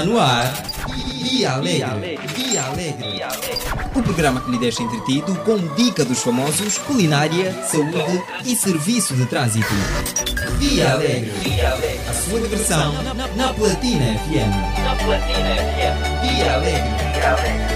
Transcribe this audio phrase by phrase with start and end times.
[0.00, 0.50] Está no ar.
[1.22, 2.18] Dia Alegre.
[2.34, 3.22] Dia Alegre.
[3.22, 3.58] Alegre.
[3.94, 9.26] O programa que lhe deixa entretido com dica dos famosos, culinária, saúde e serviço de
[9.26, 9.66] trânsito.
[10.58, 11.32] Via Alegre.
[11.60, 12.00] Alegre.
[12.08, 12.94] A sua diversão
[13.36, 14.84] na Platina FM.
[14.84, 16.22] Na Platina FM.
[16.22, 17.26] Dia Alegre.
[17.26, 17.69] Alegre.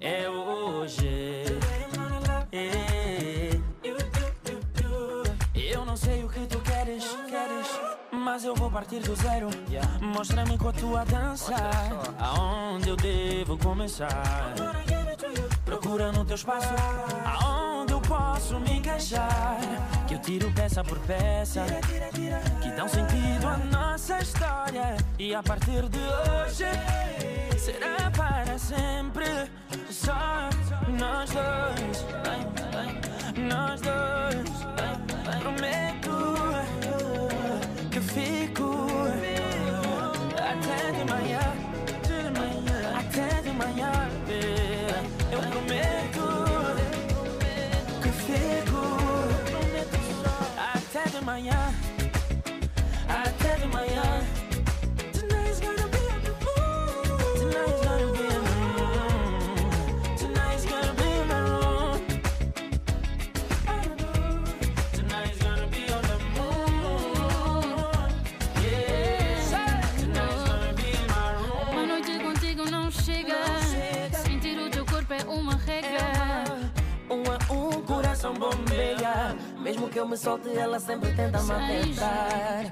[0.00, 1.44] É hoje.
[5.54, 7.66] Eu não sei o que tu queres, queres,
[8.12, 9.48] mas eu vou partir do zero.
[10.00, 11.56] Mostra-me com a tua dança,
[12.20, 14.54] aonde eu devo começar.
[15.64, 16.68] Procura no teu espaço,
[17.24, 19.58] aonde eu posso me encaixar.
[20.06, 21.66] Que eu tiro peça por peça,
[22.62, 24.96] que dão sentido à nossa história.
[25.18, 29.57] E a partir de hoje, será para sempre.
[29.90, 30.50] Só
[30.98, 32.04] nós dois,
[33.48, 34.57] nós dois.
[79.68, 82.64] Mesmo que eu me solte, ela sempre tenta me apertar.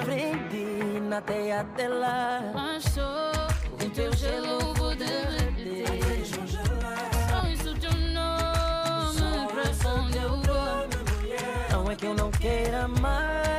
[0.00, 2.52] Aprendi na teia dela.
[2.54, 3.02] mas sou
[3.84, 5.86] o teu gelo vou derreter.
[11.72, 13.55] Não é que eu não queira mais,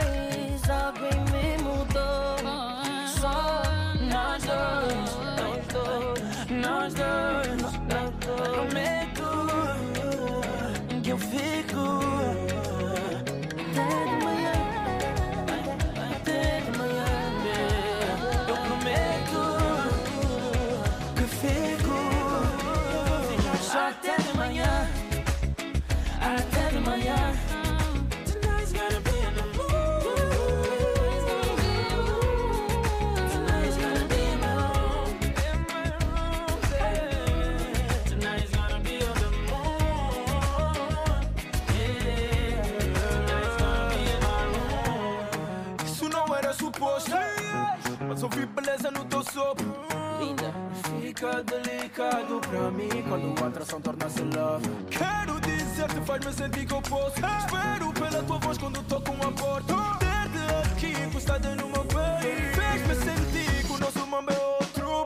[52.49, 54.69] pra mim Quando a atração torna-se love.
[54.89, 57.15] Quero dizer-te faz-me sentir que eu posso.
[57.17, 59.73] Espero pela tua voz quando toco a porta.
[59.99, 62.59] Ter-te aqui encostada no meu peito.
[62.59, 65.03] Fez-me sentir que o nosso mambo é outro.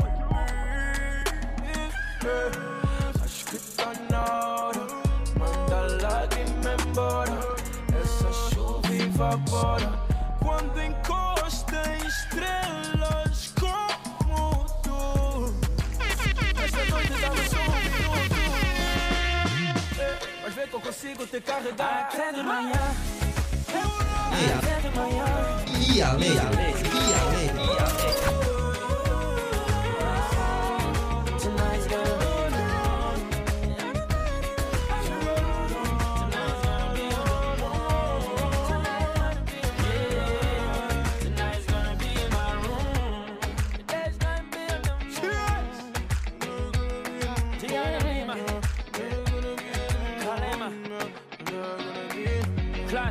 [3.23, 4.87] Acho que tá na hora.
[5.37, 7.39] Manda a lágrima embora.
[8.01, 10.00] Essa chuva evapora
[21.01, 22.79] consigo te carregar Até de manhã,
[24.31, 25.25] Via, até de manhã.
[25.65, 26.73] Via Alegre.
[26.89, 27.61] Via Alegre.
[31.39, 32.30] Tonight's gonna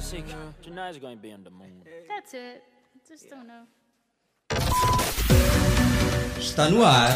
[0.01, 0.25] Classic.
[0.63, 1.85] Tonight's gonna be in the mood.
[2.09, 2.63] That's it.
[3.07, 3.67] Just don't know.
[6.39, 7.11] Está no ar.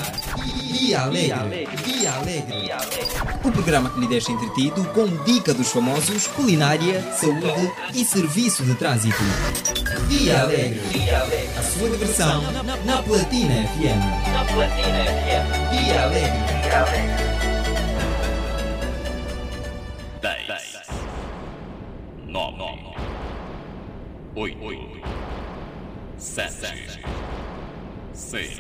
[0.71, 1.67] Via Alegre.
[1.83, 2.69] Via Alegre.
[3.43, 8.75] O programa que lhe deixa entretido com dica dos famosos, culinária, saúde e serviço de
[8.75, 9.17] trânsito.
[10.09, 10.81] Via Alegre.
[11.59, 12.43] A sua diversão
[12.85, 14.31] na Platina FM.
[14.31, 15.71] Na Platina FM.
[15.71, 16.61] Via Alegre.
[16.63, 17.34] Via Alegre.
[22.35, 22.59] 9
[24.37, 25.05] 8
[26.19, 26.69] 7
[28.13, 28.59] 6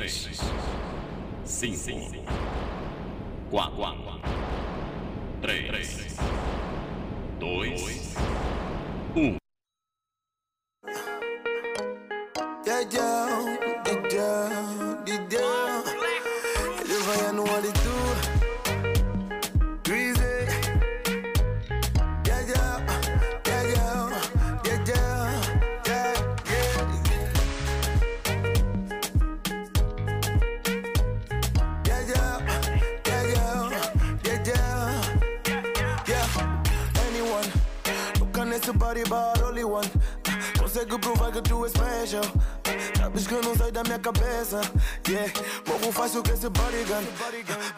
[3.51, 3.71] 5 4
[5.43, 5.71] 3
[7.41, 7.47] 2
[9.17, 9.39] 1
[12.67, 14.84] Yeah, yeah, yeah, yeah, yeah.
[38.85, 39.91] Body bar only one.
[40.59, 42.25] Consegue provar que tu és special.
[42.99, 44.61] Sabes que não sai da minha cabeça.
[45.09, 45.33] Yeah,
[45.67, 47.05] morro fácil que esse body gun.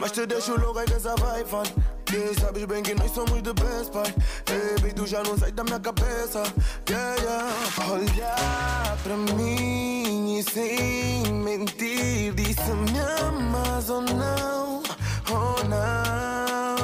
[0.00, 1.62] Mas te deixo logo aí que essa vai fun.
[2.10, 4.14] Yeah, sabes bem que nós somos the best, pai.
[4.48, 6.42] Hey, baby, tu já não sai da minha cabeça.
[6.90, 7.92] Yeah, yeah.
[7.92, 12.34] Olhar pra mim e sem mentir.
[12.34, 14.82] Disse-me amas ou não?
[15.30, 16.75] Oh, não.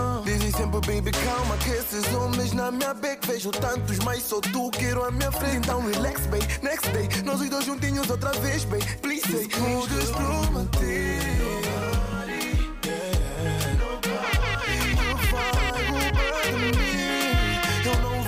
[0.81, 5.11] Baby, calma, que esses homens na minha beck vejo tantos, mas só tu quero a
[5.11, 5.59] minha frente.
[5.59, 8.85] Então relax, baby, next day, nós os dois juntinhos outra vez, baby.
[9.01, 11.21] Please say, podes prometer.
[17.85, 18.23] Eu não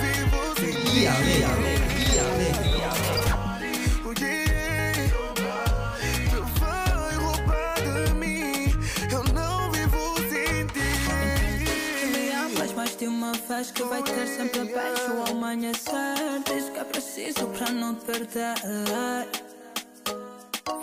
[13.55, 16.43] vez que vai ter sempre abaixo ao amanhecer.
[16.45, 18.55] Diz que é preciso pra não te perder.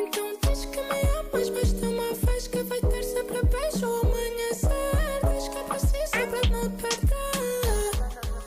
[0.01, 4.01] Então diz que me amas, mas tem uma vez que vai ter sempre abaixo ao
[4.01, 5.21] amanhecer.
[5.35, 7.33] Diz que é preciso pra não te perder.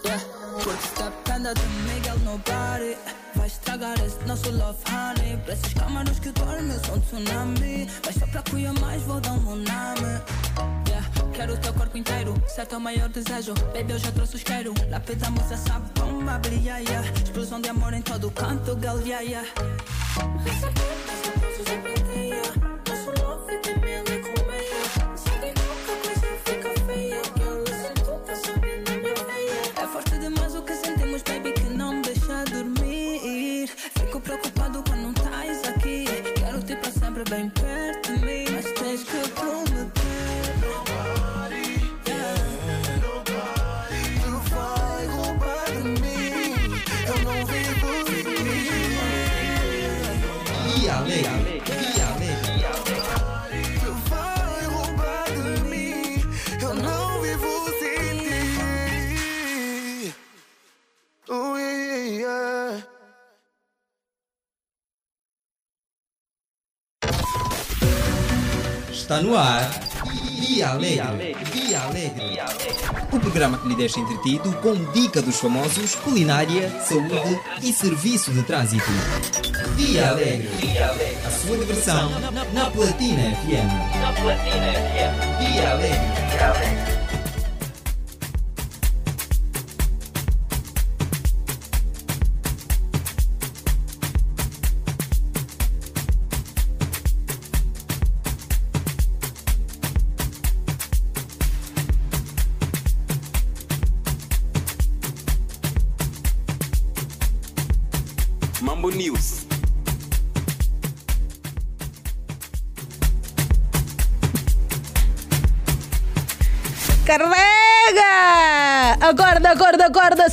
[0.06, 0.24] Yeah,
[0.64, 2.98] porque se depende de Miguel nobody.
[3.36, 5.38] Vai estragar esse nosso love honey.
[5.44, 7.88] Pra esses câmaras que dormem, eu sou um tsunami.
[8.04, 10.85] Mas só pra cuidar mais, vou dar um nome.
[11.36, 13.54] Quero o teu corpo inteiro, certo é o maior desejo.
[13.74, 14.74] Baby, eu já trouxe o isqueiro.
[14.90, 17.06] Lapidamos essa bomba, brilha, yeah.
[17.12, 19.50] Explosão de amor em todo canto, girl, yeah, yeah.
[69.06, 69.70] Está no ar.
[70.40, 72.40] Via Alegre, Via Alegre.
[73.12, 78.42] O programa que lhe deixa entretido com dica dos famosos, culinária, saúde e serviço de
[78.42, 78.90] trânsito.
[79.76, 80.50] Via Alegre.
[81.24, 82.10] A sua diversão
[82.52, 84.02] na Platina FM.
[84.02, 85.54] Na Platina FM.
[85.54, 86.16] Via Alegre.
[86.40, 86.95] Mambo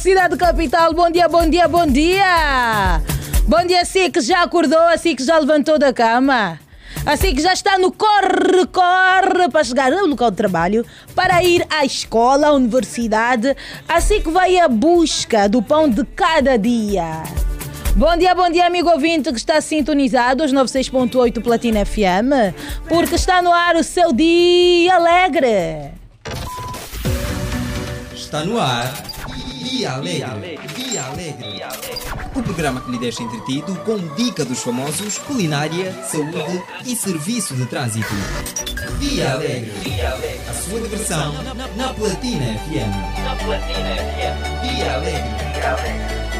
[0.02, 0.92] cidade capital.
[0.92, 3.00] Bom dia, bom dia, bom dia!
[3.46, 6.58] Bom dia, assim que já acordou, assim que já levantou da cama.
[7.06, 11.64] Assim que já está no corre, corre para chegar ao local de trabalho, para ir
[11.70, 13.56] à escola, à universidade,
[13.88, 17.22] assim que vai à busca do pão de cada dia.
[17.94, 22.56] Bom dia, bom dia, amigo ouvinte que está sintonizado aos 96.8 Platina FM,
[22.88, 25.92] porque está no ar o seu dia alegre.
[28.12, 29.11] Está no ar.
[29.62, 31.62] Via Alegre, Via Alegre.
[32.34, 37.64] O programa que lhe deixa entretido com dica dos famosos, culinária, saúde e serviço de
[37.66, 38.12] trânsito.
[38.98, 39.72] Via Alegre.
[40.48, 41.32] A sua diversão
[41.76, 43.22] na Platina FM.
[43.24, 44.62] Na Platina FM.
[44.62, 46.31] Via Alegre.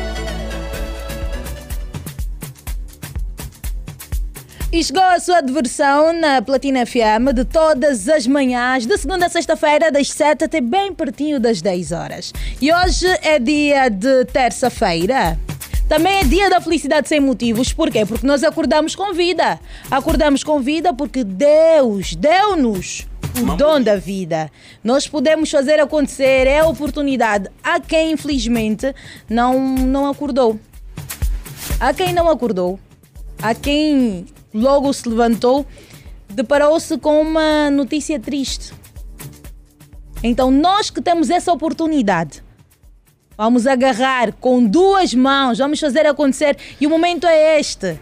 [4.73, 9.29] E chegou a sua diversão na Platina FM de todas as manhãs, de segunda a
[9.29, 12.33] sexta-feira, das 7 até bem pertinho das 10 horas.
[12.59, 15.38] E hoje é dia de terça-feira.
[15.87, 17.71] Também é dia da felicidade sem motivos.
[17.71, 18.07] Porquê?
[18.07, 19.61] Porque nós acordamos com vida.
[19.91, 23.07] Acordamos com vida porque Deus deu-nos
[23.43, 24.50] o dom da vida.
[24.83, 27.50] Nós podemos fazer acontecer, é a oportunidade.
[27.62, 28.95] Há quem, infelizmente,
[29.29, 30.59] não, não acordou.
[31.79, 32.81] Há quem não acordou.
[33.43, 35.66] Há quem logo se levantou,
[36.28, 38.73] deparou-se com uma notícia triste.
[40.23, 42.42] Então, nós que temos essa oportunidade,
[43.37, 46.56] vamos agarrar com duas mãos, vamos fazer acontecer.
[46.80, 47.99] E o momento é este.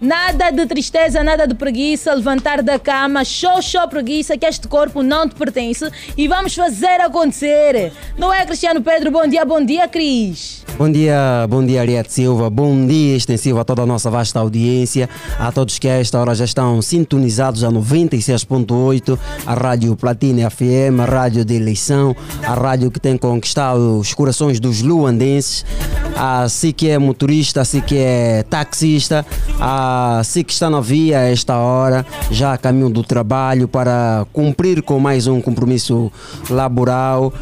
[0.00, 5.02] Nada de tristeza, nada de preguiça, levantar da cama, show, show preguiça, que este corpo
[5.02, 7.92] não te pertence e vamos fazer acontecer.
[8.16, 9.10] Não é, Cristiano Pedro?
[9.10, 10.64] Bom dia, bom dia, Cris.
[10.78, 15.10] Bom dia, bom dia Ariete Silva, bom dia extensivo a toda a nossa vasta audiência,
[15.36, 21.00] a todos que a esta hora já estão sintonizados a 96.8, a Rádio Platina FM,
[21.02, 22.14] a Rádio de Eleição,
[22.44, 25.64] a rádio que tem conquistado os corações dos luandenses,
[26.16, 29.26] a si que é motorista, a si que é taxista,
[29.58, 29.87] a
[30.24, 34.82] si que está na via a esta hora, já a caminho do trabalho para cumprir
[34.82, 36.10] com mais um compromisso
[36.50, 37.32] laboral.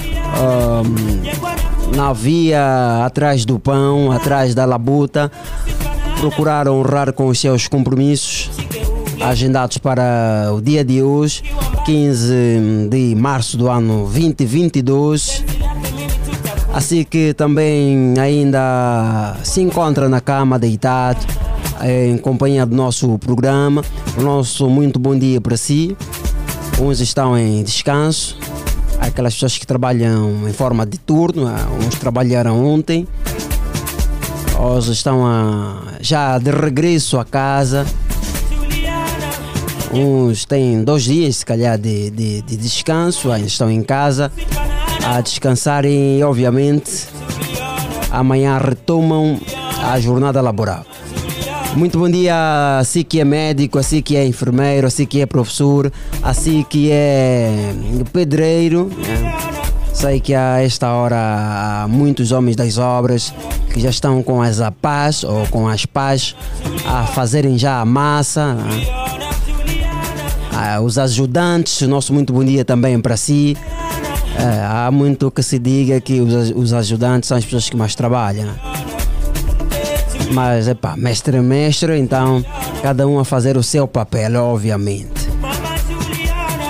[0.41, 5.31] ahm, na via atrás do pão, atrás da labuta,
[6.21, 8.51] procurar honrar com os seus compromissos
[9.21, 11.43] agendados para o dia de hoje,
[11.85, 15.45] 15 de março do ano 2022.
[16.73, 21.27] Assim que também ainda se encontra na cama deitado,
[21.85, 23.83] em companhia do nosso programa.
[24.17, 25.97] O nosso muito bom dia para si.
[26.81, 28.37] Uns estão em descanso,
[29.01, 31.47] aquelas pessoas que trabalham em forma de turno,
[31.87, 33.09] uns trabalharam ontem,
[34.59, 37.87] outros estão a- já de regresso a casa,
[39.93, 44.31] uns têm dois dias, se calhar, de, de, de descanso, ainda estão em casa
[45.07, 47.07] a descansarem e, obviamente,
[48.11, 49.41] amanhã retomam
[49.83, 50.85] a jornada laboral.
[51.77, 55.05] Muito bom dia a si que é médico, a si que é enfermeiro, a si
[55.05, 55.93] que é professor,
[56.23, 57.75] a si que é
[58.13, 58.91] pedreiro.
[58.97, 59.37] né?
[59.93, 63.33] Sei que a esta hora há muitos homens das obras
[63.73, 66.35] que já estão com as apás ou com as pás
[66.87, 68.55] a fazerem já a massa.
[68.55, 68.87] né?
[70.53, 73.55] Ah, os ajudantes, nosso muito bom dia também para si.
[74.39, 77.95] É, há muito que se diga que os, os ajudantes são as pessoas que mais
[77.95, 78.49] trabalham.
[80.33, 82.45] Mas, epá, mestre é mestre, então
[82.83, 85.27] cada um a fazer o seu papel, obviamente.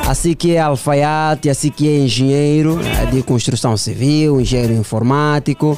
[0.07, 5.77] Assim que é alfaiate, assim que é engenheiro é de construção civil, engenheiro informático,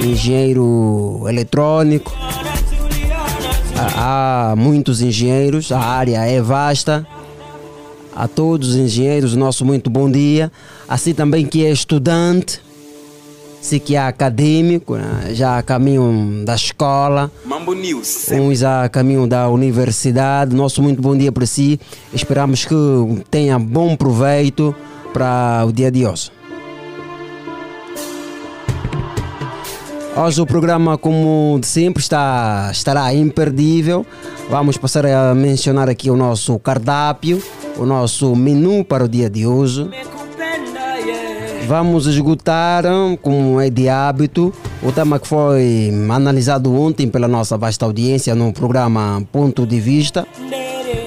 [0.00, 2.12] engenheiro eletrônico.
[3.96, 7.06] Há muitos engenheiros, a área é vasta.
[8.14, 10.50] A todos os engenheiros, nosso muito bom dia.
[10.88, 12.60] Assim também que é estudante,
[13.78, 15.32] que é acadêmico, né?
[15.32, 18.30] já a caminho da escola, Mambo News.
[18.32, 20.54] uns a caminho da universidade.
[20.54, 21.78] Nosso muito bom dia para si.
[22.12, 22.74] Esperamos que
[23.30, 24.74] tenha bom proveito
[25.12, 26.30] para o dia de hoje.
[30.16, 34.04] Hoje o programa, como de sempre, está, estará imperdível.
[34.50, 37.40] Vamos passar a mencionar aqui o nosso cardápio,
[37.78, 39.88] o nosso menu para o dia de hoje.
[41.66, 42.84] Vamos esgotar,
[43.22, 48.52] como é de hábito, o tema que foi analisado ontem pela nossa vasta audiência no
[48.52, 50.26] programa Ponto de Vista.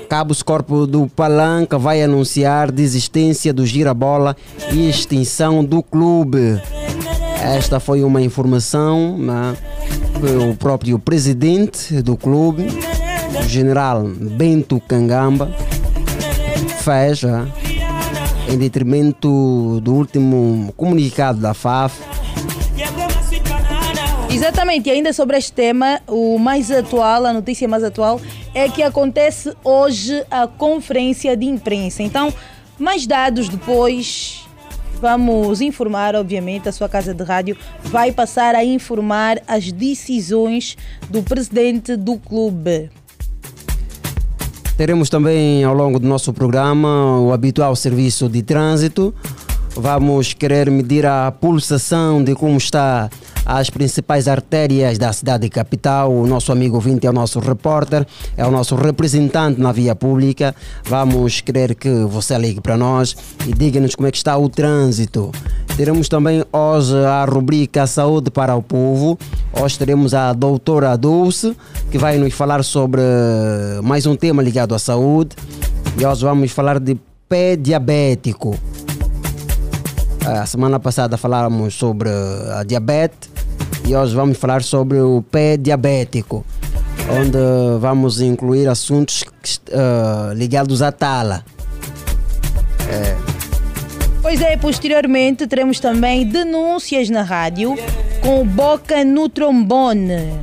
[0.09, 4.37] Cabos Corpo do Palanca vai anunciar desistência do Girabola
[4.71, 6.61] e extinção do clube.
[7.41, 9.55] Esta foi uma informação né,
[10.19, 12.67] que o próprio presidente do clube,
[13.43, 15.51] o general Bento Cangamba,
[16.83, 17.47] fez né,
[18.47, 22.01] em detrimento do último comunicado da FAF.
[24.29, 28.19] Exatamente, e ainda sobre este tema, o mais atual, a notícia mais atual,
[28.53, 32.01] é que acontece hoje a conferência de imprensa.
[32.01, 32.33] Então,
[32.79, 34.39] mais dados depois.
[34.99, 40.77] Vamos informar, obviamente, a sua casa de rádio vai passar a informar as decisões
[41.09, 42.89] do presidente do clube.
[44.75, 49.13] Teremos também ao longo do nosso programa o habitual serviço de trânsito.
[49.75, 53.09] Vamos querer medir a pulsação de como está
[53.45, 56.11] as principais artérias da cidade capital.
[56.13, 58.05] O nosso amigo ouvinte é o nosso repórter,
[58.37, 60.55] é o nosso representante na via pública.
[60.85, 65.31] Vamos querer que você ligue para nós e diga-nos como é que está o trânsito.
[65.75, 69.17] Teremos também hoje a rubrica Saúde para o Povo.
[69.59, 71.55] Hoje teremos a doutora Dulce,
[71.91, 73.01] que vai nos falar sobre
[73.83, 75.35] mais um tema ligado à saúde.
[75.99, 78.57] E hoje vamos falar de pé diabético.
[80.25, 83.32] A semana passada falamos sobre a diabetes
[83.85, 86.45] e hoje vamos falar sobre o pé diabético,
[87.09, 87.37] onde
[87.79, 89.23] vamos incluir assuntos
[89.69, 91.43] eh, ligados à tala.
[92.89, 93.15] É,
[94.23, 97.75] Pois é, posteriormente teremos também denúncias na rádio
[98.21, 100.39] com Boca no Trombone.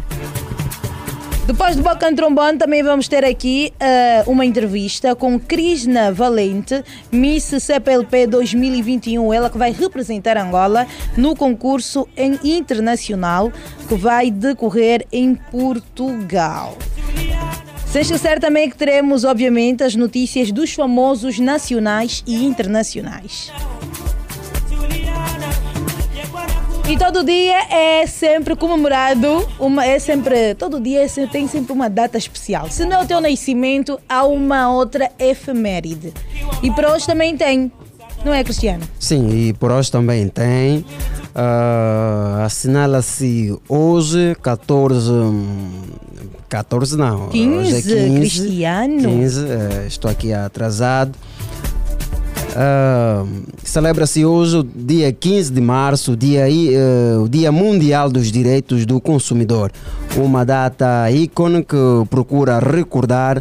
[1.51, 7.43] Depois do no Trombone também vamos ter aqui eh, uma entrevista com Krishna Valente, Miss
[7.43, 10.87] CPLP 2021, ela que vai representar Angola
[11.17, 12.07] no concurso
[12.45, 13.51] internacional
[13.89, 16.79] que vai decorrer em Portugal.
[17.85, 23.51] Sem esquecer também que teremos, obviamente, as notícias dos famosos nacionais e internacionais.
[26.91, 31.89] E todo dia é sempre comemorado, uma, é sempre, todo dia é tem sempre uma
[31.89, 32.69] data especial.
[32.69, 36.13] Se não é o teu nascimento, há uma outra efeméride.
[36.61, 37.71] E para hoje também tem,
[38.25, 38.83] não é, Cristiano?
[38.99, 40.85] Sim, e por hoje também tem.
[41.33, 45.13] ah, Assinala-se hoje 14.
[45.13, 45.71] hum,
[46.49, 47.29] 14 não.
[47.29, 49.01] hoje é 15, Cristiano.
[49.01, 51.17] 15, eh, estou aqui atrasado.
[52.57, 53.25] Ah,
[53.63, 59.01] Celebra-se hoje, o dia 15 de março, dia, eh, o dia Mundial dos Direitos do
[59.01, 59.71] Consumidor.
[60.17, 61.77] Uma data ícone que
[62.09, 63.41] procura recordar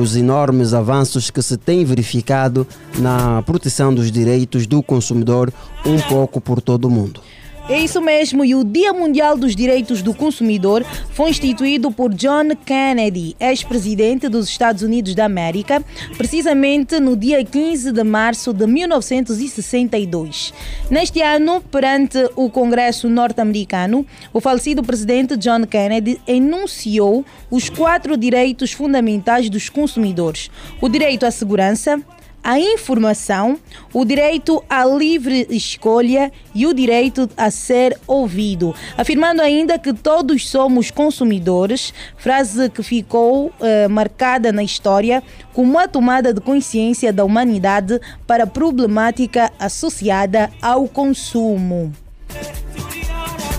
[0.00, 2.66] os enormes avanços que se têm verificado
[2.98, 5.52] na proteção dos direitos do consumidor
[5.84, 7.20] um pouco por todo o mundo.
[7.68, 12.54] É isso mesmo, e o Dia Mundial dos Direitos do Consumidor foi instituído por John
[12.64, 15.82] Kennedy, ex-presidente dos Estados Unidos da América,
[16.16, 20.54] precisamente no dia 15 de março de 1962.
[20.88, 28.70] Neste ano, perante o Congresso norte-americano, o falecido presidente John Kennedy enunciou os quatro direitos
[28.70, 32.00] fundamentais dos consumidores: o direito à segurança,
[32.46, 33.58] a informação,
[33.92, 40.48] o direito à livre escolha e o direito a ser ouvido, afirmando ainda que todos
[40.48, 47.24] somos consumidores, frase que ficou eh, marcada na história como a tomada de consciência da
[47.24, 51.92] humanidade para a problemática associada ao consumo.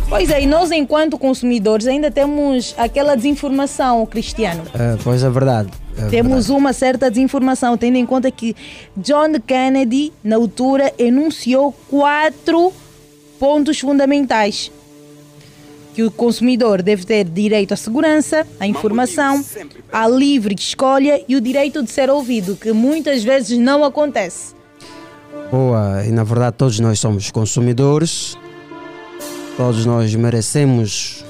[0.08, 4.63] Pois é, e nós enquanto consumidores ainda temos aquela desinformação, Cristiano.
[4.73, 5.69] Eh, pois é verdade.
[5.97, 8.55] É Temos uma certa desinformação, tendo em conta que
[8.95, 12.71] John Kennedy, na altura, enunciou quatro
[13.39, 14.71] pontos fundamentais.
[15.93, 19.43] Que o consumidor deve ter direito à segurança, à informação,
[19.91, 24.55] à livre escolha e o direito de ser ouvido, que muitas vezes não acontece.
[25.49, 28.38] Boa, e na verdade todos nós somos consumidores,
[29.55, 31.25] todos nós merecemos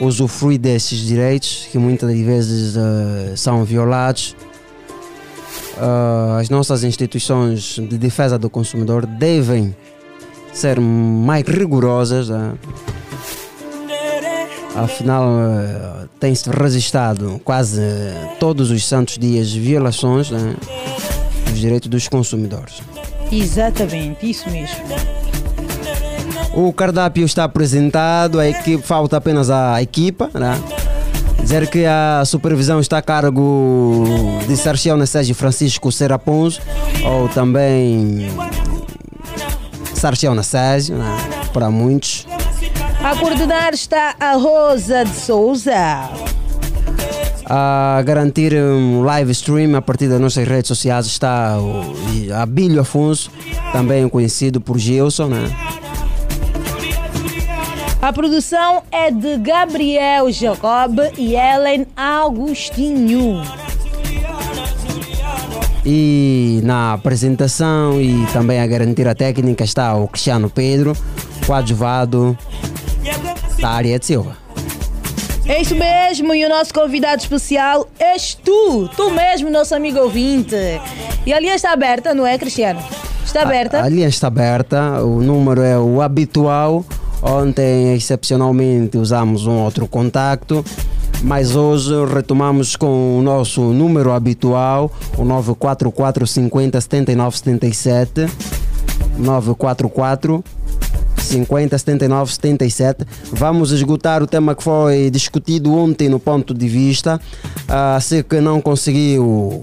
[0.00, 4.36] usufruir desses direitos que muitas vezes uh, são violados.
[5.76, 9.74] Uh, as nossas instituições de defesa do consumidor devem
[10.52, 12.28] ser mais rigorosas.
[12.28, 12.54] né?
[14.74, 17.80] Afinal, uh, tem-se registrado quase
[18.38, 20.54] todos os santos dias violações né,
[21.48, 22.82] dos direitos dos consumidores.
[23.30, 24.76] Exatamente, isso mesmo.
[26.56, 30.30] O cardápio está apresentado, a equipe, falta apenas a equipa.
[30.32, 30.58] Né?
[31.38, 34.04] Dizer que a supervisão está a cargo
[34.48, 36.62] de Sarchião Sérgio Francisco Seraponzo,
[37.04, 38.30] ou também
[39.92, 41.16] Sarchião Sérgio, né?
[41.52, 42.26] para muitos.
[43.04, 46.10] A coordenar está a Rosa de Souza.
[47.44, 51.94] A garantir um live stream a partir das nossas redes sociais está o
[52.34, 53.30] Abílio Afonso,
[53.72, 55.26] também conhecido por Gilson.
[55.26, 55.54] Né?
[58.00, 63.42] A produção é de Gabriel Jacob e Ellen Agostinho.
[65.84, 70.96] E na apresentação e também a garantir a técnica está o Cristiano Pedro,
[71.46, 72.36] coadjuvado
[73.60, 74.36] da área de Silva.
[75.48, 80.56] É isso mesmo, e o nosso convidado especial és tu, tu mesmo, nosso amigo ouvinte.
[81.24, 82.82] E a linha está aberta, não é, Cristiano?
[83.24, 83.78] Está aberta?
[83.78, 86.84] A, a linha está aberta, o número é o habitual.
[87.28, 90.64] Ontem, excepcionalmente, usamos um outro contacto,
[91.22, 98.26] mas hoje retomamos com o nosso número habitual, o 944 50 79 77.
[99.18, 100.44] 944
[101.18, 103.04] 50 79 77.
[103.32, 107.20] Vamos esgotar o tema que foi discutido ontem no ponto de vista.
[107.64, 109.60] Uh, se que não conseguiu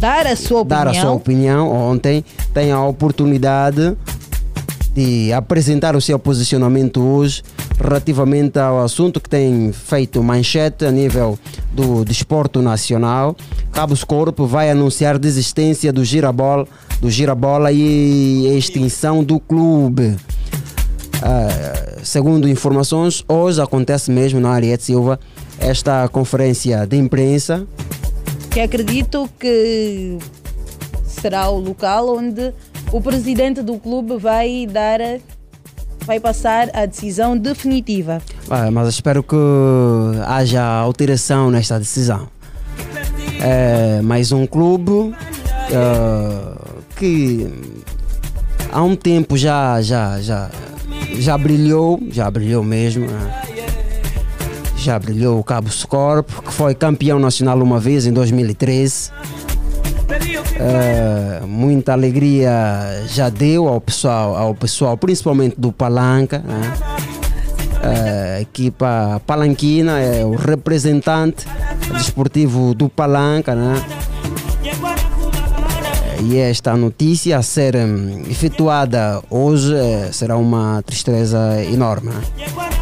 [0.00, 2.24] dar a sua opinião, dar a sua opinião ontem,
[2.54, 3.94] tem a oportunidade
[4.94, 7.42] de apresentar o seu posicionamento hoje
[7.80, 11.36] relativamente ao assunto que tem feito manchete a nível
[11.72, 13.36] do desporto nacional.
[13.72, 16.66] Cabos Corpo vai anunciar desistência do Girabola,
[17.00, 20.16] do Girabola e extinção do clube.
[21.16, 25.18] Uh, segundo informações, hoje acontece mesmo na Ariete Silva
[25.58, 27.66] esta conferência de imprensa.
[28.50, 30.18] Que acredito que
[31.06, 32.52] será o local onde
[32.92, 34.98] o presidente do clube vai dar,
[36.00, 38.20] vai passar a decisão definitiva.
[38.50, 39.36] Ah, mas espero que
[40.26, 42.28] haja alteração nesta decisão.
[43.40, 45.14] É mais um clube uh,
[46.96, 47.52] que
[48.70, 50.50] há um tempo já, já, já,
[51.18, 53.06] já brilhou, já brilhou mesmo.
[53.06, 53.42] Né?
[54.76, 59.10] Já brilhou o Cabo Scorp, que foi campeão nacional uma vez em 2013.
[60.56, 66.38] Eh, muita alegria já deu ao pessoal, ao pessoal principalmente do Palanca.
[66.38, 66.72] né?
[68.36, 71.44] A equipa palanquina é o representante
[71.92, 73.54] desportivo do Palanca.
[73.54, 73.74] Né?
[76.22, 82.10] E esta notícia a ser hum, efetuada hoje eh, será uma tristeza enorme.
[82.10, 82.73] né?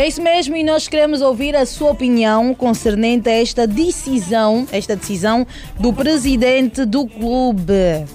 [0.00, 4.96] É isso mesmo e nós queremos ouvir a sua opinião concernente a esta decisão, esta
[4.96, 5.46] decisão
[5.78, 8.06] do presidente do clube.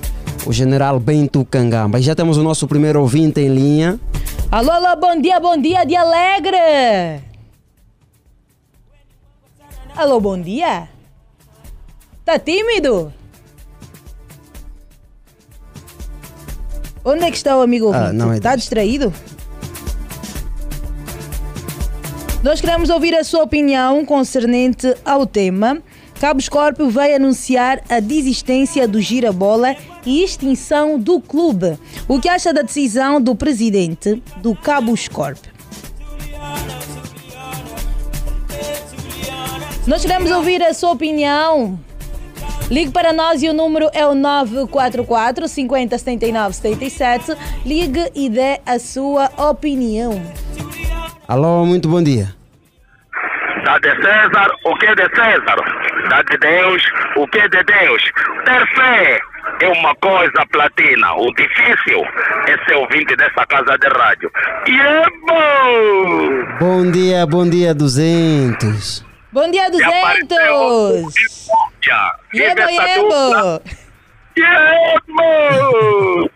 [0.47, 2.01] O general Bento Cangamba.
[2.01, 3.99] Já temos o nosso primeiro ouvinte em linha.
[4.51, 7.21] Alô, alô, bom dia, bom dia de Alegre.
[9.95, 10.89] Alô, bom dia.
[12.25, 13.13] Tá tímido?
[17.03, 18.15] Onde é que está o amigo Ah, ouvinte?
[18.15, 19.13] não é Está distraído?
[22.45, 25.81] Nós queremos ouvir a sua opinião concernente ao tema.
[26.21, 31.75] Cabo Scorpio vai anunciar a desistência do Girabola e extinção do clube.
[32.07, 35.51] O que acha da decisão do presidente do Cabo Scorpio?
[39.87, 41.79] Nós queremos ouvir a sua opinião.
[42.69, 47.35] Ligue para nós e o número é o 944 50 79 77.
[47.65, 50.21] Ligue e dê a sua opinião.
[51.27, 52.27] Alô, muito bom dia.
[53.63, 55.55] Dá de César o que é de César.
[56.07, 56.83] Dá de Deus
[57.17, 58.03] o que é de Deus.
[58.45, 59.19] Ter fé
[59.61, 61.13] é uma coisa platina.
[61.15, 62.03] O difícil
[62.47, 64.31] é ser ouvinte dessa casa de rádio.
[64.67, 66.57] E é bom!
[66.59, 69.03] Bom dia, bom dia, 200.
[69.33, 71.11] Bom dia, 200!
[71.81, 72.15] Já.
[72.35, 73.61] Yebo, yebo!
[74.37, 76.29] Yebo!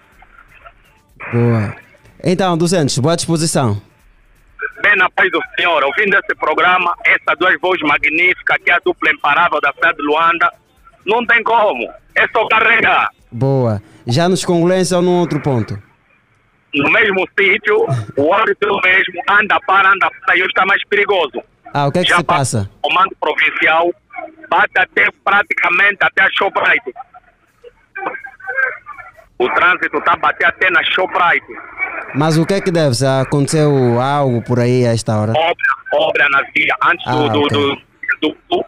[1.32, 1.76] Boa.
[2.24, 3.89] Então, 200, boa disposição.
[4.96, 9.12] Na paz do Senhor, ouvindo esse programa, essas duas vozes magníficas, que é a dupla
[9.12, 10.50] imparável da cidade de Luanda,
[11.06, 11.90] não tem como.
[12.16, 13.10] É só carregar.
[13.32, 13.82] Boa.
[14.08, 15.82] Já nos congolês ou num outro ponto?
[16.74, 17.86] No mesmo sítio,
[18.18, 21.42] o árbitro mesmo anda para, anda para, e hoje está mais perigoso.
[21.74, 22.70] Ah, o que é que Já se passa?
[22.82, 23.92] O comando provincial
[24.50, 26.94] bate até praticamente até a Shoprite.
[29.40, 31.46] O trânsito está a bater até na Shoprite.
[32.14, 32.94] Mas o que é que deve?
[32.96, 35.32] Se aconteceu algo por aí a esta hora?
[35.32, 35.56] obra,
[35.94, 37.76] obra na via, antes do, Ah, do, do,
[38.22, 38.66] do- do-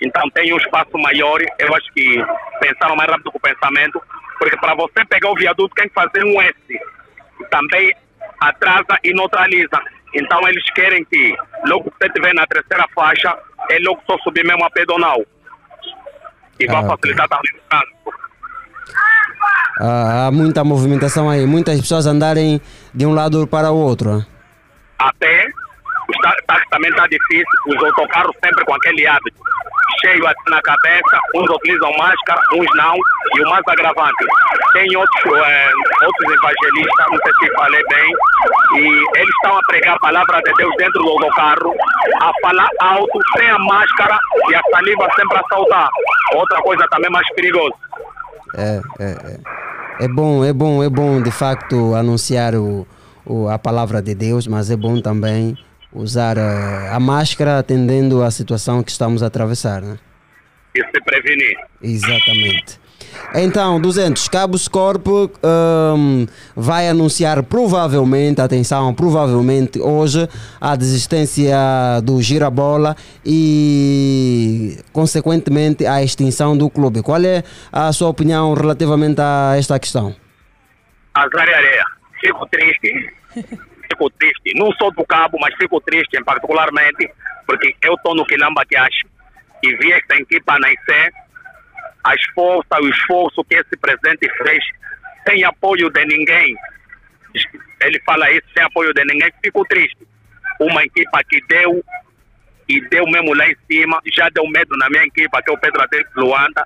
[0.00, 2.24] Então tem um espaço maior, eu acho que
[2.60, 4.00] pensaram mais rápido com o pensamento,
[4.38, 6.54] porque para você pegar o viaduto tem que fazer um S.
[7.50, 7.92] Também
[8.40, 9.80] atrasa e neutraliza.
[10.14, 11.34] Então eles querem que
[11.66, 13.36] logo que você estiver na terceira faixa,
[13.70, 15.20] é logo só subir mesmo a pedonal.
[16.58, 16.96] E vai Ah, ok.
[16.96, 18.25] facilitar também o trânsito.
[19.78, 22.60] Há muita movimentação aí, muitas pessoas andarem
[22.94, 24.18] de um lado para o outro.
[24.18, 24.26] né?
[24.98, 25.46] até
[26.08, 29.36] os tá- táxis também está difícil, os autocarros sempre com aquele hábito,
[30.00, 32.94] cheio assim na cabeça, uns utilizam máscara, uns não,
[33.36, 34.24] e o mais agravante,
[34.72, 35.70] tem outros, eh,
[36.04, 38.14] outros evangelistas, não sei se falei bem,
[38.76, 41.74] e eles estão a pregar a palavra de Deus dentro do autocarro,
[42.22, 44.18] a falar alto, sem a máscara,
[44.50, 45.88] e a saliva sempre a saltar.
[46.34, 47.74] Outra coisa também mais perigosa.
[48.54, 49.40] É, é, é.
[49.98, 52.86] É bom, é bom, é bom de facto anunciar o,
[53.24, 55.56] o- a palavra de Deus, mas é bom também
[55.90, 59.80] usar eh, a máscara atendendo à situação que estamos a atravessar.
[59.80, 59.98] Né?
[60.74, 61.56] E se prevenir.
[61.82, 62.78] Exatamente.
[63.34, 70.28] Então, 200 Cabos Corpo hum, vai anunciar provavelmente, atenção, provavelmente hoje
[70.60, 71.56] a desistência
[72.02, 77.02] do Girabola e, consequentemente, a extinção do clube.
[77.02, 80.14] Qual é a sua opinião relativamente a esta questão?
[81.14, 81.84] Azar e areia.
[82.20, 83.12] Fico triste.
[83.88, 84.52] Fico triste.
[84.56, 87.08] Não sou do cabo, mas fico triste particularmente,
[87.46, 89.06] porque eu estou no Quilamba que acho
[89.62, 91.12] e vi esta equipa nascer,
[92.06, 94.64] as forças, o esforço que esse presidente fez,
[95.28, 96.54] sem apoio de ninguém.
[97.82, 99.98] Ele fala isso, sem apoio de ninguém, fico triste.
[100.60, 101.84] Uma equipa que deu
[102.68, 105.58] e deu mesmo lá em cima, já deu medo na minha equipa, que é o
[105.58, 106.64] Pedro Atlético Luanda.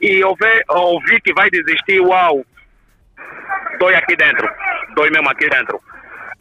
[0.00, 2.44] E ouvi, ouvi que vai desistir, uau,
[3.78, 4.48] dói aqui dentro,
[4.94, 5.80] dói mesmo aqui dentro.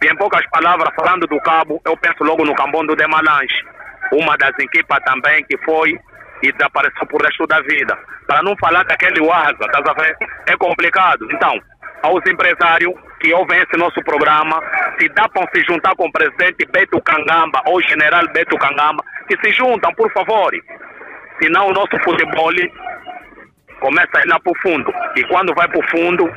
[0.04, 3.64] E em poucas palavras, falando do cabo, eu penso logo no Cambondo de Malange,
[4.12, 5.98] uma das equipas também que foi
[6.44, 7.98] e desapareceu por resto da vida.
[8.28, 9.68] Para não falar daquele Waza,
[9.98, 10.16] ver?
[10.48, 11.28] É complicado.
[11.32, 11.60] Então,
[12.04, 14.62] aos empresários que ouvem esse nosso programa,
[15.00, 19.38] se dá para se juntar com o presidente Beto Cangamba ou general Beto Cangamba, que
[19.44, 20.52] se juntam, por favor.
[21.42, 22.52] Senão o nosso futebol
[23.80, 24.94] começa a ir lá para o fundo.
[25.16, 26.32] E quando vai para o fundo,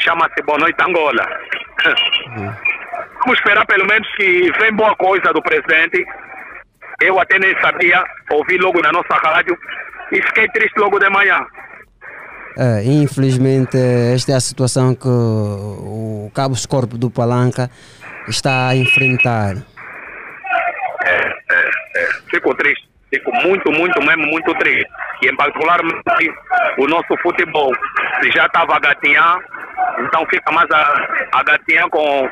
[0.00, 1.24] chama-se Boa Noite Angola.
[3.20, 6.04] Vamos esperar pelo menos que vem boa coisa do presidente
[7.00, 9.56] Eu até nem sabia, ouvi logo na nossa rádio
[10.12, 11.46] e fiquei triste logo de manhã.
[12.56, 13.78] É, infelizmente,
[14.12, 17.70] esta é a situação que o Cabo Corpo do Palanca
[18.26, 19.54] está a enfrentar.
[21.06, 21.38] É,
[22.30, 24.86] Fico triste, fico muito, muito mesmo, muito triste.
[25.22, 25.80] E em particular
[26.78, 27.72] o nosso futebol,
[28.34, 29.38] já estava a gatinhar,
[30.00, 32.28] então fica mais a, a gatinhar com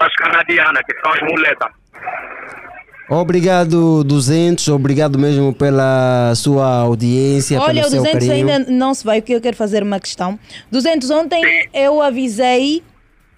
[0.00, 1.68] as canadianas, que são as muletas.
[3.14, 4.68] Obrigado, 200.
[4.68, 8.48] Obrigado mesmo pela sua audiência, Olha, pelo o seu 200 carinho.
[8.48, 10.38] ainda não se vai, porque eu quero fazer uma questão.
[10.70, 12.82] 200, ontem eu avisei,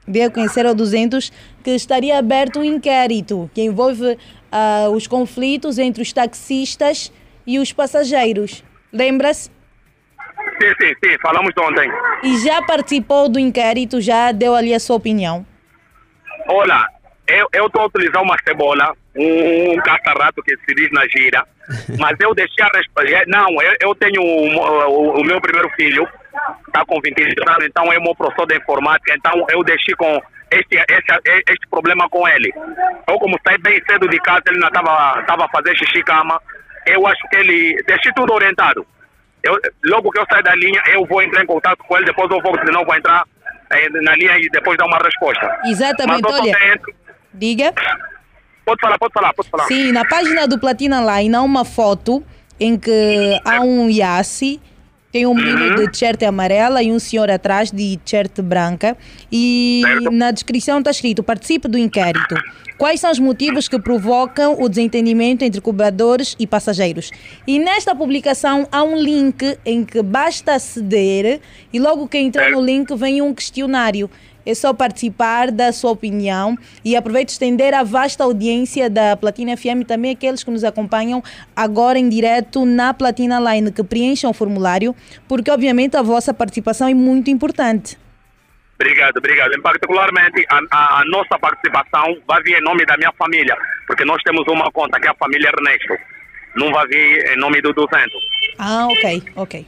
[0.07, 1.33] dei a conhecer ao 200,
[1.65, 4.17] que estaria aberto um inquérito que envolve
[4.53, 7.13] ah, os conflitos entre os taxistas
[7.45, 8.63] e os passageiros.
[8.93, 9.51] Lembra-se?
[10.63, 11.91] Sim, sim, sim, falamos ontem.
[12.23, 15.45] E já participou do inquérito, já deu ali a sua opinião.
[16.49, 16.87] Olha,
[17.53, 21.45] eu estou a utilizar uma cebola, um, um caça-rato que se diz na gira,
[21.99, 23.23] mas eu deixei a resposta.
[23.27, 26.07] Não, eu, eu tenho o, o- o meu primeiro filho,
[26.67, 30.77] está com 20 anos, então é meu professor de informática, então eu deixei com este,
[30.77, 32.53] este, este problema com ele.
[33.09, 36.41] Eu, como saí bem cedo de casa, ele não estava tava a fazer xixi cama,
[36.87, 37.83] eu acho que ele.
[37.87, 38.87] Deixei tudo orientado.
[39.43, 42.31] Eu, logo que eu sair da linha, eu vou entrar em contato com ele, depois
[42.31, 43.25] eu vou, senão vou entrar
[43.71, 45.61] eh, na linha e depois dar uma resposta.
[45.67, 46.53] Exatamente, Mas olha.
[46.59, 46.95] dentro.
[47.35, 47.73] Diga.
[48.65, 49.67] Pode falar, pode falar, pode falar.
[49.67, 52.25] Sim, na página do Platina Line há uma foto
[52.59, 54.61] em que há um Yassi,
[55.13, 58.97] tem um menino de t-shirt amarela e um senhor atrás de t-shirt branca.
[59.31, 62.35] E na descrição está escrito: participe do inquérito.
[62.77, 67.13] Quais são os motivos que provocam o desentendimento entre cobradores e passageiros?
[67.47, 71.41] E nesta publicação há um link em que basta aceder
[71.73, 74.11] e logo que entrar no link vem um questionário.
[74.47, 79.81] É só participar da sua opinião e aproveito estender a vasta audiência da Platina FM
[79.81, 81.23] e também aqueles que nos acompanham
[81.57, 84.95] agora em direto na Platina Line, que preencham o formulário,
[85.27, 87.97] porque obviamente a vossa participação é muito importante.
[88.79, 89.53] Obrigado, obrigado.
[89.55, 94.05] Em particularmente, a, a- a nossa participação vai vir em nome da minha família, porque
[94.05, 95.95] nós temos uma conta que é a família Ernesto.
[96.57, 98.13] Não vai vir em nome do 200.
[98.59, 99.67] Ah, ok, ok.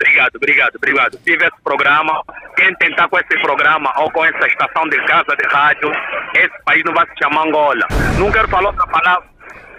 [0.00, 1.18] Obrigado, obrigado, obrigado.
[1.24, 2.22] Tive esse programa.
[2.56, 5.90] Quem tentar com esse programa ou com essa estação de casa de rádio,
[6.34, 7.86] esse país não vai se chamar Angola.
[8.18, 9.36] Não quero falar outra palavra.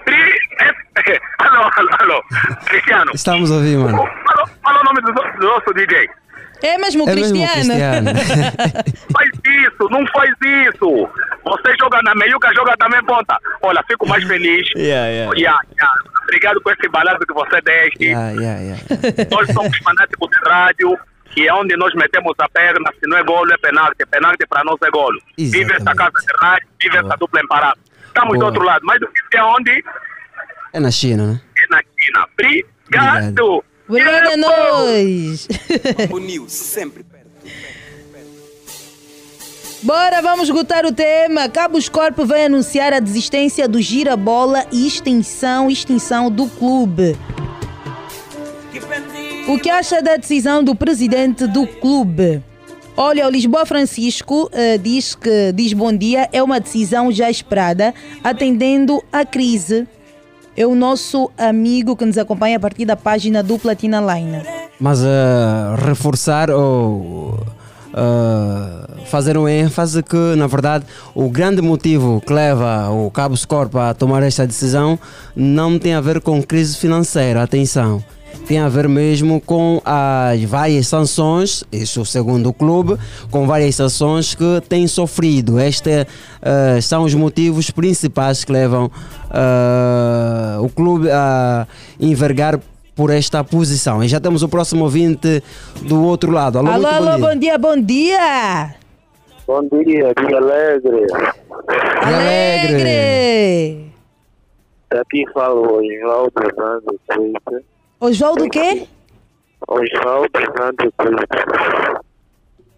[1.39, 2.23] Alô, alô, alô.
[2.65, 3.11] Cristiano.
[3.13, 3.97] Estamos ouvir, mano.
[4.63, 6.09] Fala o nome do, do nosso DJ.
[6.61, 8.09] É mesmo o É mesmo o Cristiano.
[9.13, 11.09] faz isso, não faz isso.
[11.43, 13.37] Você joga na meiuca, joga também ponta.
[13.61, 14.67] Olha, fico mais feliz.
[14.77, 15.37] Yeah, yeah.
[15.37, 15.93] Yeah, yeah.
[16.23, 18.05] Obrigado por esse balanço que você deste.
[18.05, 18.83] Yeah, yeah, yeah.
[19.31, 20.97] Nós somos fanáticos de rádio
[21.35, 22.91] e é onde nós metemos a perna.
[22.99, 24.05] Se não é golo, é penalti.
[24.09, 25.19] Penalti para nós é golo.
[25.37, 27.81] Vive essa casa de rádio, vive essa dupla imparável.
[28.07, 28.45] Estamos do Boa.
[28.45, 29.83] outro lado, mas o que é onde?
[30.73, 31.41] É na China, né?
[31.57, 32.27] É na China.
[32.33, 33.63] Obrigado.
[33.87, 35.47] Obrigada a nós.
[36.11, 37.05] O News sempre
[39.83, 41.47] Bora, vamos esgotar o tema.
[41.47, 47.15] Cabos Corpo vai anunciar a desistência do gira-bola e extinção, extinção do clube.
[49.47, 52.43] O que acha da decisão do presidente do clube?
[52.97, 57.93] Olha, o Lisboa Francisco eh, diz que diz bom dia, é uma decisão já esperada,
[58.23, 59.87] atendendo à crise.
[60.57, 64.41] É o nosso amigo que nos acompanha a partir da página do Platina Line.
[64.79, 67.39] Mas eh, reforçar ou
[67.93, 73.75] eh, fazer um ênfase que, na verdade, o grande motivo que leva o Cabo Corp
[73.75, 74.97] a tomar esta decisão
[75.35, 78.03] não tem a ver com crise financeira, atenção.
[78.47, 82.97] Tem a ver mesmo com as várias sanções, isso segundo o clube,
[83.29, 85.59] com várias sanções que tem sofrido.
[85.59, 86.05] Estes
[86.41, 88.89] eh, são os motivos principais que levam
[89.33, 91.67] eh, o clube a
[91.99, 92.57] envergar
[92.95, 94.01] por esta posição.
[94.01, 95.43] E já temos o próximo ouvinte
[95.81, 96.57] do outro lado.
[96.57, 97.57] Alô, Alô, muito alô, bom dia.
[97.57, 98.75] bom dia, bom dia!
[99.45, 101.05] Bom dia, dia alegre.
[102.01, 103.91] Alegre!
[104.89, 107.76] Aqui fala o Osvaldo Fernando Coita.
[107.99, 108.87] Osvaldo o quê?
[109.67, 112.01] Osvaldo Fernando Coita.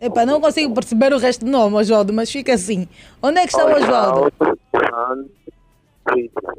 [0.01, 2.87] Epa, não consigo perceber o resto do nome, Osvaldo, mas fica assim.
[3.21, 4.31] Onde é que está o
[6.03, 6.53] Coita.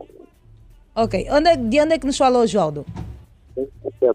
[0.95, 2.85] Ok, onde é- de onde é que nos fala o Osvaldo?
[3.57, 4.15] Benfica,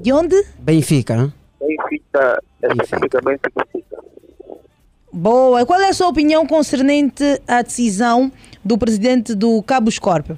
[0.00, 0.44] De onde?
[0.58, 1.32] Benfica, né?
[1.60, 3.98] Benfica, especificamente Benfica.
[5.12, 5.64] Boa.
[5.64, 8.30] Qual é a sua opinião concernente à decisão
[8.64, 10.30] do presidente do Cabos Corp?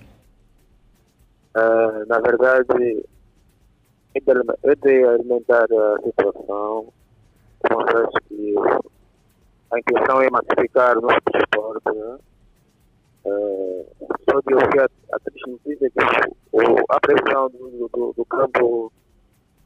[1.54, 3.04] Ah, na verdade,
[4.14, 6.92] eu de alimentar a situação,
[7.70, 8.54] mostrar que
[9.72, 11.92] a intenção é massificar o nosso desporto.
[11.92, 12.18] Né?
[13.26, 13.84] Ah,
[14.30, 18.92] só de ouvir a, a triste notícia que o, a pressão do, do, do campo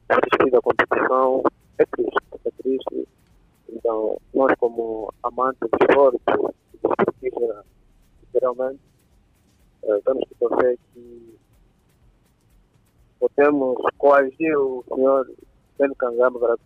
[0.07, 1.43] para assistir da competição
[1.78, 3.09] é triste, é triste.
[3.68, 7.64] Então, nós como amantes do esporte, do esportista,
[8.32, 8.80] geralmente,
[9.85, 11.34] eh, temos que torcer que
[13.29, 15.31] podemos coagir o senhor
[15.77, 16.57] Sendo Cangama para,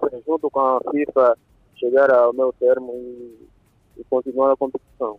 [0.00, 1.38] seja, junto com a FIFA,
[1.76, 3.48] chegar ao meu termo e,
[3.98, 5.16] e continuar a competição.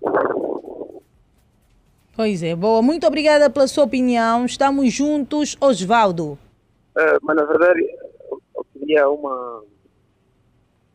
[2.16, 2.82] Pois é, boa.
[2.82, 4.46] Muito obrigada pela sua opinião.
[4.46, 6.38] Estamos juntos, Osvaldo.
[6.98, 7.82] Eh, mas na verdade,
[8.30, 9.64] eu, queria uma.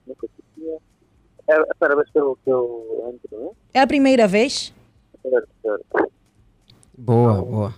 [0.04, 0.78] Como é que eu queria?
[1.48, 3.50] É a primeira vez que eu, que eu entro, né?
[3.74, 4.72] É a primeira vez?
[5.22, 6.10] Certo, certo.
[6.96, 7.74] Boa, boa.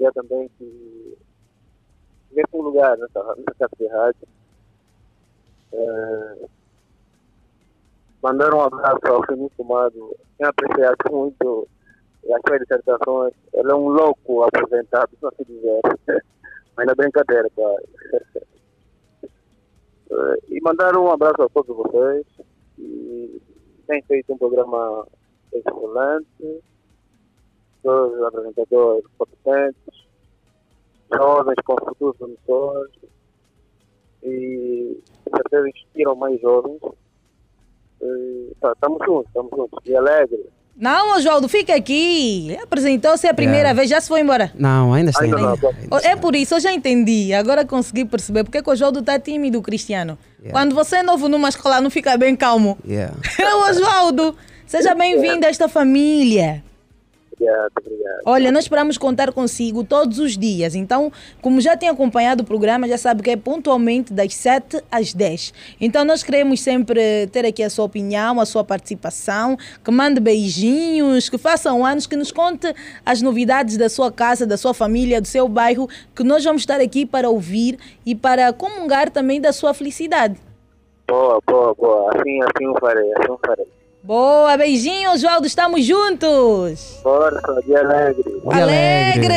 [0.00, 1.18] Queria também que
[2.30, 4.28] tivesse um lugar nessa, nessa rádio.
[5.74, 6.48] Eh,
[8.22, 10.16] mandar um abraço ao Felipe Fumado.
[10.38, 11.68] Tenho apreciado muito
[12.32, 13.34] as suas dissertações.
[13.52, 15.82] Ele é um louco aposentado, não se dizer.
[16.78, 17.84] Mas na brincadeira, claro.
[18.14, 18.40] Eh,
[20.48, 22.26] E mandar um abraço a todos vocês.
[22.78, 23.42] E
[23.86, 25.06] tem feito um programa
[25.52, 26.62] excelente.
[27.82, 30.04] Os apresentadores competentes,
[31.12, 32.92] jovens com futuros promissores.
[34.22, 36.78] E com certeza inspiram mais jovens.
[38.02, 39.78] E, tá, Estamos juntos, estamos juntos.
[39.86, 40.44] E alegre.
[40.76, 42.56] Não, Osvaldo, fica aqui.
[42.62, 43.74] Apresentou-se a primeira É.
[43.74, 44.50] vez, já se foi embora.
[44.54, 45.24] Não, ainda está.
[45.24, 45.68] Ainda não, Ainda.
[45.90, 47.34] Oh, É por isso, eu já entendi.
[47.34, 50.18] Agora consegui perceber porque que o Osvaldo está tímido, Cristiano.
[50.50, 52.78] Quando você é novo numa escola, não fica bem calmo.
[52.86, 53.14] Yeah.
[53.38, 54.34] É o Osvaldo.
[54.66, 56.62] Seja bem-vindo a esta família.
[57.40, 58.20] Obrigado, obrigado.
[58.26, 60.74] Olha, nós esperamos contar consigo todos os dias.
[60.74, 61.10] Então,
[61.40, 65.54] como já tem acompanhado o programa, já sabe que é pontualmente das 7 às 10.
[65.80, 71.30] Então, nós queremos sempre ter aqui a sua opinião, a sua participação, que mande beijinhos,
[71.30, 72.74] que faça um anos, que nos conte
[73.06, 76.80] as novidades da sua casa, da sua família, do seu bairro, que nós vamos estar
[76.80, 80.38] aqui para ouvir e para comungar também da sua felicidade.
[81.08, 82.10] Boa, boa, boa.
[82.14, 83.79] Assim, assim eu farei, assim eu farei.
[84.02, 86.98] Boa, beijinho, Oswaldo, estamos juntos.
[87.02, 88.24] Força, dia alegre.
[88.50, 89.34] Dia alegre.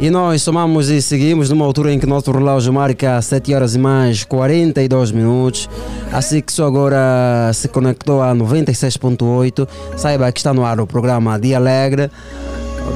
[0.00, 3.78] E nós somamos e seguimos numa altura em que nosso relógio marca 7 horas e
[3.78, 5.70] mais 42 minutos.
[6.12, 11.38] Assim que só agora se conectou a 96.8, saiba que está no ar o programa
[11.38, 12.10] Dia Alegre.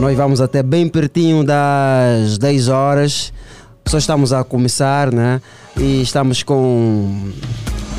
[0.01, 3.33] Nós vamos até bem pertinho das 10 horas.
[3.87, 5.41] Só estamos a começar, né?
[5.77, 7.31] E estamos com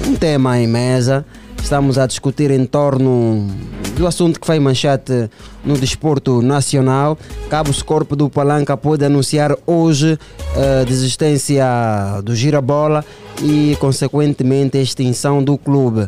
[0.08, 1.26] um tema em mesa.
[1.62, 3.48] Estamos a discutir em torno
[3.96, 5.30] do assunto que foi manchete
[5.64, 7.18] no desporto nacional.
[7.50, 10.18] Cabos Corpo do Palanca pode anunciar hoje
[10.56, 11.66] a desistência
[12.24, 13.04] do Girabola
[13.42, 16.08] e, consequentemente, a extinção do clube.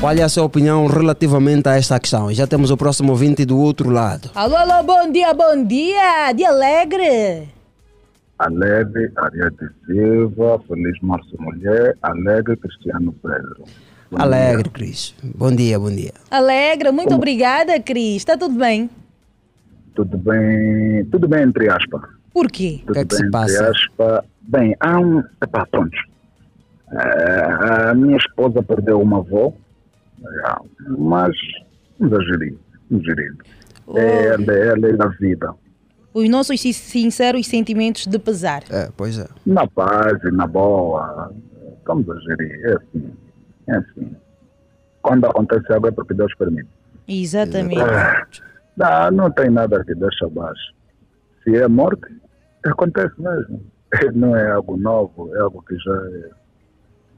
[0.00, 2.32] Qual é a sua opinião relativamente a esta questão?
[2.32, 4.30] Já temos o próximo ouvinte do outro lado.
[4.34, 6.32] Alô, alô, bom dia, bom dia.
[6.32, 7.53] Dia alegre.
[8.38, 13.64] Alegre, Ariete Silva, Feliz Março Mulher, Alegre Cristiano Pedro.
[14.10, 15.14] Bom Alegre, Cris.
[15.22, 16.12] Bom dia, bom dia.
[16.30, 18.16] Alegre, muito obrigada, Cris.
[18.16, 18.90] Está tudo bem?
[19.94, 22.02] Tudo bem, tudo bem entre aspas.
[22.32, 22.80] Por quê?
[22.86, 23.70] Tudo que é que bem se entre passa?
[23.70, 24.24] aspas.
[24.42, 25.22] Bem, há um.
[25.42, 25.96] Epá, pronto.
[26.92, 29.52] Eh, a minha esposa perdeu uma avó,
[30.22, 30.56] eh,
[30.98, 31.34] mas
[31.98, 32.56] vamos a gerir,
[32.90, 33.34] vamos gerir.
[33.96, 35.54] É, ela, ela é da vida.
[36.14, 38.62] Os nossos sin- sinceros sentimentos de pesar.
[38.70, 39.26] É, pois é.
[39.44, 41.32] Na paz e na boa.
[41.84, 42.60] Vamos a gerir.
[42.66, 43.12] É assim.
[43.66, 44.16] É assim.
[45.02, 46.68] Quando acontece algo é porque Deus permite.
[47.08, 47.80] Exatamente.
[47.80, 48.26] Ah,
[49.10, 50.72] Não, não tem nada que deixa abaixo.
[51.42, 52.06] Se é morte,
[52.64, 53.60] acontece mesmo.
[54.14, 56.30] Não é algo novo, é algo que já é.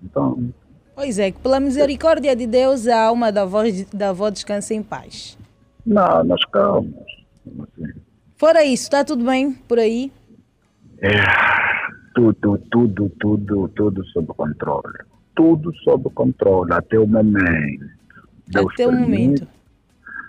[0.03, 0.53] Então,
[0.95, 3.63] Pois é, que pela misericórdia de Deus, a alma da avó,
[3.95, 5.39] da avó descansa em paz.
[5.87, 6.93] não, nós calmos.
[7.47, 7.93] Assim,
[8.37, 10.13] Fora isso, está tudo bem por aí?
[11.01, 11.11] é,
[12.15, 14.99] tudo, tudo, tudo, tudo sob controle.
[15.35, 17.85] Tudo sob controle, até o momento.
[18.49, 19.49] Deus Até o permite, momento.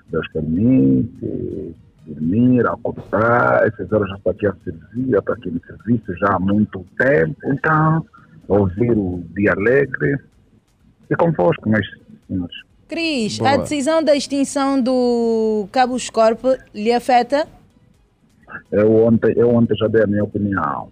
[0.09, 5.61] Deus permite dormir, acordar, essas horas já estou aqui a servir, já estou aqui no
[5.65, 8.05] serviço já há muito tempo, então
[8.47, 10.17] ouvir o dia alegre
[11.09, 11.85] e convosco, meus
[12.27, 12.55] senhores.
[12.87, 13.51] Cris, Boa.
[13.51, 16.41] a decisão da extinção do Cabos Corp
[16.73, 17.45] lhe afeta?
[18.71, 20.89] Eu ontem, eu ontem já dei a minha opinião.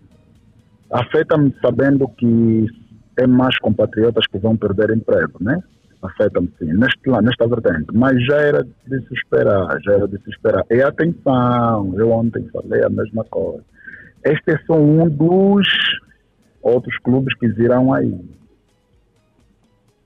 [0.91, 2.67] Afeta-me sabendo que
[3.15, 5.61] tem mais compatriotas que vão perder emprego, né?
[6.01, 7.87] Afeta-me sim, neste, nesta vertente.
[7.93, 10.63] Mas já era de se esperar, já era de se esperar.
[10.69, 13.63] E atenção, eu ontem falei a mesma coisa.
[14.23, 15.67] Este é só um dos
[16.61, 18.19] outros clubes que virão aí.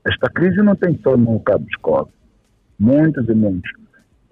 [0.06, 2.08] Esta crise não tem só no Cabo Escola.
[2.78, 3.70] Muitos e muitos.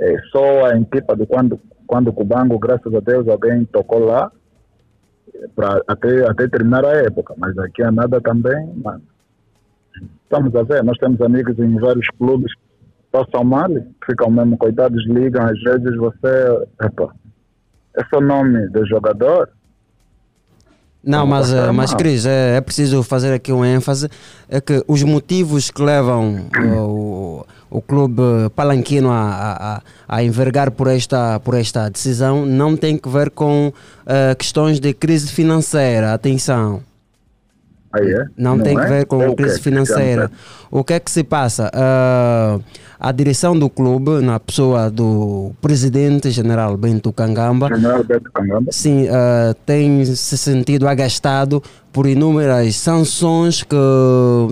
[0.00, 4.30] É, só a equipa de quando, quando o Cubango, graças a Deus, alguém tocou lá
[5.56, 7.34] para até, até terminar a época.
[7.36, 9.02] Mas daqui a nada também, mano.
[10.22, 12.60] Estamos a ver, nós temos amigos em vários clubes que
[13.10, 13.70] passam mal,
[14.04, 16.66] ficam mesmo coitados, ligam, às vezes você.
[16.82, 17.12] Epa,
[17.96, 19.48] é só nome do jogador.
[21.02, 21.94] Não, mas, eh, mas.
[21.94, 24.10] Cris, é, é preciso fazer aqui um ênfase,
[24.48, 28.22] é que os motivos que levam eh, o, clube
[28.54, 33.72] palanquino a, a, a- envergar por esta, por esta decisão não tem que ver com
[34.06, 36.82] eh, questões de crise financeira, atenção.
[37.92, 38.26] Aí é?
[38.36, 38.82] Não, tem é?
[38.82, 39.36] que ver com É a quê?
[39.36, 40.30] crise financeira.
[40.70, 41.70] O que é que se passa?
[41.72, 42.58] Ah,
[43.00, 48.70] a direção do clube, na pessoa do presidente general Bento Kangamba, General Beto Kangamba.
[48.72, 51.62] sim, ah, tem se sentido agastado
[51.92, 53.76] por inúmeras sanções que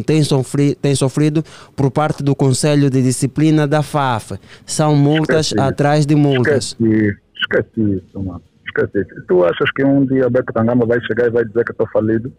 [0.07, 4.39] tem, sofri tem sofrido por parte do Conselho de Disciplina da FAF.
[4.65, 5.61] São multas Esqueci.
[5.61, 6.75] atrás de multas.
[6.81, 8.41] Esqueci, esqueci isso, mano.
[8.67, 9.07] Esqueci.
[9.29, 12.33] Tu achas que um dia Beto Kangamba vai chegar e vai dizer que estou falido?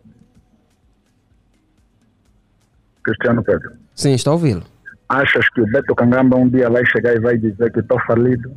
[3.08, 3.72] Cristiano Pedro.
[3.96, 4.64] Sim, estou a ouvi-lo.
[5.08, 8.52] Achas que o Beto Kangamba um dia vai chegar e vai dizer que estou falido?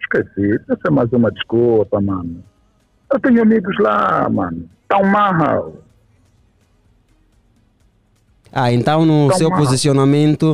[0.00, 0.60] Esqueci.
[0.68, 2.42] Essa é mais uma desculpa, mano.
[3.12, 4.68] Eu tenho amigos lá, mano.
[4.88, 5.76] Tão mal.
[8.52, 9.62] Ah, então no Então, seu mano.
[9.62, 10.52] posicionamento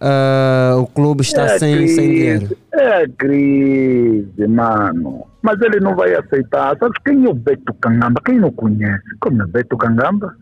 [0.00, 2.56] ah, o clube está É sem, sem dinheiro.
[2.72, 5.24] É crise, mano.
[5.40, 6.76] Mas ele não vai aceitar.
[6.78, 8.20] Sabe quem é o Beto Kangamba?
[8.24, 9.04] Quem não conhece?
[9.20, 10.34] Como é Beto Kangamba?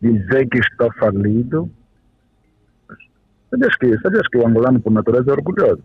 [0.00, 1.70] Dizer que está falido.
[3.50, 5.82] Sabias que, sabias que o angolano, por natureza, é orgulhoso?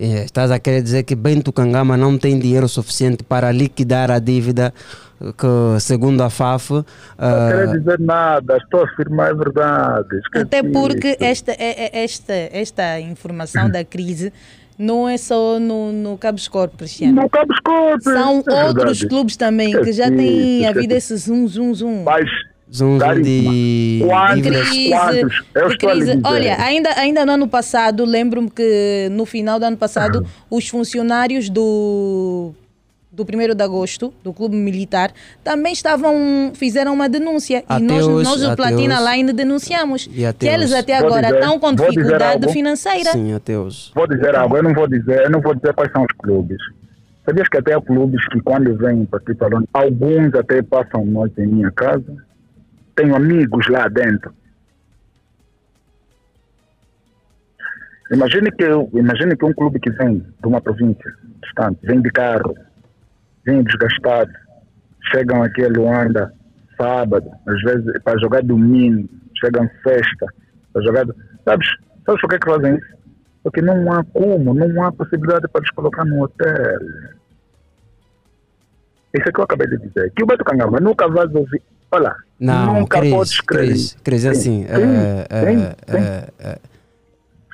[0.00, 4.20] É, estás a querer dizer que Bento Kangama não tem dinheiro suficiente para liquidar a
[4.20, 4.72] dívida
[5.18, 6.84] que, segundo a FAF, Não
[7.18, 8.56] ah, quero dizer nada.
[8.58, 10.16] Estou a afirmar a verdade.
[10.18, 11.24] Esqueci Até porque isso.
[11.24, 14.32] esta, é- é- esta, esta informação da crise
[14.78, 17.20] não é só no, no Cabo Corpo, Cristiano.
[17.22, 19.08] No Cabo Corpo, São é outros verdade.
[19.08, 20.66] clubes também que já Esqueci, têm esqueci.
[20.66, 22.04] havido esse zoom, zoom, zoom.
[22.04, 22.30] Mas,
[22.72, 24.90] zoom, zoom de crise?
[25.54, 26.20] Eu de crise.
[26.24, 31.48] Olha, ainda, ainda no ano passado, lembro-me que no final do ano passado, os funcionários
[31.48, 32.52] do,
[33.10, 35.12] do 1 de agosto, do Clube Militar,
[35.42, 37.64] também estavam, fizeram uma denúncia.
[37.68, 39.16] Até e nós, hoje- nós do até Platina hoje.
[39.16, 40.08] Line denunciamos.
[40.12, 43.12] E que eles até agora dizer- estão com dificuldade financeira.
[43.12, 43.90] Sim, até hoje.
[43.94, 46.58] Vou dizer algo, eu não vou dizer, eu não vou dizer quais são os clubes.
[47.24, 51.34] Sabias que até há clubes que quando vêm para aqui falando, alguns até passam noite
[51.40, 52.16] em minha casa.
[52.98, 54.34] Tenho amigos lá dentro.
[58.10, 58.64] Imagine que,
[58.98, 62.56] imagine que um clube que vem de uma província distante, vem de carro,
[63.44, 64.32] vem desgastado,
[65.12, 66.34] chegam aqui a Luanda
[66.76, 70.26] sábado, às vezes para jogar domingo, chegam sexta,
[70.72, 71.06] para jogar.
[71.44, 71.68] Sabes,
[72.04, 72.98] sabes por que, que fazem isso?
[73.44, 76.80] Porque não há como, não há possibilidade para eles colocar no hotel.
[79.14, 80.12] Isso é que eu acabei de dizer.
[80.16, 81.62] Que o Beto Cangama nunca vai ouvir.
[81.92, 83.68] Olha, Não, nunca Cris, podes crer.
[83.68, 84.62] Cris, Cris, é assim.
[84.62, 85.96] Sim, sim, eh, sim.
[85.96, 86.58] eh, eh,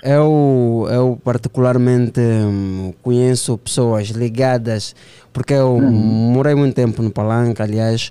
[0.02, 4.94] eu, eu particularmente hum, conheço pessoas ligadas,
[5.32, 5.90] porque eu Uhum.
[6.32, 8.10] morei muito tempo no Palanca, aliás.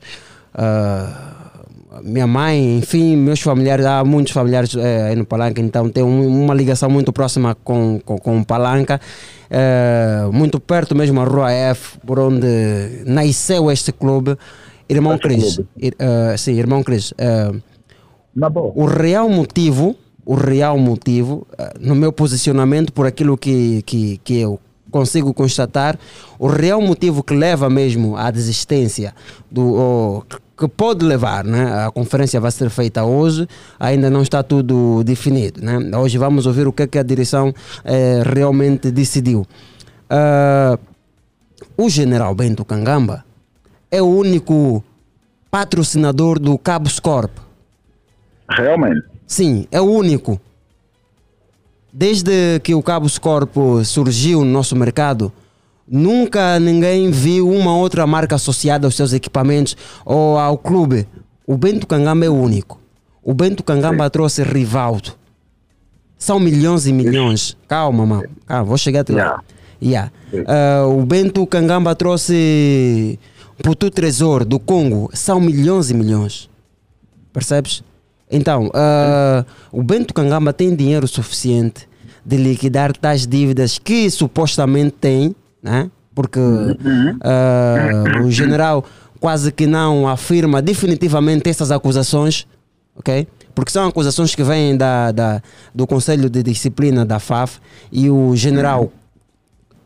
[0.56, 1.30] ah,
[2.04, 6.28] minha mãe, enfim, meus familiares, há muitos familiares eh, aí no Palanca, então tem um-
[6.44, 9.00] uma ligação muito próxima com, com, com o Palanca,
[9.50, 12.48] eh, muito perto mesmo a Rua F, por onde
[13.06, 14.36] nasceu este clube.
[14.90, 17.14] Irmão Este Cris, ir- eh, sim, irmão Cris,
[18.50, 18.72] boa.
[18.76, 24.40] o real motivo, o real motivo, eh, no meu posicionamento, por aquilo que, que, que
[24.40, 24.60] eu
[24.92, 25.98] consigo constatar,
[26.38, 29.14] o real motivo que leva mesmo à desistência,
[29.50, 30.24] do, ou
[30.56, 31.86] que pode levar, né?
[31.86, 33.48] a conferência vai ser feita hoje,
[33.80, 35.60] ainda não está tudo definido.
[35.64, 35.80] Né?
[35.98, 37.52] Hoje vamos ouvir o que, é que a direção
[37.84, 39.48] eh, realmente decidiu.
[41.76, 43.26] O general Bento Cangamba
[43.94, 44.84] é o único
[45.52, 47.30] patrocinador do Cabos Corp.
[48.50, 49.04] Realmente.
[49.28, 50.42] Sim, é o único.
[51.94, 55.32] Desde que o Cabos Corpo surgiu no nosso mercado,
[55.88, 61.08] nunca ninguém viu uma outra marca associada aos seus equipamentos ou ao clube.
[61.46, 62.80] O Bento Cangamba é o único.
[63.22, 65.12] O Bento Cangamba trouxe Rivaldo.
[66.18, 67.56] São milhões e milhões.
[67.68, 68.24] Calma, mano.
[68.48, 69.40] Calma, vou chegar até lá.
[69.80, 70.12] Yeah.
[70.48, 73.20] Ah, o Bento Cangamba trouxe
[73.64, 75.10] Putu Tresor do Congo.
[75.14, 76.50] São milhões e milhões.
[77.32, 77.82] Percebes?
[78.30, 81.88] Então, ah, o Bento Cangamba tem dinheiro suficiente
[82.26, 85.90] de liquidar tais dívidas que supostamente tem, né?
[86.14, 86.40] porque
[87.24, 88.86] ah, o general
[89.20, 92.46] quase que não afirma definitivamente essas acusações,
[92.96, 93.26] ok?
[93.56, 95.42] Porque são acusações que vêm da, da,
[95.74, 97.60] do Conselho de Disciplina da FAF
[97.92, 98.92] e o general,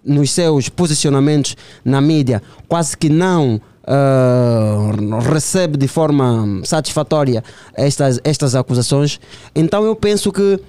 [0.08, 4.92] nos seus posicionamentos na mídia, quase que não ah,
[5.32, 7.44] recebe de forma satisfatória
[7.74, 9.20] estas, estas acusações.
[9.56, 10.60] Então eu penso que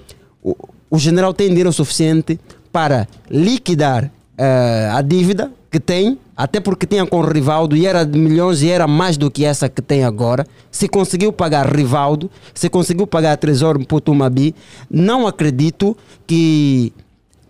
[0.43, 0.55] o,
[0.91, 2.39] o general tem dinheiro suficiente
[2.72, 8.18] para liquidar ah, a dívida que tem, até porque tinha com Rivaldo e era de
[8.18, 10.47] milhões e era mais do que essa que tem agora.
[10.70, 14.55] Se conseguiu pagar Rivaldo, se conseguiu pagar Tresor Putumabi,
[14.89, 16.93] não acredito que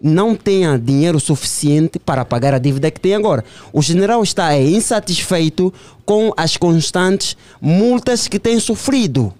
[0.00, 3.44] não tenha dinheiro suficiente para pagar a dívida que tem agora.
[3.72, 5.72] O general está é, insatisfeito
[6.04, 9.32] com as constantes multas que tem sofrido.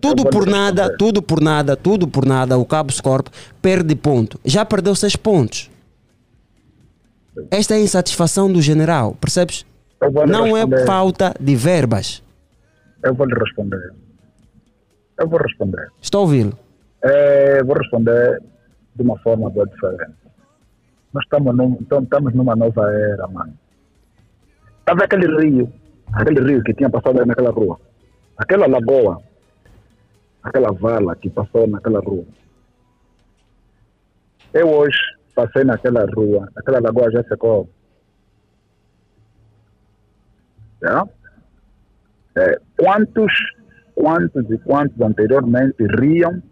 [0.00, 2.56] Tudo por nada, tudo por nada, tudo por nada.
[2.56, 3.28] O Cabo Corp
[3.60, 4.40] perde ponto.
[4.44, 5.70] Já perdeu seis pontos.
[7.50, 9.66] Esta é a insatisfação do general, percebes?
[10.26, 10.86] Não é responder.
[10.86, 12.22] falta de verbas.
[13.04, 13.92] Eu vou lhe responder.
[15.18, 15.88] Eu vou responder.
[16.00, 16.58] Estou a ouvi-lo.
[17.02, 18.42] É, vou responder
[19.00, 20.12] de uma forma bem diferente.
[21.12, 23.58] Nós estamos, num, estamos numa nova era, mano.
[24.80, 25.72] Estava aquele rio,
[26.12, 27.80] aquele rio que tinha passado naquela rua.
[28.36, 29.22] Aquela lagoa,
[30.42, 32.24] aquela vala que passou naquela rua.
[34.52, 34.98] Eu hoje
[35.34, 37.68] passei naquela rua, aquela lagoa já secou.
[40.82, 41.06] Já?
[42.36, 43.32] É, quantos,
[43.94, 46.42] quantos e quantos anteriormente riam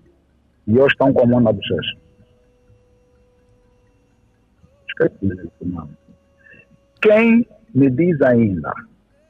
[0.67, 2.08] e hoje estão com a mão na bochecha?
[7.01, 8.73] Quem me diz ainda,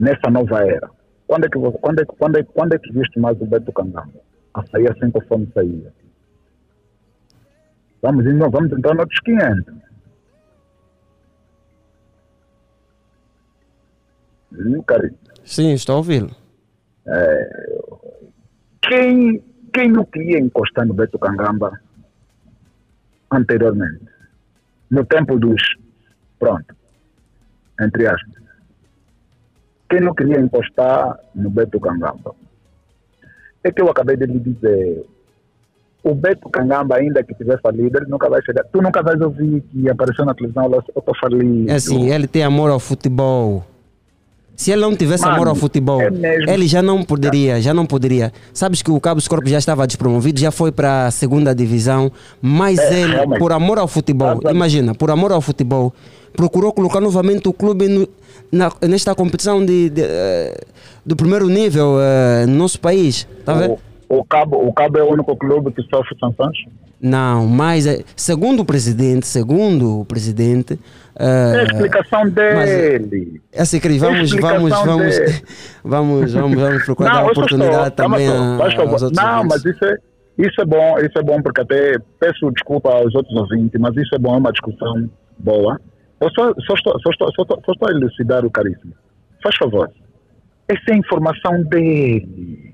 [0.00, 0.90] nessa nova era,
[1.26, 4.20] quando é que, quando é, quando é, quando é que viste mais o Beto Cangamba?
[4.54, 5.92] A sair assim conforme saía.
[8.00, 9.74] Vamos, indo, vamos entrar noutros 500.
[14.52, 15.18] Hum, carinho.
[15.44, 16.30] Sim, estou a ouvi-lo.
[17.06, 17.80] É,
[18.82, 19.42] quem,
[19.72, 21.78] quem não queria encostar no Beto Cangamba
[23.30, 24.17] anteriormente?
[24.91, 25.62] No tempo dos.
[26.39, 26.74] Pronto.
[27.80, 28.43] Entre aspas.
[29.89, 32.34] Quem não queria encostar no Beto Cangamba?
[33.64, 35.07] É que eu acabei de lhe dizer.
[36.03, 38.64] O Beto Cangamba, ainda que tiver falido, ele nunca vai chegar.
[38.64, 41.70] Tu nunca vais ouvir que apareceu na televisão, eu estou falido.
[41.70, 43.64] É assim, ele tem amor ao futebol.
[44.59, 47.86] Se ele não tivesse Mano, amor ao futebol, é ele já não poderia, já não
[47.86, 48.32] poderia.
[48.52, 52.11] Sabes que o Cabo Corpo já estava despromovido, já foi para a segunda divisão,
[52.42, 53.38] mas É, ele, realmente.
[53.38, 55.94] por amor ao futebol, imagina, por amor ao futebol,
[56.32, 58.09] procurou colocar novamente o clube no-
[58.50, 60.61] na- nesta competição de, de, eh,
[61.06, 63.28] do primeiro nível eh, no nosso país.
[63.44, 63.78] Tá vendo?
[64.09, 66.56] O, o, Cabo, o Cabo é o único clube que sofre sanções?
[67.01, 70.78] Não, mas eh, segundo o presidente, segundo o presidente.
[71.16, 73.40] É a eh, explicação mas- dele.
[73.53, 75.42] É assim, Cris, vamos, Explicação vamos, vamos, dele.
[75.84, 79.62] vamos, vamos, vamos procurar dar eu só oportunidade estou- também a, aos outros Não, ouvintes.
[79.64, 79.96] mas isso é,
[80.38, 84.14] isso é bom, isso é bom porque até peço desculpa aos outros ouvintes, mas isso
[84.14, 85.80] é bom, é uma discussão boa.
[86.20, 88.92] Eu só, só, estou, só, estou, só, estou, só estou a elucidar o caríssimo.
[89.40, 89.88] Faz favor.
[90.68, 92.67] Essa é a informação dele.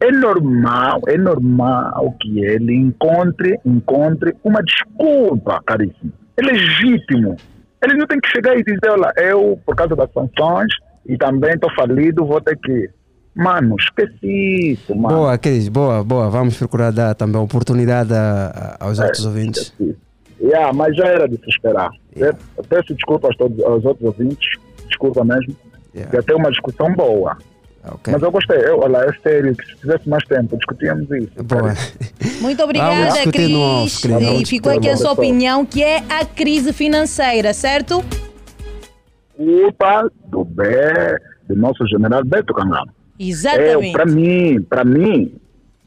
[0.00, 6.12] É normal, é normal que ele encontre, encontre uma desculpa, caríssimo.
[6.36, 7.36] É legítimo.
[7.82, 10.72] Ele não tem que chegar e dizer, olha, eu, por causa das sanções,
[11.06, 12.90] e também estou falido, vou ter que...
[13.34, 15.16] Mano, esqueci isso, mano.
[15.18, 16.28] Boa, Cris, boa, boa.
[16.28, 19.72] Vamos procurar dar também oportunidade a- a- aos É, outros ouvintes.
[20.40, 21.90] Yeah, mas já era de se esperar.
[22.16, 22.34] Eu
[22.68, 24.48] Peço desculpa aos, outros ouvintes,
[24.88, 25.54] desculpa mesmo,
[25.92, 27.36] que até uma discussão boa.
[28.06, 31.42] Mas eu gostei, eu, olha, é sério, que se tivesse mais tempo, discutíamos isso.
[31.42, 31.74] Boa.
[32.40, 33.54] Muito obrigada, Vamos Cris.
[33.54, 34.40] off, Cris.
[34.40, 38.04] E ficou aqui a sua opinião, que é a crise financeira, certo?
[39.36, 40.64] Culpa do, Be,
[41.48, 42.92] do nosso general Beto Cangama.
[43.18, 43.92] Exatamente.
[43.92, 45.32] Para mim, para mim,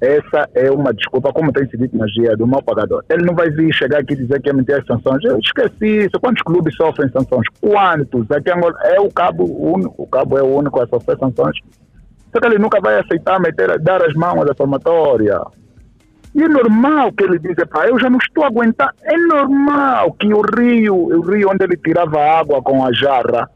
[0.02, 3.04] essa é uma desculpa, como tem se dito na GIA, do mau pagador.
[3.08, 5.24] Ele não vai vir chegar aqui e dizer que é mentir as sanções.
[5.24, 6.20] Eu esqueci isso.
[6.20, 7.46] Quantos clubes sofrem sanções?
[7.62, 8.30] Quantos?
[8.32, 9.44] Aqui em Angola é o cabo,
[9.98, 11.56] o cabo é o único a sofrer sanções.
[12.32, 15.40] Só que ele nunca vai aceitar meter, dar as mãos à somatória.
[16.34, 18.94] E é normal que ele diga, pá, eu já não estou a aguentar.
[19.04, 23.50] É normal que o rio, o rio onde ele tirava água com a jarra,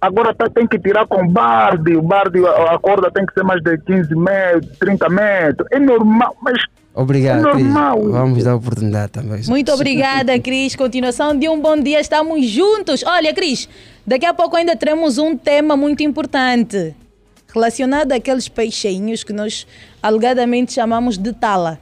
[0.00, 1.94] agora tá, tem que tirar com barde.
[1.94, 5.68] O barde, a, a corda tem que ser mais de 15 metros, 30 metros.
[5.70, 6.58] É normal, mas
[6.94, 7.64] Obrigado, É Cris.
[7.64, 8.02] normal.
[8.02, 9.42] Vamos dar oportunidade também.
[9.48, 10.74] Muito obrigada, Cris.
[10.76, 12.00] Continuação de um bom dia.
[12.00, 13.04] Estamos juntos.
[13.04, 13.68] Olha, Cris,
[14.06, 16.94] daqui a pouco ainda teremos um tema muito importante
[17.54, 19.66] relacionado àqueles peixinhos que nós
[20.02, 21.78] alegadamente chamamos de tala.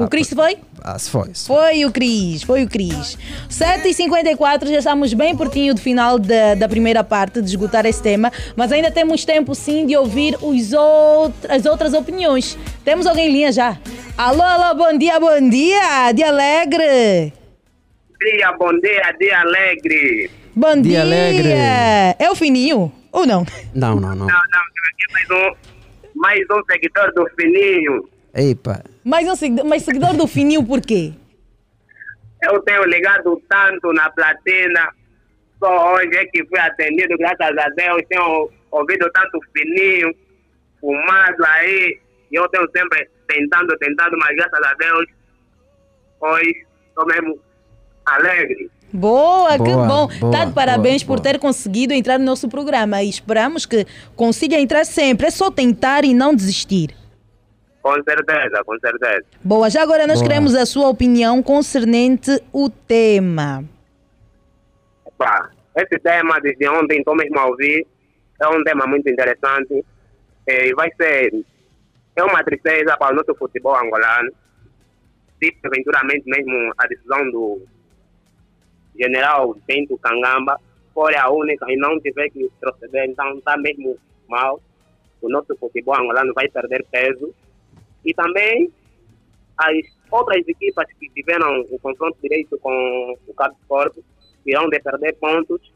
[0.00, 0.56] O Cris foi?
[0.82, 1.34] Ah, se foi.
[1.34, 3.18] se Foi o Cris, foi o Cris.
[3.50, 8.32] 7h54, já estamos bem pertinho do final da, da primeira parte, de esgotar esse tema,
[8.56, 12.56] mas ainda temos tempo sim de ouvir os out- as outras opiniões.
[12.86, 13.76] Temos alguém em linha já.
[14.16, 17.34] Alô, alô, bom dia, bom dia, de alegre.
[18.18, 20.30] Dia, bom dia, dia alegre.
[20.54, 21.00] Bom Dia dia.
[21.02, 21.48] alegre.
[22.18, 23.44] É o Fininho ou não?
[23.74, 24.26] Não, não, não.
[24.26, 24.32] Não, não,
[24.90, 25.56] aqui mais um,
[26.14, 28.08] mais um seguidor do Fininho.
[28.34, 28.82] Epa.
[29.04, 31.12] Mais um seguidor, mas seguidor do Fininho por quê?
[32.42, 34.90] Eu tenho ligado tanto na platina,
[35.58, 38.02] só hoje é que fui atendido, graças a Deus.
[38.08, 40.14] Tenho ouvido tanto Fininho,
[40.80, 41.98] fumado aí.
[42.30, 45.06] E eu tenho sempre tentando, tentando, mas graças a Deus,
[46.20, 47.38] hoje estou mesmo
[48.06, 48.70] alegre.
[48.92, 50.08] Boa, que Boa, bom.
[50.20, 53.86] boa, tá de parabéns boa, por ter conseguido entrar no nosso programa e esperamos que
[54.14, 55.28] consiga entrar sempre.
[55.28, 56.94] É só tentar e não desistir.
[57.80, 59.24] Com certeza, com certeza.
[59.42, 60.28] Boa, já agora nós Boa.
[60.28, 63.64] queremos a sua opinião concernente o tema.
[65.18, 67.86] Pá, esse tema desde ontem estou mesmo a ouvir.
[68.40, 69.84] É um tema muito interessante.
[70.46, 71.32] E vai ser.
[72.14, 74.30] É uma tristeza para o nosso futebol angolano.
[75.42, 77.62] Se eventualmente mesmo a decisão do
[78.96, 80.58] general Bento Cangamba
[80.94, 83.96] for a única e não tiver que proceder, então está mesmo
[84.28, 84.60] mal.
[85.20, 87.34] O nosso futebol angolano vai perder peso.
[88.04, 88.70] E também
[89.58, 89.76] as
[90.10, 93.96] outras equipas que tiveram o confronto direito com o Cabo Sport
[94.44, 95.72] irão de perder pontos.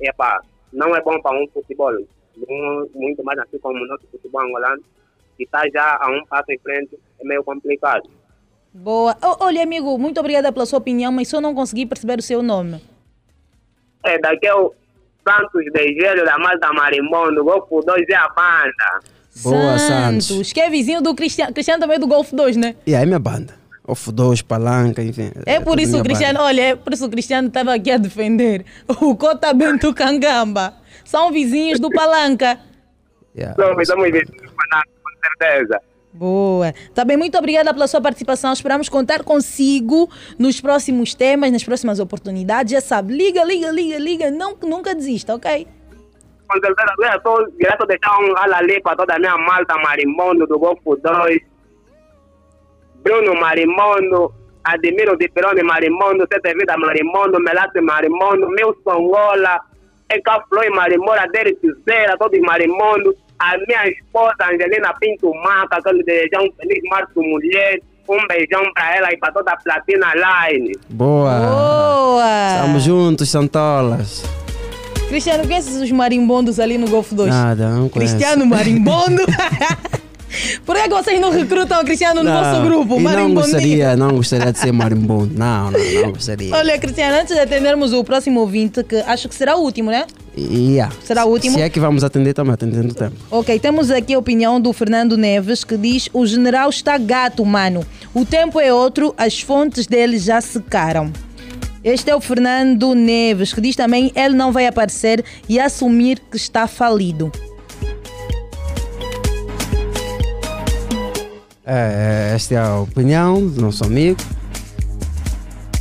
[0.00, 0.40] E, epá,
[0.72, 1.92] não é bom para um futebol,
[2.36, 4.82] mu- muito mais assim como o nosso futebol angolano,
[5.36, 8.08] que está já a um passo em frente, é meio complicado.
[8.74, 9.16] Boa.
[9.40, 12.82] Olha, amigo, muito obrigada pela sua opinião, mas só não consegui perceber o seu nome.
[14.04, 14.70] É daquele
[15.26, 19.14] Santos de Gelo da Malta Marimbondo, Golfo 2 é a banda.
[19.42, 20.52] Boa, Santos.
[20.52, 21.52] que é vizinho do Cristiano.
[21.52, 22.74] Cristiano também é do Golfo 2, né?
[22.86, 23.54] E aí, minha banda?
[23.86, 25.30] Off 2, palanca, enfim.
[25.46, 26.44] É por tudo isso o Cristiano, banda.
[26.46, 28.64] olha, é por isso o Cristiano estava aqui a defender
[29.00, 30.74] o Cota Bento Cangamba.
[31.04, 32.58] São vizinhos do Palanca.
[33.56, 35.80] Somos, estamos vizinhos, com certeza.
[36.14, 36.72] Boa.
[37.04, 38.52] Bem, muito obrigada pela sua participação.
[38.52, 40.08] Esperamos contar consigo
[40.38, 42.72] nos próximos temas, nas próximas oportunidades.
[42.72, 44.30] Já sabe, liga, liga, liga, liga.
[44.30, 45.66] Não, nunca desista, ok?
[46.48, 50.56] Com certeza, eu estou direto deixar um alalê para toda a minha malta marimbondo do
[50.56, 51.40] Golfo 2.
[53.02, 59.60] Bruno Marimondo, Admiro de Peroni Marimondo, Sete Vida Marimondo, Melate Marimondo, Milson Gola,
[60.08, 63.16] Eka Floy Marimora, Derek Zera, todos Marimondo,
[63.52, 68.26] a minha esposa Angelina Pinto Maca, que eu lhe desejar um feliz março mulher, um
[68.26, 70.72] beijão para ela e para toda a Platina Line.
[70.88, 71.40] Boa.
[71.40, 72.56] Boa.
[72.56, 74.24] Estamos juntos, Santolas.
[75.08, 77.30] Cristiano, conheces os marimbondos ali no Golfo 2?
[77.30, 78.16] Nada, não conheço.
[78.16, 79.22] Cristiano Marimbondo.
[80.64, 83.00] Por que vocês não recrutam o Cristiano no Não, vosso grupo?
[83.00, 85.34] não gostaria, não gostaria de ser marimbondo.
[85.34, 86.54] Não, não, não gostaria.
[86.54, 90.06] Olha, Cristiano, antes de atendermos o próximo ouvinte, que acho que será o último, né?
[90.36, 90.92] Yeah.
[91.04, 91.56] Será o último?
[91.56, 93.14] Se é que vamos atender, estamos atendendo o tempo.
[93.30, 97.86] Ok, temos aqui a opinião do Fernando Neves que diz: o general está gato, mano.
[98.12, 101.12] O tempo é outro, as fontes dele já secaram.
[101.84, 106.36] Este é o Fernando Neves que diz também: ele não vai aparecer e assumir que
[106.36, 107.30] está falido.
[111.66, 114.18] É, esta é a opinião do nosso amigo.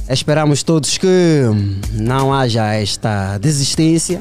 [0.09, 1.41] Esperamos todos que
[1.93, 4.19] não haja esta desistência,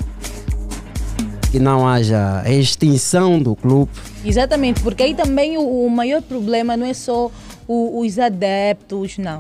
[1.51, 3.91] que não haja extinção do clube.
[4.25, 7.31] Exatamente, porque aí também o, o maior problema não é só
[7.69, 9.39] o- os adeptos, não.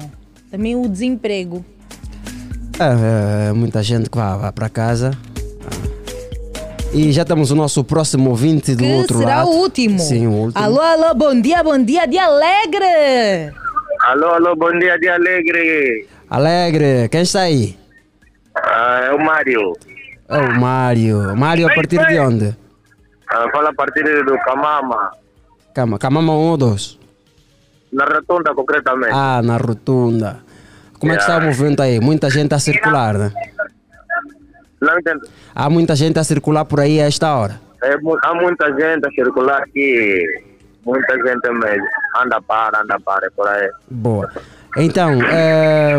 [0.50, 1.64] Também o desemprego.
[2.78, 5.12] É, é, muita gente que vai, vai para casa.
[6.92, 9.48] E já temos o nosso próximo ouvinte do Que outro será lado.
[9.48, 9.98] o último.
[9.98, 10.62] Sim, o último.
[10.62, 13.52] Alô, alô, bom dia, bom dia, dia alegre!
[14.02, 16.06] Alô, alô, bom dia, dia alegre.
[16.28, 17.76] Alegre, quem está aí?
[18.54, 19.72] Ah, é o Mário.
[20.28, 21.36] É o Mário.
[21.36, 22.56] Mário, a partir de onde?
[23.30, 25.10] Ah, fala a partir do Camama,
[25.74, 26.98] Calma, Camama 1 ou 2?
[27.92, 29.12] na Rotunda concretamente.
[29.14, 30.40] Ah, na rotunda.
[30.98, 32.00] Como é que está o movimento aí?
[32.00, 33.32] Muita gente a circular, né?
[34.82, 35.20] Não entendo.
[35.54, 37.60] Há muita gente a circular por aí a esta hora.
[37.82, 40.24] É, há muita gente a circular aqui,
[40.84, 41.86] muita gente mesmo.
[42.22, 43.70] Anda para, anda para, é por aí.
[43.88, 44.28] Boa.
[44.76, 45.96] Então, é,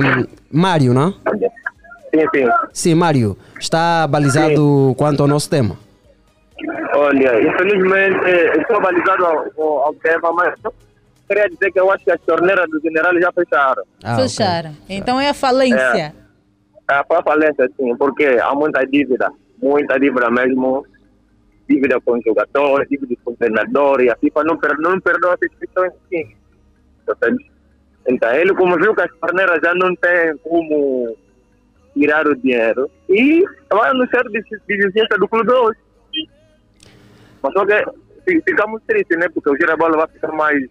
[0.51, 1.11] Mário, não?
[1.13, 2.49] Sim, sim.
[2.73, 3.37] Sim, Mário.
[3.59, 5.77] Está balizado quanto ao nosso tema?
[6.95, 10.53] Olha, infelizmente, estou balizado ao, ao, ao tema, mas
[11.27, 13.83] queria dizer que eu acho que as torneiras do general já fecharam.
[14.03, 14.75] Ah, Fecharam.
[14.89, 15.77] Então é a falência.
[15.77, 16.22] É,
[16.85, 19.31] para falência, sim, porque há muita dívida,
[19.61, 20.85] muita dívida mesmo.
[21.67, 26.35] Dívida com jogadores, dívida com treinadores, a FIFA não, per, não perdoa as instituições, sim.
[27.09, 27.51] Entende?
[28.05, 31.15] Então, ele como viu que as torneiras já não tem como
[31.93, 35.79] tirar o dinheiro e vai anunciar des- desistência do clube hoje.
[37.41, 37.85] Mas só que
[38.25, 39.29] fi- ficamos tristes, né?
[39.29, 40.61] Porque o girabola vai ficar mais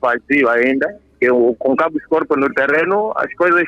[0.00, 1.00] vazio ainda.
[1.32, 3.66] O, com cabos corpo no terreno, as coisas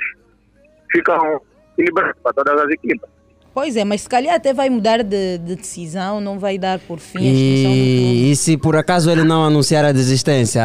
[0.92, 1.40] ficam
[1.78, 3.08] equilibradas para todas as equipes.
[3.54, 6.98] Pois é, mas se calhar até vai mudar de, de decisão, não vai dar por
[6.98, 7.22] fim a.
[7.22, 10.62] E, e se por acaso ele não anunciar a desistência,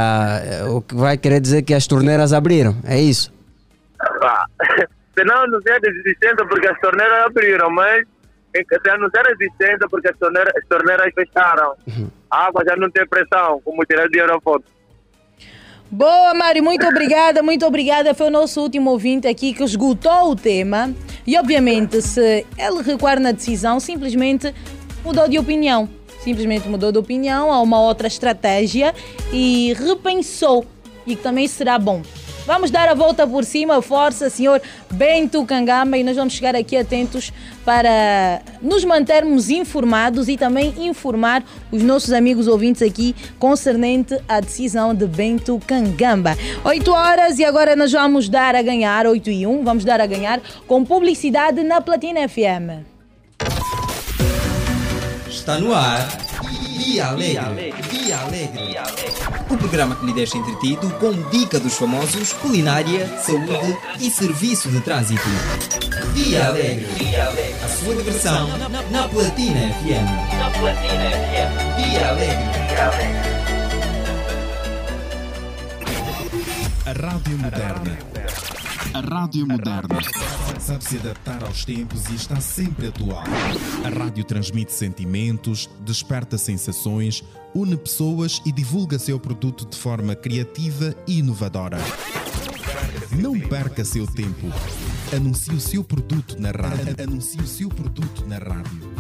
[0.69, 2.75] o que vai querer dizer que as torneiras abriram?
[2.85, 3.33] É isso?
[3.99, 4.45] Ah,
[5.17, 8.05] se não anunciar a desistência porque as torneiras abriram, mas
[8.53, 11.75] é se anunciar a desistência porque as torneiras, as torneiras fecharam,
[12.29, 14.65] a água já não tem pressão, como tirar dinheiro foto.
[15.93, 18.15] Boa, Mário, muito obrigada, muito obrigada.
[18.15, 20.91] Foi o nosso último ouvinte aqui que esgotou o tema.
[21.25, 24.51] E, obviamente, se ele recuar na decisão, simplesmente
[25.05, 25.87] mudou de opinião.
[26.23, 28.91] Simplesmente mudou de opinião a uma outra estratégia
[29.31, 30.65] e repensou.
[31.05, 32.01] E que também será bom.
[32.45, 36.75] Vamos dar a volta por cima, força, senhor Bento Cangamba, e nós vamos chegar aqui
[36.75, 37.31] atentos
[37.63, 41.41] para nos mantermos informados e também informar
[41.71, 46.37] os nossos amigos ouvintes aqui concernente à decisão de Bento Cangamba.
[46.65, 50.05] 8 horas e agora nós vamos dar a ganhar, 8 e 1, vamos dar a
[50.05, 52.83] ganhar com publicidade na Platina FM.
[55.29, 56.32] Está no ar.
[56.83, 57.73] Dia Alegre.
[57.89, 58.75] Dia Alegre.
[59.49, 64.81] O programa que lhe deixa entretido com dica dos famosos, culinária, saúde e serviço de
[64.81, 65.23] trânsito.
[66.13, 66.85] Dia Alegre.
[67.63, 68.49] A sua diversão
[68.91, 70.37] na Platina FM.
[70.37, 71.51] Na Platina FM.
[71.77, 72.63] Dia Alegre.
[76.85, 77.43] A Rádio Moderna.
[77.45, 78.62] A Rádio Moderna.
[80.59, 83.23] Sabe se adaptar aos tempos e está sempre atual.
[83.83, 87.23] A rádio transmite sentimentos, desperta sensações,
[87.55, 91.77] une pessoas e divulga seu produto de forma criativa e inovadora.
[93.11, 94.47] Não perca seu tempo.
[95.15, 96.95] Anuncie o seu produto na rádio.
[97.03, 98.93] Anuncie o seu produto na rádio.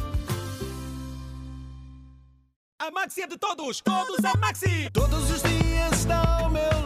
[2.79, 4.89] A Maxi é de todos, todos a Maxi!
[4.91, 6.82] Todos os dias está ao meu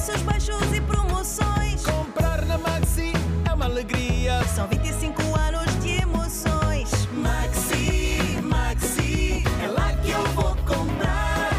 [0.00, 1.84] preços baixos e promoções.
[1.84, 3.12] Comprar na Maxi
[3.48, 4.42] é uma alegria.
[4.54, 6.90] São 25 anos de emoções.
[7.12, 11.50] Maxi, Maxi, é lá que eu vou comprar.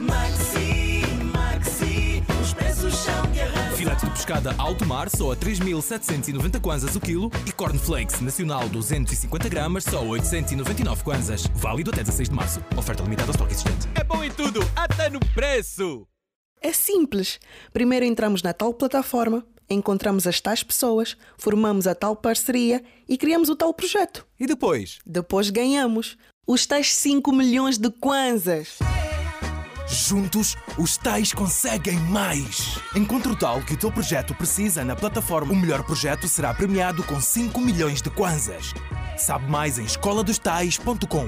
[0.00, 1.02] Maxi,
[1.32, 3.72] Maxi, os preços são de arrasar.
[3.74, 9.48] Filete de pescada alto mar só a 3.790 kwanzas o quilo e cornflakes nacional 250
[9.48, 11.46] gramas só a 899 kwanzas.
[11.54, 12.60] Válido até 16 de março.
[12.76, 13.88] Oferta limitada ao estoque existente.
[13.94, 16.08] É bom em tudo, até no preço.
[16.60, 17.38] É simples.
[17.72, 23.48] Primeiro entramos na tal plataforma, encontramos as tais pessoas, formamos a tal parceria e criamos
[23.48, 24.26] o tal projeto.
[24.38, 24.98] E depois?
[25.06, 28.78] Depois ganhamos os tais 5 milhões de kwanzas.
[29.88, 32.78] Juntos, os tais conseguem mais.
[32.94, 35.52] Encontre o tal que o teu projeto precisa na plataforma.
[35.52, 38.74] O melhor projeto será premiado com 5 milhões de kwanzas.
[39.16, 41.26] Sabe mais em escoladostais.com.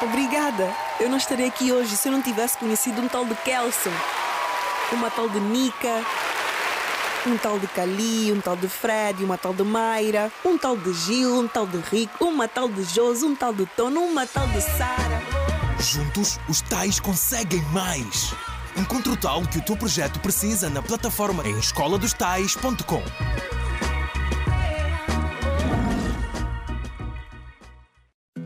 [0.00, 0.72] Obrigada.
[1.00, 3.90] Eu não estaria aqui hoje se eu não tivesse conhecido um tal de Kelson,
[4.92, 6.04] uma tal de Nika,
[7.26, 10.92] um tal de Cali, um tal de Fred, uma tal de Mayra, um tal de
[10.92, 14.46] Gil, um tal de Rico, uma tal de Josi, um tal de Tono, uma tal
[14.48, 15.22] de Sara.
[15.80, 18.32] Juntos, os tais conseguem mais.
[18.76, 23.02] Encontre o tal que o teu projeto precisa na plataforma em escoladostais.com.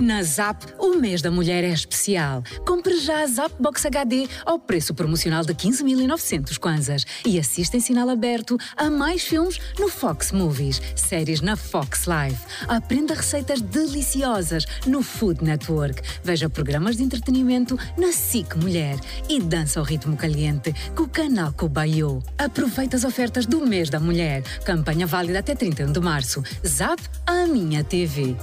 [0.00, 2.44] Na Zap, o mês da mulher é especial.
[2.64, 7.80] Compre já a Zap Box HD ao preço promocional de 15.900 kwanzas e assista em
[7.80, 12.38] sinal aberto a mais filmes no Fox Movies, séries na Fox Live.
[12.68, 16.00] Aprenda receitas deliciosas no Food Network.
[16.22, 21.52] Veja programas de entretenimento na SIC Mulher e dança ao ritmo caliente com o canal
[21.52, 22.22] Cobayo.
[22.38, 24.42] Aproveite as ofertas do mês da mulher.
[24.64, 26.40] Campanha válida até 31 de março.
[26.64, 28.36] Zap, a minha TV.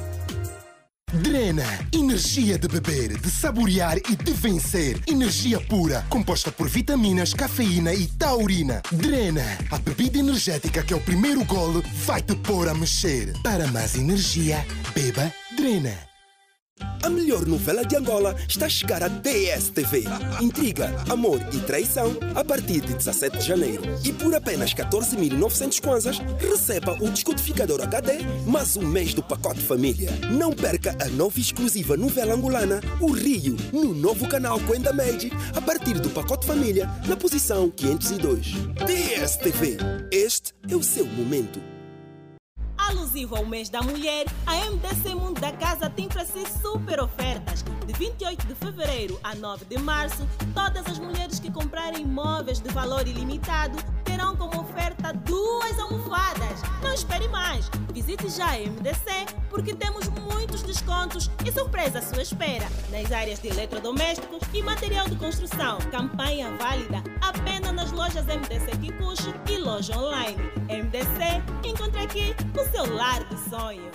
[1.16, 1.64] Drena,
[1.94, 5.00] energia de beber, de saborear e de vencer.
[5.08, 8.82] Energia pura, composta por vitaminas, cafeína e taurina.
[8.92, 13.34] Drena, a bebida energética que é o primeiro golo vai te pôr a mexer.
[13.42, 16.15] Para mais energia, beba Drena.
[17.06, 20.06] A melhor novela de Angola está a chegar à DSTV.
[20.42, 23.84] Intriga, amor e traição a partir de 17 de janeiro.
[24.04, 28.18] E por apenas 14.900 kwanzas, receba o descodificador HD
[28.48, 30.10] mais um mês do pacote família.
[30.32, 35.62] Não perca a nova exclusiva novela angolana, O Rio, no novo canal Quenda Made, a
[35.62, 38.54] partir do pacote família, na posição 502.
[38.84, 39.78] DSTV.
[40.12, 41.75] Este é o seu momento.
[42.88, 47.64] Alusivo ao mês da mulher, a MDC Mundo da Casa tem para si super ofertas.
[47.86, 52.70] De 28 de fevereiro a 9 de março, todas as mulheres que comprarem imóveis de
[52.70, 56.62] valor ilimitado terão como oferta duas almofadas.
[56.84, 57.70] Não espere mais.
[57.92, 63.40] Visite já a MDC porque temos muitos descontos e surpresa à sua espera nas áreas
[63.40, 65.80] de eletrodomésticos e material de construção.
[65.92, 70.38] Campanha válida apenas nas lojas MDC Kikuchi e loja online.
[70.70, 73.90] MDC, encontre aqui o seu lar de sonho.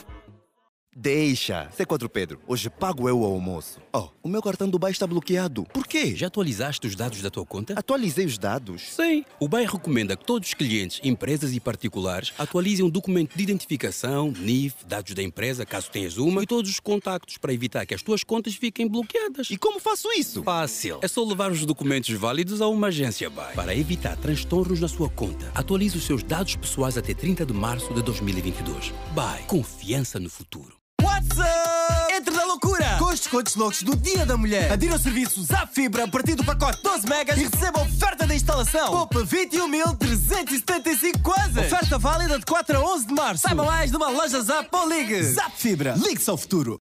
[0.97, 2.41] Deixa, C4 Pedro.
[2.49, 3.81] Hoje pago eu o almoço.
[3.93, 5.65] Oh, o meu cartão do Dubai está bloqueado.
[5.73, 6.17] Por quê?
[6.17, 7.75] Já atualizaste os dados da tua conta?
[7.75, 8.83] Atualizei os dados.
[8.97, 9.25] Sim.
[9.39, 14.33] O BAE recomenda que todos os clientes, empresas e particulares atualizem um documento de identificação,
[14.33, 18.03] NIF, dados da empresa, caso tenhas uma, e todos os contactos para evitar que as
[18.03, 19.49] tuas contas fiquem bloqueadas.
[19.49, 20.43] E como faço isso?
[20.43, 20.99] Fácil.
[21.03, 23.55] É só levar os documentos válidos a uma agência BAE.
[23.55, 27.95] Para evitar transtornos na sua conta, atualize os seus dados pessoais até 30 de março
[27.95, 28.93] de 2022.
[29.15, 29.45] BAE.
[29.45, 30.81] Confiança no futuro.
[31.03, 32.13] What's up?
[32.15, 32.97] Entre na loucura!
[32.99, 34.71] Com os descontos loucos do Dia da Mulher.
[34.73, 38.35] Adira ao serviço Zap Fibra a partir do pacote 12 megas e receba oferta da
[38.35, 38.91] instalação.
[38.91, 41.67] Poupa 21.375 kwanzas.
[41.73, 43.43] Oferta válida de 4 a 11 de março.
[43.43, 45.23] Saiba mais numa loja Zap ou ligue.
[45.23, 45.95] Zap Fibra.
[45.97, 46.79] Ligue-se ao futuro.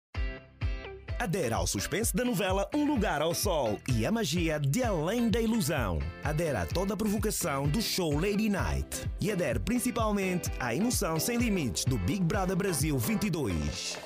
[1.19, 5.41] Adera ao suspense da novela Um Lugar ao Sol e a magia de Além da
[5.41, 5.99] Ilusão.
[6.23, 9.05] Adera a toda a provocação do show Lady Night.
[9.19, 13.97] E adere principalmente à emoção sem limites do Big Brother Brasil 22.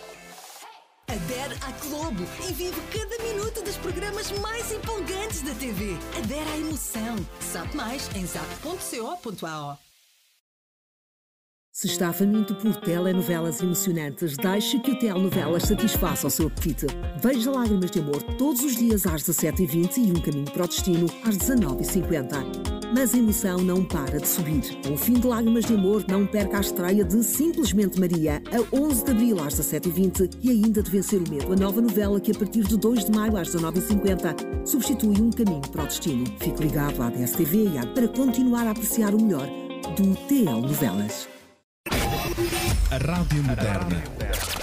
[1.07, 5.97] Adere à Globo e vive cada minuto dos programas mais empolgantes da TV.
[6.17, 7.15] Adere à emoção.
[7.39, 9.77] Sabe mais em zap.co.ao.
[11.71, 16.85] Se está faminto por telenovelas emocionantes, deixe que o Telenovelas satisfaça o seu apetite.
[17.19, 21.07] Veja Lágrimas de Amor todos os dias às 17h20 e Um Caminho para o Destino
[21.25, 22.82] às 19h50.
[22.93, 24.61] Mas a emoção não para de subir.
[24.91, 29.05] O fim de Lágrimas de Amor, não perca a estreia de Simplesmente Maria, a 11
[29.05, 32.35] de abril às 17h20 e ainda de Vencer o Medo, a nova novela que a
[32.35, 36.25] partir de 2 de maio às 19h50 substitui Um Caminho para o Destino.
[36.39, 39.47] Fique ligado à DSTV e à para continuar a apreciar o melhor
[39.97, 41.27] do TL Novelas.
[42.91, 44.62] A Rádio Moderna.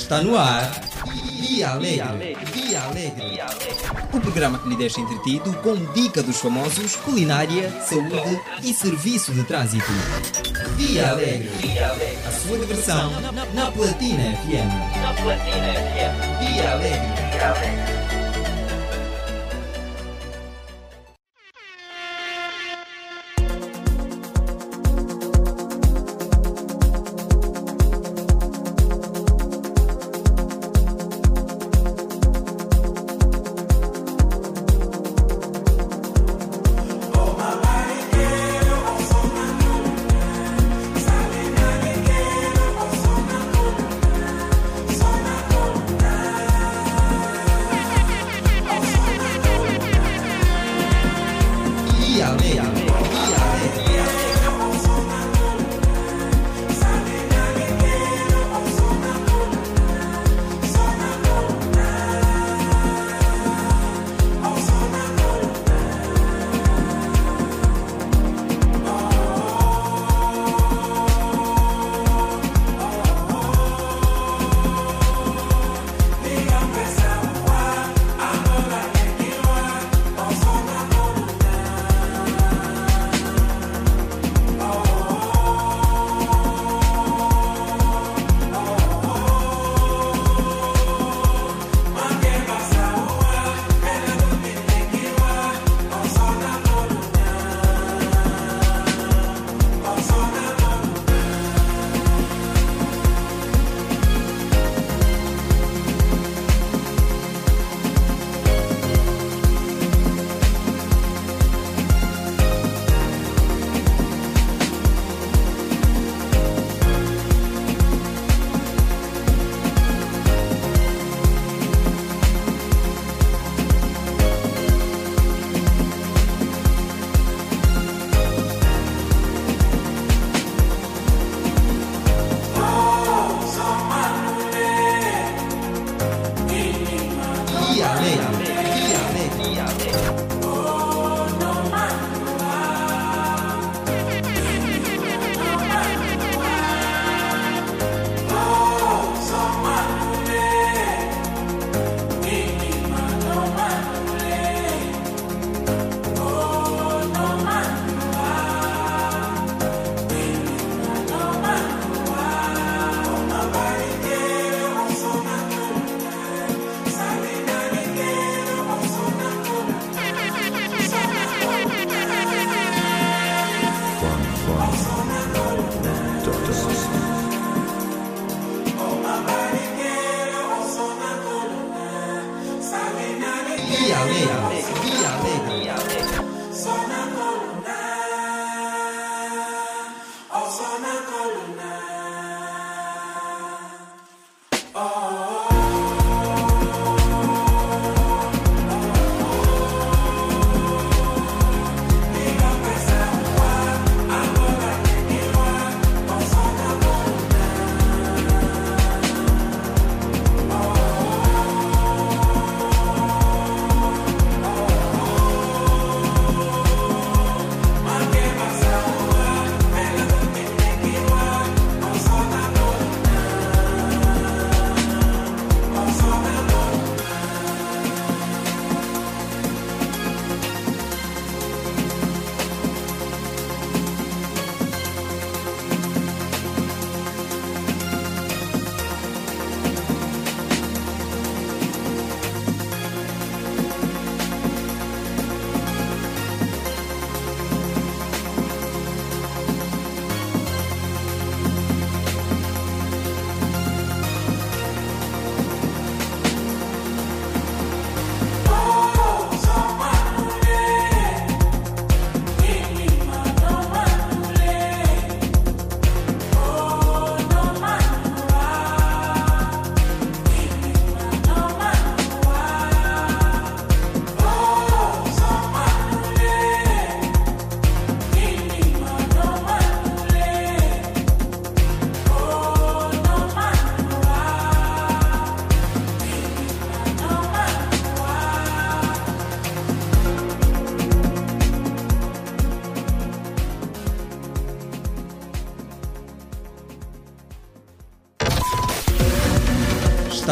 [0.00, 0.80] Está no ar
[1.38, 2.34] Via Alegre.
[2.54, 3.38] Via Alegre.
[4.12, 9.44] O programa que lhe deixa entretido com dica dos famosos, culinária, saúde e serviço de
[9.44, 9.84] trânsito.
[10.76, 11.50] Via Alegre.
[12.26, 13.10] A sua diversão
[13.52, 15.02] na Platina FM.
[15.02, 16.54] Na Platina FM.
[16.54, 17.99] Via Alegre.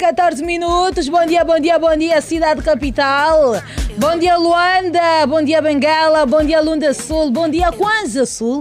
[0.00, 1.10] 14 minutos.
[1.10, 3.62] Bom dia, bom dia, bom dia, cidade capital.
[3.98, 5.26] Bom dia, Luanda.
[5.26, 6.24] Bom dia, Benguela.
[6.24, 7.30] Bom dia, Lunda Sul.
[7.30, 8.60] Bom dia, Kwanza Sul.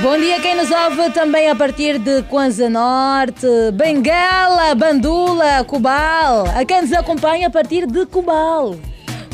[0.00, 3.44] Bom dia quem nos ouve também a partir de Kwanza Norte,
[3.74, 6.44] Benguela, Bandula, Cubal.
[6.54, 8.76] A quem nos acompanha a partir de Cubal.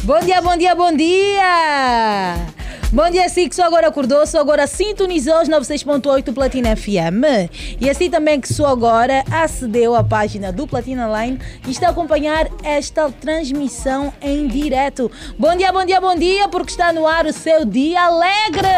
[0.02, 2.55] Bom dia, bom dia, bom dia.
[2.92, 7.50] Bom dia, si que só agora acordou, só agora sintonizou os 96.8 Platina FM.
[7.80, 11.90] E assim também que só agora acedeu à página do Platina Line e está a
[11.90, 15.10] acompanhar esta transmissão em direto.
[15.36, 18.68] Bom dia, bom dia, bom dia, porque está no ar o seu dia alegre.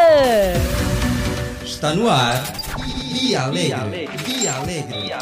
[1.63, 2.58] Está no ar.
[3.21, 4.09] Via Alegre.
[4.25, 5.13] Via Alegre.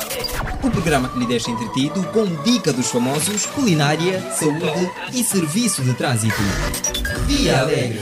[0.63, 5.95] O programa que lhe deixa entretido com dica dos famosos, culinária, saúde e serviço de
[5.95, 6.37] trânsito.
[7.27, 7.99] Via Alegre.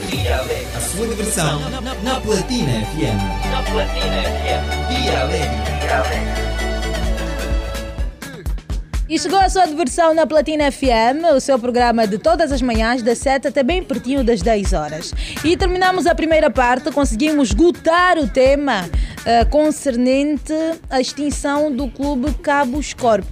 [0.75, 1.61] A sua diversão
[2.03, 3.49] na Platina FM.
[3.49, 4.89] Na Platina FM.
[4.89, 5.49] Via Alegre.
[5.79, 6.45] Via Alegre.
[9.07, 13.03] E chegou a sua diversão na Platina FM, o seu programa de todas as manhãs,
[13.03, 15.13] das 7 até bem pertinho das 10 horas.
[15.43, 18.89] E terminamos a primeira parte, conseguimos esgotar o tema
[19.25, 20.53] eh, concernente
[20.89, 23.25] à extinção do clube Cabos Corp.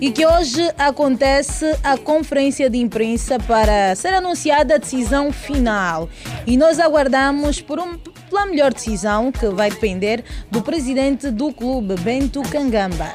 [0.00, 6.08] E que hoje acontece a conferência de imprensa para ser anunciada a decisão final.
[6.46, 7.98] E nós aguardamos por um,
[8.28, 13.12] pela melhor decisão, que vai depender do presidente do clube, Bento Cangamba.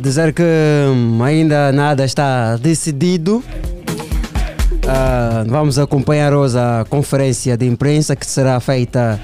[0.00, 3.42] dizer que hum, ainda nada está decidido.
[4.86, 9.18] Ah, vamos acompanhar hoje a conferência de imprensa que será feita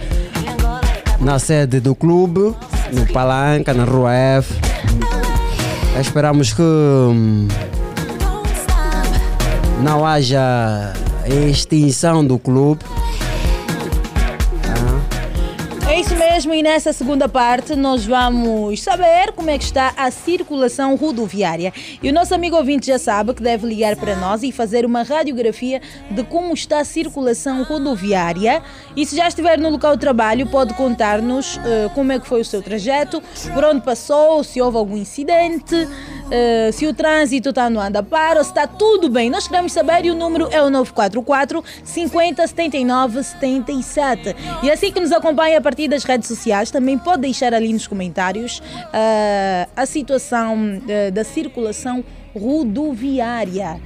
[1.21, 2.55] na sede do clube,
[2.93, 4.55] no Palanca, na Rua F.
[6.01, 7.49] Esperamos que hum,
[9.83, 10.93] não haja
[11.27, 12.85] extinção do clube.
[16.49, 21.73] Mesmo, e nessa segunda parte nós vamos saber como é que está a circulação rodoviária.
[22.03, 25.03] E o nosso amigo ouvinte já sabe que deve ligar para nós e fazer uma
[25.03, 25.81] radiografia
[26.11, 28.63] de como está a circulação rodoviária.
[28.97, 32.41] E se já estiver no local de trabalho, pode contar-nos eh, como é que foi
[32.41, 33.23] o seu trajeto,
[33.53, 35.89] por onde passou, se houve algum incidente,
[36.31, 39.31] eh, se o trânsito está no anda para, ou se está tudo bem.
[39.31, 44.37] Nós queremos saber e o número é o 944 50 79 77.
[44.63, 46.38] E assim que nos acompanha a partir das redes sociais,
[46.71, 48.63] também pode deixar ali nos comentários
[48.93, 52.05] ah, a situação eh, da circulação
[52.35, 53.81] rodoviária.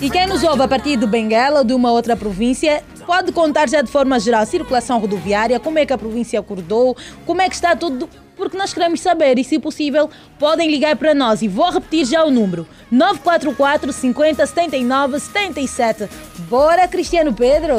[0.00, 3.68] E quem nos ouve a partir de Benguela ou de uma outra província, pode contar
[3.68, 6.96] já de forma geral a circulação rodoviária, como é que a província acordou,
[7.26, 10.08] como é que está tudo, porque nós queremos saber e, se possível,
[10.38, 11.42] podem ligar para nós.
[11.42, 16.08] E vou repetir já o número: 944 50 79 77.
[16.48, 17.76] Bora, Cristiano Pedro!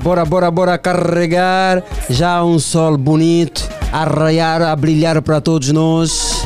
[0.00, 1.82] Bora, bora, bora carregar.
[2.08, 6.42] Já um sol bonito a raiar, a brilhar para todos nós.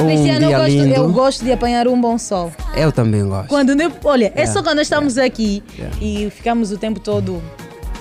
[0.00, 0.94] Um Cristiano, eu dia gosto, lindo.
[0.94, 2.50] eu gosto de apanhar um bom sol.
[2.74, 3.48] Eu também gosto.
[3.48, 3.72] Quando,
[4.04, 5.96] olha, é Yeah, só quando estamos aqui Yeah.
[6.00, 7.42] e ficamos o tempo todo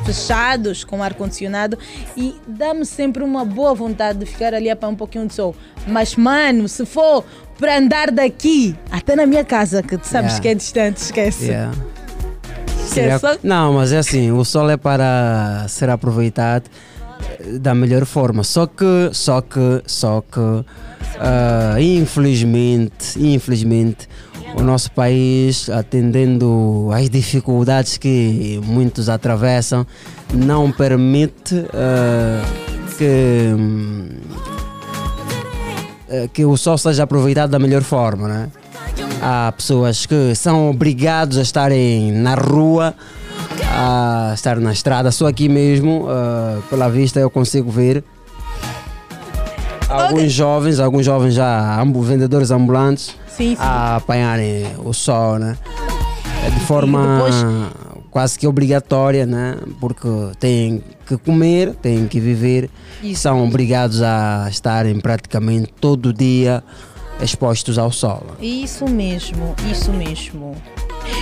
[0.05, 1.77] fechados com ar-condicionado
[2.15, 5.53] e dá-me sempre uma boa vontade de ficar ali a apanhar um pouquinho de sol.
[5.85, 7.25] Mas, mano, se for
[7.59, 10.41] para andar daqui até na minha casa, que tu sabes Yeah.
[10.41, 11.51] que é distante, esquece.
[12.95, 13.15] Yeah.
[13.15, 13.19] Esquece.
[13.19, 16.65] Seria- Não, mas é assim, o sol é para ser aproveitado
[17.39, 18.43] eh, da melhor forma.
[18.43, 20.65] Só que, só que, só que,
[21.19, 24.07] ah, infelizmente, infelizmente,
[24.55, 29.85] o nosso país, atendendo às dificuldades que muitos atravessam,
[30.33, 32.41] não permite ah,
[32.97, 33.53] que,
[36.09, 38.49] eh, que o sol seja aproveitado da melhor forma, né?
[39.21, 42.93] Há pessoas que são obrigados a estarem na rua,
[43.73, 45.11] a estar na estrada.
[45.11, 48.03] Só aqui mesmo, ah, pela vista, eu consigo ver
[49.89, 53.57] alguns jovens, alguns jovens já vendedores ambulantes Sim, sim.
[53.59, 55.57] a apanharem o sol, né?
[56.45, 57.45] É de forma depois-
[58.11, 59.55] quase que obrigatória, né?
[59.79, 60.07] Porque
[60.39, 62.69] têm que comer, têm que viver,
[63.03, 63.21] Isso.
[63.23, 66.63] são obrigados a estarem praticamente todo dia
[67.21, 68.23] expostos ao sol.
[68.41, 70.55] Isso mesmo, isso mesmo.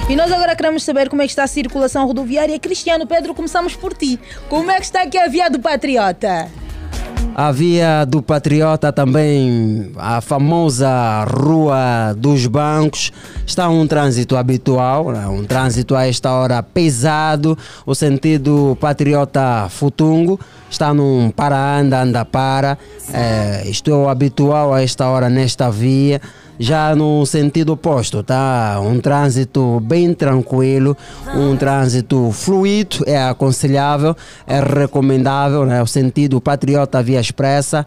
[0.10, 2.60] E nós agora queremos saber como é que está a circulação rodoviária.
[2.60, 4.20] Cristiano Pedro, começamos por ti.
[4.50, 6.50] Como é que está aqui a via do Patriota?
[7.36, 13.12] A via do Patriota também, a famosa Rua dos Bancos,
[13.46, 15.28] está um trânsito habitual, né?
[15.28, 22.76] um trânsito a esta hora pesado, o sentido Patriota Futungo, está num para-anda, anda-para,
[23.14, 26.20] é, isto o habitual a esta hora nesta via.
[26.60, 28.80] Já no sentido oposto, tá?
[28.82, 30.98] Um trânsito bem tranquilo,
[31.36, 34.16] um trânsito fluido, é aconselhável,
[34.48, 35.82] é recomendável, né?
[35.84, 37.86] O sentido patriota via expressa.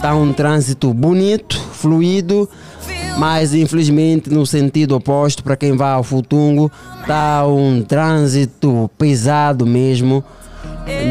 [0.00, 2.48] Tá um trânsito bonito, fluido,
[3.18, 6.70] mas infelizmente no sentido oposto, para quem vai ao Futungo,
[7.06, 10.24] tá um trânsito pesado mesmo,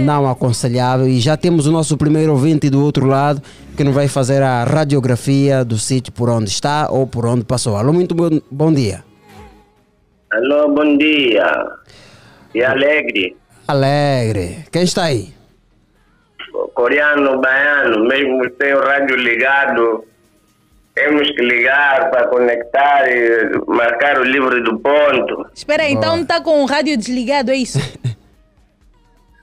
[0.03, 1.07] não aconselhável.
[1.07, 3.41] E já temos o nosso primeiro ouvinte do outro lado
[3.76, 7.76] que nos vai fazer a radiografia do sítio por onde está ou por onde passou.
[7.76, 9.03] Alô, muito bom, bom dia.
[10.31, 11.45] Alô, bom dia.
[12.53, 13.35] E alegre.
[13.68, 14.65] Alegre.
[14.72, 15.34] Quem está aí?
[16.73, 20.06] Coreano, baiano, mesmo sem o rádio ligado,
[20.93, 25.45] temos que ligar para conectar e marcar o livro do ponto.
[25.53, 27.80] Espera aí, então está com o rádio desligado, é isso?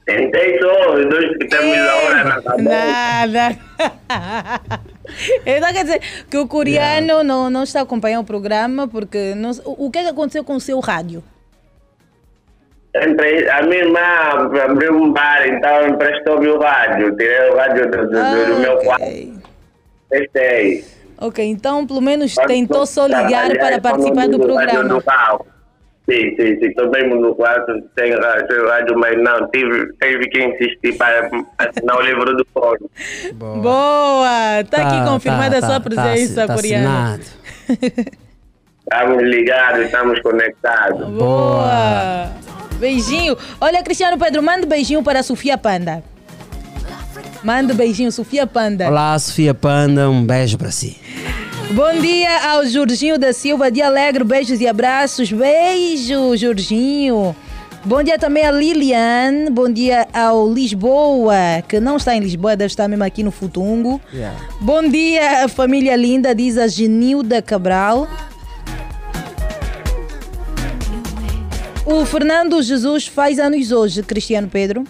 [0.04, 2.68] Tentei só os dois que temos a hora na cabeça.
[2.68, 3.58] Nada.
[5.46, 6.00] Então quer dizer
[6.30, 10.08] que o coreano não, não está acompanhando o programa porque não, o que é que
[10.08, 11.22] aconteceu com o seu rádio?
[12.94, 14.00] Entre- A minha irmã
[14.64, 17.16] abriu um bar, então emprestou-me o rádio.
[17.16, 19.42] Tirei o rádio do, do- do- do meu quarto.
[20.10, 20.84] Testei.
[21.18, 25.00] Ok, então pelo menos tentou só ligar para participar do programa.
[26.12, 26.66] Sim, sim, sim.
[26.66, 31.96] Estou mesmo no quarto, tem rádio, rádio, mas não, tive, tive que insistir para assinar
[31.96, 32.86] o livro do fórum.
[33.34, 34.60] Boa!
[34.60, 36.88] Está Tá, aqui confirmada tá, a sua tá, presença, tá coreano.
[36.88, 37.22] assinado.
[38.82, 41.08] Estamos ligados, estamos conectados.
[41.12, 42.30] Boa!
[42.78, 43.36] Beijinho.
[43.60, 46.02] Olha, Cristiano Pedro, manda um beijinho para a Sofia Panda.
[47.42, 48.88] Manda um beijinho, Sofia Panda.
[48.88, 51.00] Olá, Sofia Panda, um beijo para si.
[51.70, 55.32] Bom dia ao Jorginho da Silva de Alegre, beijos e abraços.
[55.32, 57.34] Beijo, Jorginho.
[57.84, 59.50] Bom dia também a Lilian.
[59.50, 64.00] Bom dia ao Lisboa, que não está em Lisboa, deve estar mesmo aqui no Futungo.
[64.60, 68.06] Bom dia, família linda, diz a Genilda Cabral.
[71.86, 74.84] O Fernando Jesus faz anos hoje, Cristiano Pedro.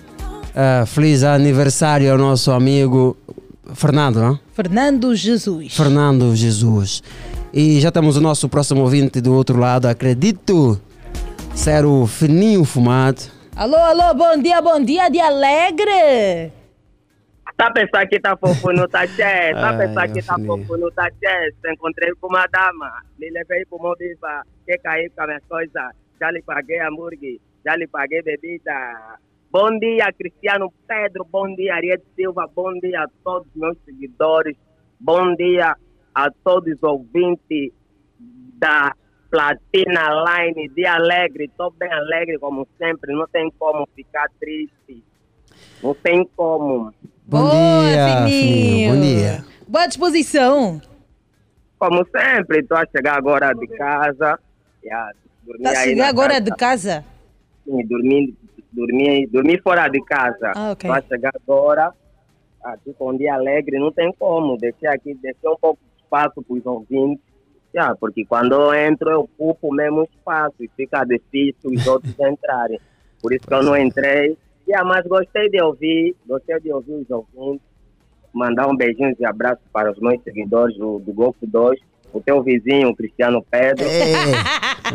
[0.55, 3.17] Ah, feliz aniversário ao nosso amigo
[3.75, 4.41] Fernando, não?
[4.53, 5.75] Fernando Jesus.
[5.75, 7.03] Fernando Jesus.
[7.53, 10.81] E já temos o nosso próximo ouvinte do outro lado, acredito
[11.55, 13.23] ser o Fininho Fumado.
[13.55, 16.51] Alô, alô, bom dia, bom dia de Alegre.
[17.57, 19.53] Tá a pensar que tá fofo no Tachê?
[19.53, 21.55] Tá a Ai, pensar que tá fofo no Tachê?
[21.67, 26.31] Encontrei com uma dama, me levei pro Mobiba, que cair com as minhas coisas, já
[26.31, 28.73] lhe paguei hambúrguer, já lhe paguei bebida.
[29.53, 34.57] Bom dia, Cristiano Pedro, bom dia, Ariete Silva, bom dia a todos os meus seguidores,
[34.99, 35.77] bom dia
[36.15, 37.71] a todos os ouvintes
[38.19, 38.95] da
[39.31, 45.05] Platina Line de Alegre, estou bem alegre como sempre, não tem como ficar triste,
[45.83, 46.91] não tem como.
[47.27, 48.95] Bom Boa, dia, Fininho.
[48.95, 49.45] Bom dia.
[49.69, 50.81] Boa disposição.
[51.79, 54.39] Como sempre, estou a chegar agora de casa.
[54.85, 55.13] Já,
[55.45, 56.41] dormi Tá na agora casa.
[56.45, 57.05] de casa?
[57.65, 58.35] Sim, dormi,
[58.73, 60.53] dormi, dormi fora de casa.
[60.55, 60.91] Ah, ok.
[60.91, 61.93] Estou a chegar agora.
[62.65, 64.57] Aqui com um dia alegre, não tem como.
[64.57, 67.25] Deixei aqui, deixei um pouco de espaço para os ouvintes.
[67.75, 72.15] Já, porque quando eu entro, eu ocupo o mesmo espaço e fica difícil os outros
[72.21, 72.79] entrarem.
[73.21, 74.37] Por isso que eu não entrei.
[74.69, 77.67] Já, mas gostei de ouvir, gostei de ouvir os ouvintes.
[78.33, 81.79] Mandar um beijinho e abraço para os meus seguidores do, do Golfo 2,
[82.13, 83.87] o teu vizinho, o Cristiano Pedro.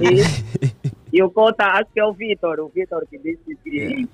[0.02, 0.77] E,
[1.18, 4.08] e o Cota, acho que é o Vitor, o Vitor que disse que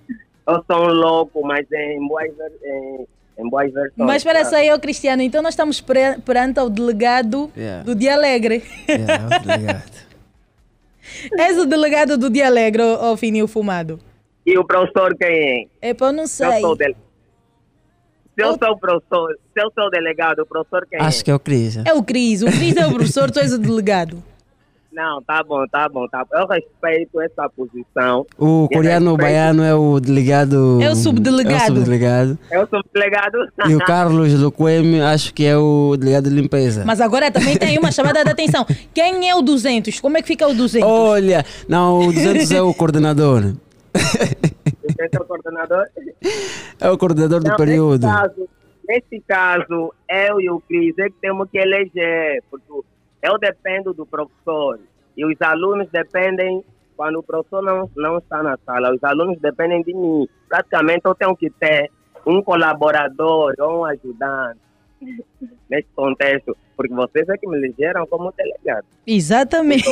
[0.47, 2.29] eu sou um louco, mas em boas,
[2.63, 3.05] em,
[3.39, 3.93] em boas versões.
[3.97, 5.21] Mas espera só aí, ô Cristiano.
[5.21, 7.83] Então nós estamos pre- perante o delegado Yeah.
[7.83, 8.63] do Dia Alegre.
[8.89, 10.03] Yeah, obrigado.
[11.37, 13.99] És o delegado do Dia Alegre, ô, ô Fininho Fumado.
[14.45, 15.89] E o professor quem é?
[15.89, 16.61] É para eu não Se eu sei.
[16.61, 16.95] sou dele.
[18.37, 21.23] Se eu sou professor, se eu sou delegado, o professor quem Acho é?
[21.23, 21.77] que é o Cris.
[21.77, 22.41] É o Cris.
[22.41, 24.23] O Cris é o professor, tu és o delegado.
[24.93, 26.37] Não, tá bom, tá bom, tá bom.
[26.37, 28.25] Eu respeito essa posição.
[28.37, 30.79] O coreano respeito- baiano é o delegado.
[30.81, 31.55] É o subdelegado.
[31.63, 32.39] É o subdelegado.
[32.51, 33.37] Eu sou delegado.
[33.67, 36.83] E o Carlos Luquemi, acho que é o delegado de limpeza.
[36.85, 38.65] Mas agora também tem uma chamada de atenção.
[38.93, 39.99] Quem é o 200?
[39.99, 40.87] Como é que fica o 200?
[40.87, 43.53] Olha, não, o 200 é o coordenador.
[44.99, 45.85] É o coordenador.
[46.79, 48.05] É o coordenador do Não, período.
[48.05, 48.49] Nesse caso,
[48.87, 52.65] nesse caso, eu e o Cris é que temos que eleger, porque
[53.23, 54.79] eu dependo do professor
[55.17, 56.63] e os alunos dependem,
[56.97, 60.27] quando o professor não, não está na sala, os alunos dependem de mim.
[60.49, 61.89] Praticamente eu tenho que ter
[62.25, 64.59] um colaborador ou um ajudante
[65.69, 68.85] nesse contexto, porque vocês é que me elegeram como delegado.
[69.07, 69.85] Exatamente.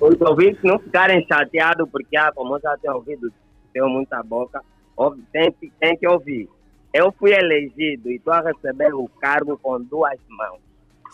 [0.00, 3.32] Os ouvintes não ficarem chateados porque, ah, como eu já tenho ouvido,
[3.72, 4.62] tenho muita boca,
[4.96, 6.48] ouve- tem, que- tem que ouvir.
[6.94, 10.60] Eu fui elegido e estou a receber o cargo com duas mãos.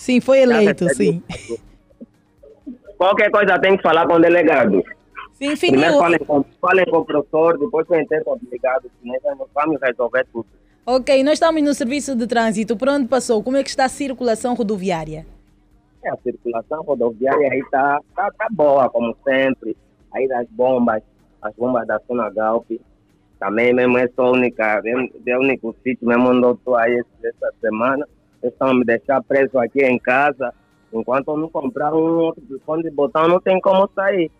[0.02, 1.22] Sim, foi eleito, sim.
[2.98, 4.82] Qualquer coisa tem que falar com o delegado.
[5.34, 9.36] Sim, Primeiro falem com, falem com o professor, depois vem ter com o delegado, senão
[9.38, 10.46] nós vamos resolver tudo.
[10.84, 12.76] Ok, nós estamos no serviço de trânsito.
[12.76, 13.44] Por onde passou?
[13.44, 15.24] Como é que está a circulação rodoviária?
[16.02, 19.76] É, a circulação rodoviária aí tá, tá, tá boa, como sempre.
[20.12, 21.00] Aí das bombas,
[21.40, 22.68] as bombas da Zona Galp,
[23.38, 28.04] também mesmo essa única, é o único sítio mesmo onde eu estou aí essa semana.
[28.42, 30.52] Estão me deixar preso aqui em casa.
[30.92, 34.30] Enquanto eu não comprar um outro telefone de botão, não tem como sair.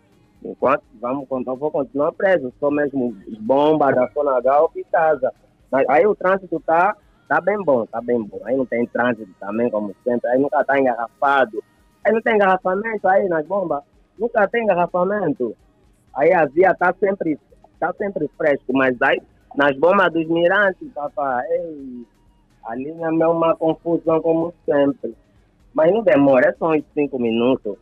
[0.45, 2.53] Enquanto vamos, vou continuar preso.
[2.59, 5.33] Só mesmo bombas da Zona Galp e casa.
[5.71, 6.97] Mas aí o trânsito tá,
[7.29, 8.41] tá bem bom, tá bem bom.
[8.45, 10.29] Aí não tem trânsito também, como sempre.
[10.31, 11.63] Aí nunca tá engarrafado.
[12.05, 13.83] Aí não tem engarrafamento aí nas bombas.
[14.19, 15.57] Nunca tem engarrafamento.
[16.15, 17.39] Aí a via tá sempre,
[17.79, 18.73] tá sempre fresco.
[18.73, 19.23] Mas aí
[19.55, 22.07] nas bombas dos mirantes, papai, ei,
[22.65, 25.15] a linha é uma confusão como sempre.
[25.75, 27.77] Mas não demora, é só uns cinco minutos.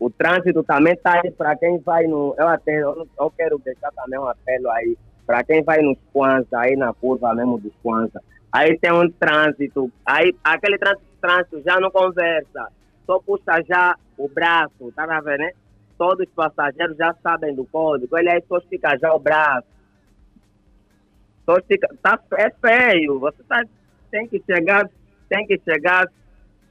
[0.00, 2.34] O trânsito também tá aí para quem vai no.
[2.38, 4.96] Eu até eu, eu quero deixar também um apelo aí
[5.26, 8.22] para quem vai nos Kwanza, aí na curva mesmo dos Kwanza.
[8.50, 12.68] Aí tem um trânsito, aí aquele trânsito, trânsito já não conversa,
[13.04, 15.52] só puxa já o braço, tá ver, né?
[15.98, 19.66] Todos os passageiros já sabem do código, ele aí só estica já o braço.
[21.44, 23.62] Só estica, tá, é feio, você tá,
[24.10, 24.88] tem que chegar,
[25.28, 26.06] tem que chegar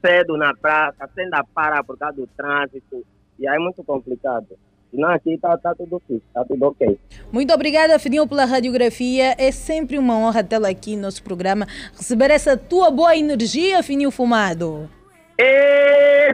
[0.05, 3.05] cedo na praça, sem dar para por causa do trânsito,
[3.39, 4.47] e aí é muito complicado.
[4.89, 6.97] Senão aqui tá, tá tudo fixe, tá tudo ok.
[7.31, 9.35] Muito obrigada, Fininho, pela radiografia.
[9.37, 11.67] É sempre uma honra tê-la aqui no nosso programa.
[11.95, 14.89] Receber essa tua boa energia, Fininho Fumado.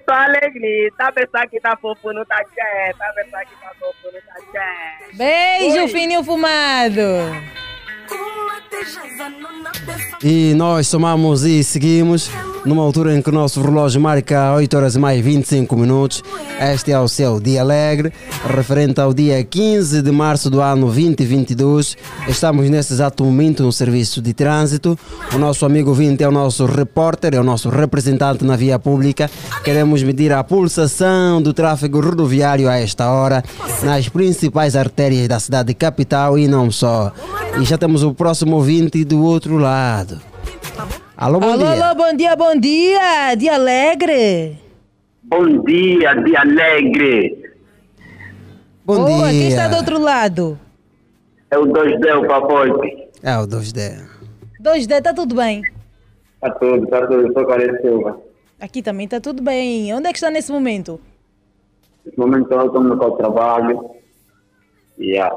[0.08, 0.90] Só alegria.
[0.98, 2.98] Tá pensando que tá fofo, não tá quieto.
[2.98, 5.18] Tá pensando que tá fofo, não tá quieto.
[5.18, 5.88] Beijo, Oi.
[5.88, 7.02] Fininho Fumado.
[10.24, 12.30] E nós somamos e seguimos
[12.66, 16.24] numa altura em que o nosso relógio marca 8 horas e mais 25 minutos.
[16.62, 18.14] Este é o seu dia alegre,
[18.48, 21.98] referente ao dia 15 de março do ano 2022.
[22.28, 24.98] Estamos nesse exato momento no serviço de trânsito.
[25.34, 29.30] O nosso amigo Vinte é o nosso repórter, é o nosso representante na via pública.
[29.64, 33.44] Queremos medir a pulsação do tráfego rodoviário a esta hora
[33.84, 37.12] nas principais artérias da cidade capital e não só.
[37.60, 40.13] E já temos o próximo ouvinte do outro lado.
[41.16, 41.86] Alô, bom alô, dia.
[41.86, 43.36] alô, bom dia, bom dia.
[43.36, 44.58] Dia alegre.
[45.24, 47.54] Bom dia, dia alegre.
[48.84, 49.40] Bom Boa, dia.
[49.40, 50.60] quem está do outro lado?
[51.52, 53.08] É o 2D, o papote.
[53.22, 54.04] É o 2D.
[54.62, 55.62] 2D, tá tudo bem?
[56.42, 57.32] Tá tudo, tá tudo.
[57.34, 58.20] Sou Carlos Silva.
[58.60, 59.94] Aqui também tá tudo bem.
[59.94, 61.00] Onde é que está nesse momento?
[62.04, 63.90] Nesse momento eu estou no local de trabalho.
[65.00, 65.36] Yeah.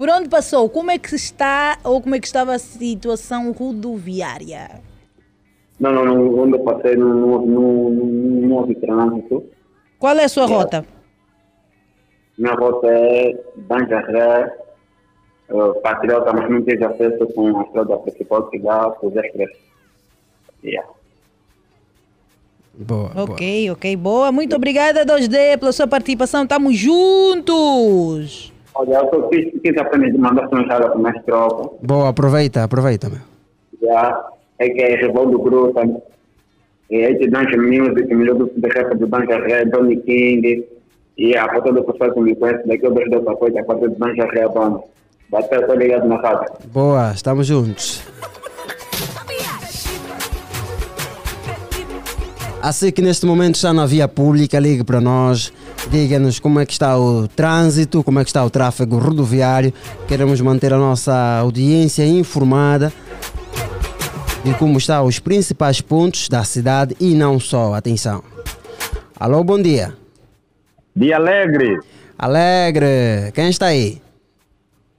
[0.00, 0.66] Por onde passou?
[0.70, 4.80] Como é que está ou como é que estava a situação rodoviária?
[5.78, 6.38] Não, não, não.
[6.38, 9.44] Onde eu passei não, não, não, não houve trânsito.
[9.98, 10.86] Qual é a sua rota?
[12.38, 14.56] Minha rota é Banjarré,
[15.50, 19.50] uh, Patriota, mas não tive acesso com a estrada principal que dá para os express.
[20.64, 20.88] Yeah.
[22.72, 24.32] Boa, Ok, ok, boa.
[24.32, 26.44] Muito obrigada, 2D, pela sua participação.
[26.44, 28.50] Estamos juntos.
[28.88, 29.28] Eu
[30.98, 31.70] mais tropa.
[31.82, 33.20] Boa, aproveita, aproveita, meu.
[33.82, 34.24] Já
[34.58, 35.82] é que é Revoldo Gruta.
[36.90, 39.06] E aí te Dungeon Music, melhor do de rap do
[39.70, 40.64] Donny King.
[41.18, 43.88] E a foto do pessoal que me conhece daqui, eu vejo dessa coisa, a parte
[43.88, 44.80] do Banjarré, banda.
[45.30, 46.52] Bateu, tô ligado na rádio.
[46.72, 48.02] Boa, estamos juntos.
[52.62, 55.52] Assim que neste momento está na via pública, ligue para nós,
[55.88, 59.72] diga-nos como é que está o trânsito, como é que está o tráfego rodoviário.
[60.06, 62.92] Queremos manter a nossa audiência informada
[64.44, 67.74] de como estão os principais pontos da cidade e não só.
[67.74, 68.22] Atenção.
[69.18, 69.94] Alô, bom dia.
[70.94, 71.78] Dia alegre.
[72.18, 73.32] Alegre.
[73.34, 74.00] Quem está aí?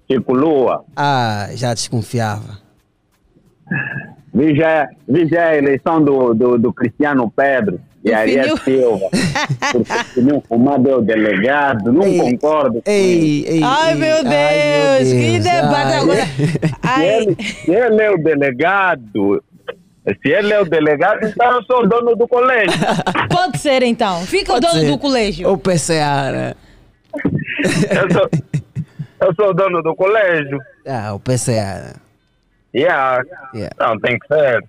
[0.09, 0.83] Chico Lua.
[0.95, 2.59] Ah, já desconfiava.
[4.33, 8.57] Vi já, vi já a eleição do, do, do Cristiano Pedro e Fininho.
[8.57, 9.09] Silva.
[9.71, 11.91] Porque o Fininho Fumado é o delegado.
[11.91, 12.81] Não concordo.
[12.81, 13.65] com Ei, isso.
[13.65, 16.25] Ai, meu Deus, que debate agora.
[16.95, 19.43] Se ele, se ele é o delegado,
[20.21, 22.79] se ele é o delegado, então eu sou o dono do colégio.
[23.29, 24.21] Pode ser então.
[24.25, 24.91] Fica Pode o dono ser.
[24.91, 25.49] do colégio.
[25.51, 26.53] O PCA, né?
[27.91, 28.29] Eu sou,
[29.27, 30.59] eu sou o dono do colégio.
[30.87, 32.00] Ah, o PCA.
[32.73, 33.23] Yeah.
[33.53, 33.75] Yeah.
[33.79, 34.63] Não, tem que ser.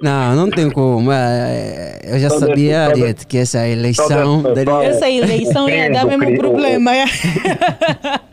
[0.00, 1.10] Não, não tem como.
[1.12, 4.84] eh, Eu já sabia, todas- Ariete, que essa eleição daria...
[4.88, 6.94] Essa eleição ia dar O mesmo problema.
[6.96, 7.04] é.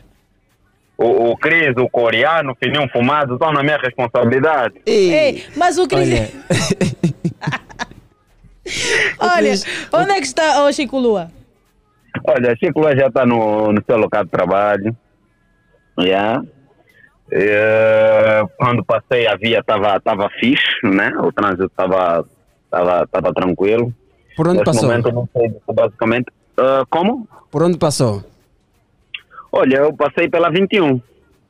[1.00, 4.74] O, o Cris, o coreano, o Fininho Fumado, estão na minha responsabilidade.
[4.84, 6.32] Ei, mas o Cris.
[9.20, 9.52] Olha,
[9.92, 11.30] onde é que está o Chico Lua?
[12.26, 14.96] Olha, Chico Lua já está no, no seu local de trabalho.
[16.00, 16.42] Yeah.
[17.30, 21.12] Eh, quando passei a via estava tava fixe, né?
[21.18, 22.24] O trânsito estava
[22.70, 23.92] tava, tava tranquilo.
[24.36, 24.88] Por onde Neste passou?
[24.88, 26.26] momento não sei basicamente.
[26.58, 27.28] eh, como?
[27.50, 28.22] Por onde passou?
[29.52, 31.00] Olha, eu passei pela 21.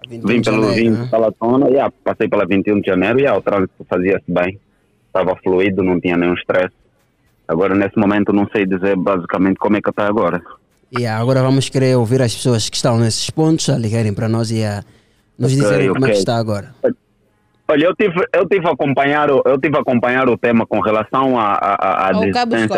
[0.09, 1.09] 21 Vim pelo janeiro, vim né?
[1.11, 4.59] pela zona, yeah, passei pela 21 de janeiro e yeah, o trânsito fazia-se bem.
[5.09, 6.73] Estava fluido, não tinha nenhum stress.
[7.49, 10.41] Agora, nesse momento, não sei dizer basicamente como é que está agora.
[10.97, 14.51] E agora vamos querer ouvir as pessoas que estão nesses pontos a ligarem para nós
[14.51, 14.85] e a
[15.39, 16.75] nos Ok, dizerem como é que está agora.
[17.71, 20.81] Olha, eu tive, eu tive a acompanhar, o- eu tive a acompanhar o tema com
[20.81, 22.69] relação à à- à- à Ao Cabo do,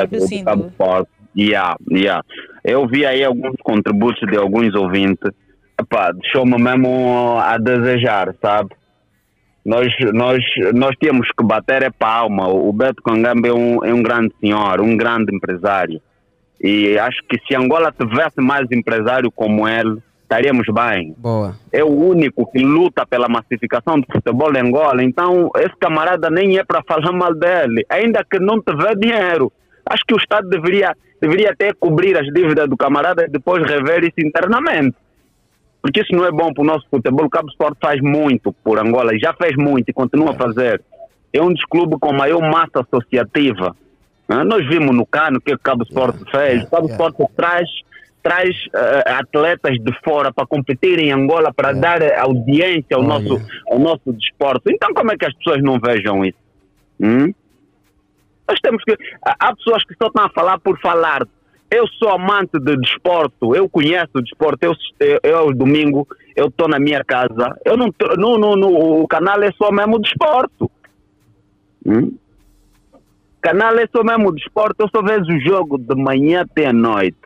[0.45, 1.09] Cabo Sport.
[1.37, 2.25] Yeah, yeah.
[2.65, 5.31] Eu vi aí alguns contributos de alguns ouvintes.
[5.81, 8.71] Epá, deixou-me mesmo a desejar, sabe?
[9.65, 10.39] Nós, nós,
[10.75, 12.49] nós temos que bater a palma.
[12.49, 16.01] O Beto Cangambe é um, é um grande senhor, um grande empresário.
[16.61, 19.99] E acho que se Angola tivesse mais empresário como ele,
[20.31, 21.57] estaríamos bem Boa.
[21.73, 25.03] é o único que luta pela massificação do futebol em Angola.
[25.03, 29.53] Então, esse camarada nem é para falar mal dele, ainda que não tiver dinheiro.
[29.85, 34.05] Acho que o Estado deveria, deveria até cobrir as dívidas do camarada e depois rever
[34.05, 34.97] isso internamente.
[35.83, 37.27] Porque isso não é bom para o nosso futebol.
[37.27, 40.81] O Cabo Sport faz muito por Angola, já fez muito e continua a fazer.
[41.33, 43.75] É um dos clubes com maior massa associativa.
[44.29, 46.63] Ah, Nós vimos no CAN o que o Cabo Sport fez.
[46.63, 47.69] O Cabo Sport traz,
[48.23, 53.41] traz eh, atletas de fora para competir em Angola, para dar eh, audiência ao nosso,
[53.67, 54.71] ao nosso desporto.
[54.71, 56.39] Então, como é que as pessoas não vejam isso?
[57.01, 57.33] Hum?
[58.49, 58.97] Nós temos que.
[59.23, 61.27] há- pessoas que só estão a falar por falar.
[61.71, 64.59] Eu sou amante de desporto, eu conheço o desporto.
[64.65, 67.57] Eu, eu, eu domingo, eu estou na minha casa.
[67.65, 70.71] Eu não, não, não, não, o canal é só mesmo desporto.
[71.87, 72.13] Hum?
[73.41, 77.17] canal é só mesmo desporto, eu só vejo o jogo de manhã até à noite.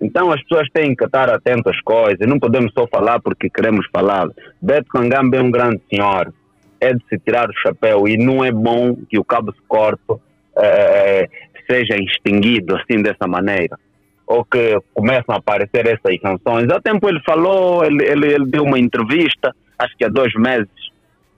[0.00, 3.86] Então as pessoas têm que estar atentas às coisas, não podemos só falar porque queremos
[3.92, 4.28] falar.
[4.60, 6.32] Beto Cangambe é um grande senhor,
[6.80, 10.20] é de se tirar o chapéu e não é bom que o Cabo Corpo
[10.56, 11.28] eh,
[11.70, 13.78] seja extinguido assim dessa maneira.
[14.26, 16.70] Ou que começam a aparecer essas sanções.
[16.70, 20.70] Há tempo ele falou, ele, ele, ele deu uma entrevista, acho que há dois meses,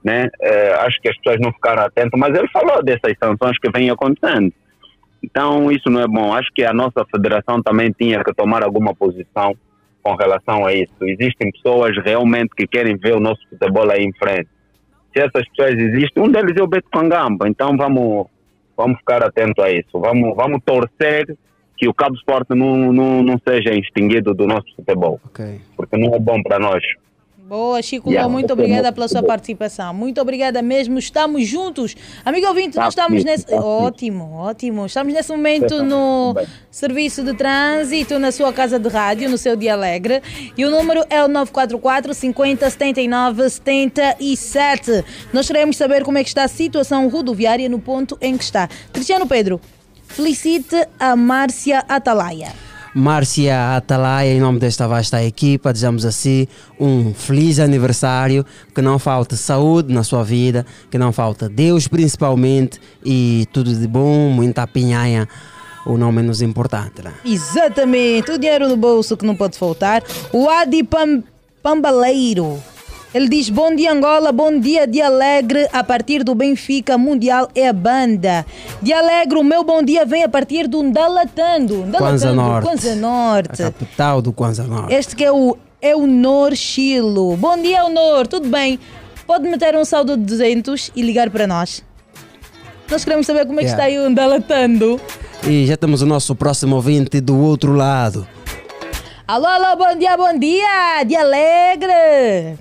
[0.03, 0.29] né?
[0.41, 3.89] Eh, acho que as pessoas não ficaram atentas, mas ele falou dessas sanções que vêm
[3.89, 4.53] acontecendo.
[5.23, 6.33] Então, isso não é bom.
[6.33, 9.55] Acho que a nossa federação também tinha que tomar alguma posição
[10.01, 10.93] com relação a isso.
[11.01, 14.49] Existem pessoas realmente que querem ver o nosso futebol aí em frente.
[15.13, 17.47] Se essas pessoas existem, um deles é o Beto Cangamba.
[17.47, 18.27] Então, vamos,
[18.75, 19.99] vamos ficar atentos a isso.
[19.99, 21.37] Vamos, vamos torcer
[21.77, 25.19] que o Cabo Sport não, não, não seja extinguido do nosso futebol.
[25.77, 26.83] Porque não é bom para nós.
[27.45, 29.93] Boa, Chico Yeah, muito eu obrigada pela sua participação.
[29.93, 30.97] Muito obrigada mesmo.
[30.97, 31.93] Estamos juntos.
[32.23, 33.45] Amigo ouvinte, Tá nós estamos fixe, nesse.
[33.45, 33.57] tá.
[33.57, 34.85] Ótimo, ótimo.
[34.85, 36.35] Estamos nesse momento no
[36.71, 40.21] serviço de trânsito, na sua casa de rádio, no seu dia alegre.
[40.57, 45.03] E o número é o 944 50 79 77.
[45.33, 48.69] Nós queremos saber como é que está a situação rodoviária no ponto em que está.
[48.93, 49.59] Cristiano Pedro,
[50.07, 52.53] felicite a Márcia Atalaia.
[52.93, 56.47] Márcia Atalaia, em nome desta vasta equipa, desejamos assim
[56.79, 62.79] um feliz aniversário, que não falte saúde na sua vida, que não falte Deus principalmente
[63.03, 65.27] e tudo de bom, muita pinhanha,
[65.85, 67.01] o não menos importante.
[67.03, 67.11] Né?
[67.25, 70.03] Exatamente, o dinheiro no bolso que não pode faltar.
[70.31, 71.23] O Adi Pam-
[71.63, 72.61] Pambaleiro.
[73.13, 75.67] Ele diz: Bom dia, Angola, bom dia, dia alegre.
[75.71, 78.45] A partir do Benfica Mundial é a banda.
[78.81, 81.85] Dia alegre, o meu bom dia vem a partir do Ndalatando.
[81.95, 82.65] Kwanza Norte.
[82.65, 83.61] Kwanza Norte.
[83.61, 84.93] A capital do Kwanza Norte.
[84.93, 87.37] Este que é o Eunor Chilo.
[87.37, 88.79] Bom dia, Eunor, tudo bem?
[89.27, 91.83] Pode meter um saldo de 200 e ligar para nós.
[92.89, 93.89] Nós queremos saber como é que Yeah.
[93.89, 94.99] está aí o Ndalatando.
[95.47, 98.27] E já temos o nosso próximo ouvinte do outro lado.
[99.27, 102.57] Alô, alô, bom dia, bom dia, de alegre.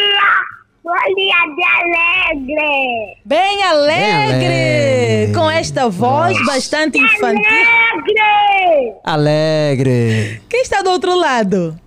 [0.00, 1.44] Dia!
[1.54, 3.20] De alegre!
[3.24, 5.32] Bem alegre, alegre.
[5.34, 7.44] com esta voz bastante infantil.
[7.92, 8.94] Alegre!
[9.04, 10.42] Alegre.
[10.48, 11.78] Quem está do outro lado?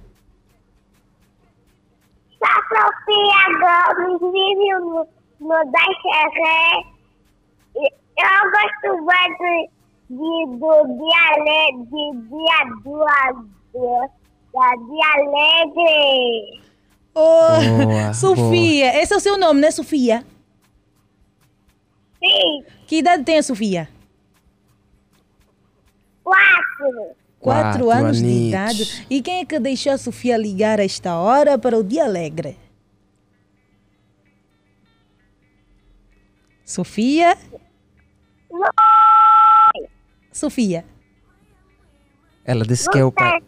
[2.43, 5.07] A Sofia Gomes vive no,
[5.39, 6.83] no da Xerré.
[7.75, 9.49] E Eu gosto muito
[10.09, 13.35] de, do dia alegre, de dia duas,
[13.73, 14.09] do-
[14.53, 16.62] da dia alegre.
[17.15, 17.47] Oh,
[17.85, 20.25] Boa, Sofia, esse é o seu nome, né, Sofia?
[22.23, 23.89] Sim, Que idade tem a Sofia?
[26.23, 27.15] quatro.
[27.39, 29.05] Quatro Quatro anos de idade.
[29.09, 32.57] E quem é que deixou a Sofia ligar a esta hora para o dia alegre?
[36.65, 37.37] Sofia?
[40.31, 40.85] Sofia,
[42.45, 43.39] Ela disse que é o pai.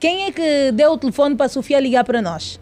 [0.00, 2.58] Quem é que deu o telefone para a Sofia ligar para nós?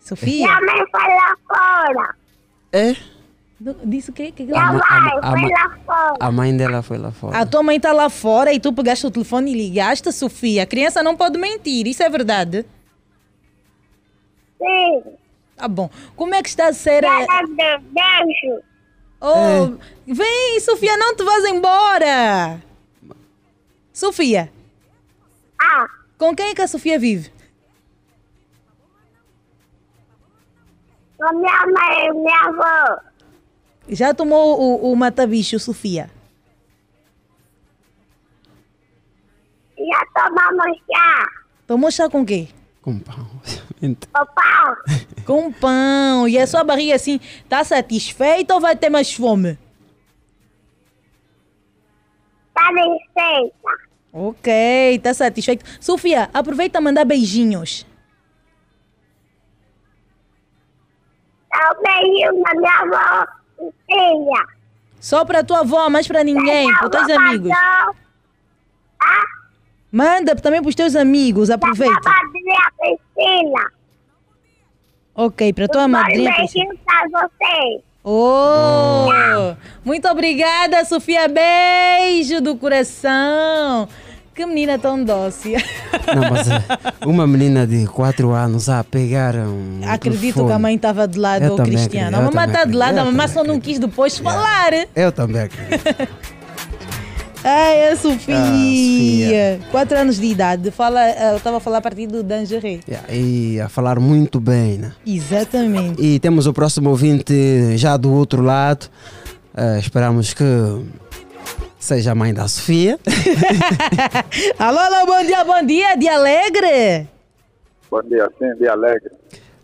[0.00, 0.46] Sofia?
[0.46, 2.14] Minha mãe foi lá fora.
[2.72, 2.96] É?
[3.60, 4.32] Do- Disse o quê?
[4.34, 4.80] Que Minha mãe
[5.20, 6.16] a foi mãe- lá fora.
[6.20, 7.38] A mãe dela foi lá fora.
[7.38, 10.62] A tua mãe está lá fora e tu pegaste o telefone e ligaste, Sofia.
[10.62, 12.64] A criança não pode mentir, isso é verdade?
[14.58, 15.02] Sim.
[15.56, 15.90] Tá bom.
[16.16, 17.04] Como é que está a ser...
[17.04, 18.62] a- Beijo.
[19.20, 19.76] Oh,
[20.06, 22.62] Vem, Sofia, não te vás embora.
[23.98, 24.48] Sofia.
[25.60, 25.88] Ah.
[26.16, 27.32] Com quem é que a Sofia vive?
[31.16, 33.00] Com minha mãe e minha avó.
[33.88, 36.08] Já tomou o, o mata-bicho, Sofia?
[39.76, 41.28] Já tomamos chá.
[41.66, 42.46] Tomou chá com quê?
[42.80, 43.28] Com pão.
[43.82, 44.76] O pão.
[45.24, 46.28] Com pão.
[46.28, 47.18] E a sua barriga assim,
[47.48, 49.58] tá satisfeita ou vai ter mais fome?
[52.54, 53.87] Tá licença.
[54.12, 55.64] Ok, tá satisfeito.
[55.80, 57.86] Sofia, aproveita a mandar beijinhos.
[61.50, 63.26] Dá um beijinho na minha avó
[63.86, 64.46] filha.
[65.00, 67.52] Só pra tua avó, mas pra ninguém, pros teus amigos.
[69.00, 69.24] Ah,
[69.90, 72.00] Manda também pros teus amigos, aproveita.
[72.10, 73.70] madrinha Priscila.
[75.14, 76.34] Ok, pra tua Um madrinha.
[76.34, 76.64] Priscila.
[76.66, 77.82] beijinho pra vocês.
[78.04, 79.08] Oh!
[79.84, 81.28] Muito obrigada, Sofia.
[81.28, 83.88] Beijo do coração.
[84.34, 85.56] Que menina tão doce.
[86.14, 86.62] Não, mas eh,
[87.04, 89.80] uma menina de 4 anos a pegar um.
[89.84, 92.18] Acredito que a mãe estava de lado, Eu Cristiana.
[92.18, 94.70] A mamãe está de lado, a mamãe só não quis depois falar.
[94.94, 96.08] Eu também acredito.
[97.44, 98.36] Ai, a Sofia.
[98.36, 99.60] Ah, Sofia.
[99.70, 100.70] Quatro anos de idade.
[100.70, 101.00] Fala,
[101.30, 102.80] eu estava a falar a partir do Dangeré.
[102.88, 104.92] Yeah, E a falar muito bem, né?
[105.06, 106.02] Exatamente.
[106.02, 108.88] E temos o próximo ouvinte já do outro lado.
[109.56, 110.44] Eh, esperamos que
[111.78, 112.98] seja a mãe da Sofia.
[114.58, 117.08] alô, alô, bom dia, bom dia, de alegre.
[117.90, 119.10] Bom dia, sim, dia alegre.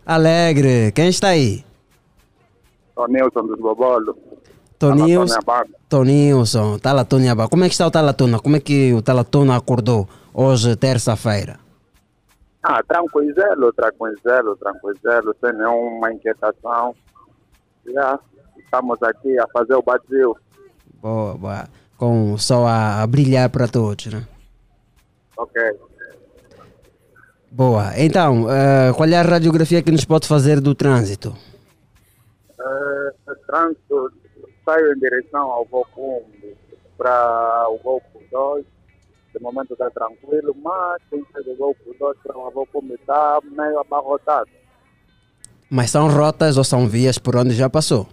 [0.06, 1.64] Alegre, quem está aí?
[2.94, 4.16] Sou Nilson dos Bobolos.
[4.78, 5.38] Tonilson.
[5.94, 7.48] Tonilson, Talatona.
[7.48, 8.40] Como é que está o Talatona?
[8.40, 11.60] Como é que o Talatona acordou hoje, terça-feira?
[12.64, 16.96] Ah, tranquilo, tranquilo, tranquilo, sem nenhuma inquietação.
[17.86, 18.18] Já
[18.58, 20.36] estamos aqui a fazer o Brasil.
[21.00, 21.68] Boa, boa.
[21.96, 24.26] Com o sol a, a brilhar para todos, né?
[25.36, 25.62] Ok.
[27.52, 27.92] Boa.
[27.96, 31.36] Então, eh, qual é a radiografia que nos pode fazer do trânsito?
[32.58, 34.10] Uh, trânsito,
[34.64, 36.54] saio em direção ao Golfo 1
[36.96, 38.64] para o Golfo 2.
[39.34, 43.40] De momento está tranquilo, mas quem sai do Golfo 2 para o Golfo 1 está
[43.44, 44.50] meio abarrotado.
[45.68, 48.06] Mas são rotas ou são vias por onde já passou?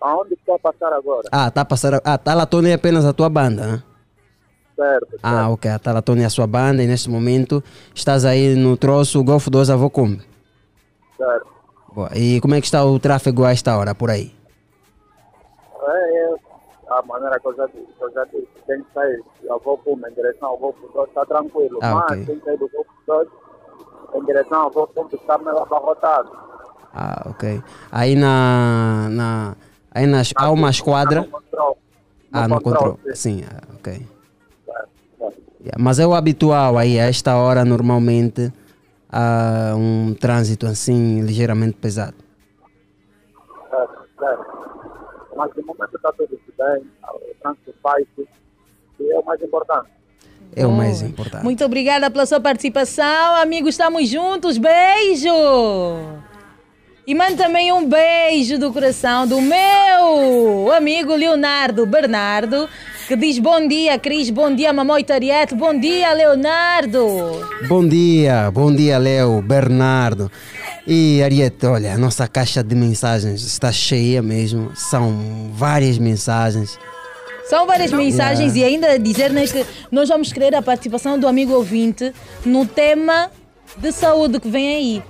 [0.00, 1.28] Aonde está a passar agora?
[1.30, 2.00] Ah, tá a passar.
[2.04, 3.82] Ah, Talatona é apenas a tua banda, né?
[4.76, 5.18] Certo.
[5.22, 5.70] Ah, ok.
[5.70, 7.62] A Talatona é a sua banda e neste momento
[7.94, 10.22] estás aí no troço Golfo 2 Avocumbe.
[11.16, 11.46] Certo.
[11.94, 12.10] Boa.
[12.16, 14.32] E como é que está o tráfego a esta hora por aí?
[15.88, 16.34] É, é
[16.88, 18.48] a maneira que eu já disse, que eu já disse.
[18.66, 22.24] Quem sai do Golfo 1 em direção ao Golfo 2 está tranquilo, Ah, mas ok.
[22.26, 23.28] quem sai do Golfo 2
[24.14, 26.30] em direção ao Golfo 1 está meio abarrotado.
[26.94, 27.62] Ah, ok.
[27.90, 29.08] Aí na.
[29.10, 29.56] na
[29.90, 31.24] aí nas, há uma esquadra.
[31.24, 31.78] Control.
[32.32, 33.16] Ah, no control, controle.
[33.16, 34.06] Sim, ah, ok.
[35.64, 38.52] Yeah, Mas é o habitual aí, a esta hora normalmente
[39.10, 42.16] há um trânsito assim ligeiramente pesado.
[45.42, 49.88] Mas de momento está tudo bem, o trânsito faz e é o mais importante.
[50.54, 51.42] É o mais importante.
[51.42, 53.34] Muito obrigada pela sua participação.
[53.36, 54.56] Amigos, estamos juntos.
[54.56, 55.32] Beijo!
[57.04, 62.68] E mando também um beijo do coração do meu amigo Leonardo Bernardo,
[63.08, 67.04] que diz bom dia, Cris, bom dia, Mamãe Tariete, bom dia, Leonardo.
[67.66, 70.30] Bom dia, bom dia, Léo, Bernardo.
[70.86, 74.72] E Ariete, olha, a nossa caixa de mensagens está cheia mesmo.
[74.74, 76.78] São várias mensagens.
[77.44, 81.52] São várias mensagens e ainda dizer né, que nós vamos querer a participação do amigo
[81.52, 82.12] ouvinte
[82.44, 83.30] no tema
[83.76, 85.02] de saúde que vem aí.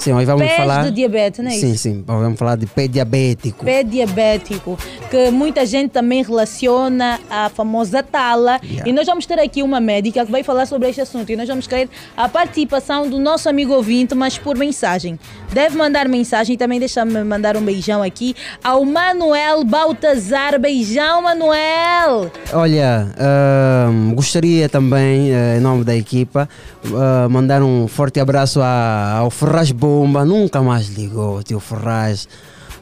[0.00, 0.84] Sim, hoje vamos Pés falar.
[0.84, 1.82] de diabetes, não é Sim, isso?
[1.82, 3.66] sim, vamos falar de pé diabético.
[3.66, 4.78] Pé diabético,
[5.10, 8.58] que muita gente também relaciona a famosa tala.
[8.86, 11.30] E nós vamos ter aqui uma médica que vai falar sobre este assunto.
[11.30, 15.20] E nós vamos querer a participação do nosso amigo ouvinte, mas por mensagem.
[15.52, 20.58] Deve mandar mensagem e também deixa-me mandar um beijão aqui ao Manuel Baltazar.
[20.58, 22.32] Beijão, Manuel!
[22.54, 26.48] Olha, ahm, gostaria também, eh, em nome da equipa,
[26.94, 30.24] ah, mandar um forte abraço a- ao Ferraz Bomba.
[30.24, 32.28] Nunca mais ligou, tio Ferraz.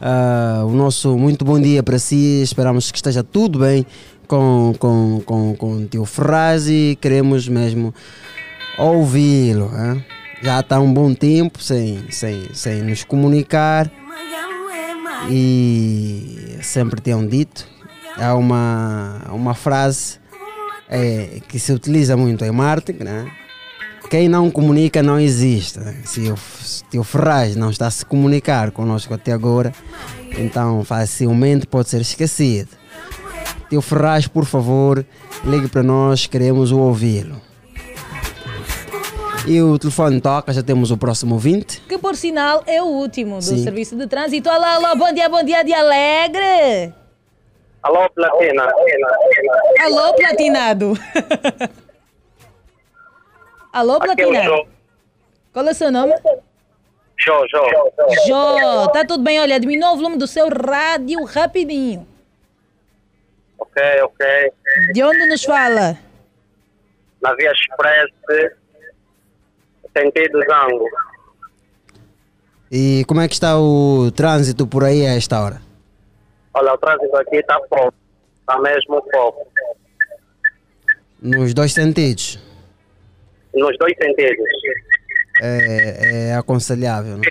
[0.00, 2.40] Ah, o nosso muito bom dia para si.
[2.42, 3.84] Esperamos que esteja tudo bem
[4.26, 7.92] com, com, com, com tio Ferraz e queremos mesmo
[8.78, 9.70] ouvi-lo.
[10.40, 13.90] Já está um bom tempo sem, sem, sem nos comunicar
[15.30, 17.66] e sempre tenham dito.
[18.16, 20.18] Há uma, uma frase
[20.88, 23.30] eh, que se utiliza muito em marketing, né?
[24.10, 25.78] Quem não comunica não existe.
[25.78, 25.96] né?
[26.04, 29.72] Se o, se o Ferraz não está a se comunicar conosco até agora,
[30.38, 32.70] então facilmente pode ser esquecido.
[33.68, 35.04] Tio Ferraz, por favor,
[35.44, 37.36] ligue para nós, queremos o ouvi-lo.
[39.46, 41.82] E o telefone toca, já temos o próximo ouvinte.
[41.88, 43.62] Que por sinal é o último do Sim.
[43.62, 44.48] serviço de trânsito.
[44.48, 46.92] Alô, alô, bom dia, bom dia de alegre!
[47.82, 48.66] Alô, Platina.
[49.84, 50.98] Alô, platinado!
[53.72, 54.66] alô, Aqui é.
[55.52, 56.14] Qual é o seu nome?
[57.18, 57.64] Jô, Jô.
[58.26, 59.40] Jô, tá tudo bem?
[59.40, 62.06] Olha, diminuiu o volume do seu rádio rapidinho.
[63.58, 64.52] Ok, ok.
[64.92, 65.98] De onde nos fala?
[67.20, 68.10] Na Via Express,
[69.96, 70.88] sentido Zango.
[72.70, 75.60] E como é que está o trânsito por aí a esta hora?
[76.54, 77.94] Olha, o trânsito aqui está pouco.
[78.40, 79.46] Está mesmo pouco.
[81.20, 82.38] Nos dois sentidos.
[83.54, 84.46] Nos dois sentidos.
[85.40, 87.16] É, é aconselhável.
[87.18, 87.22] Né?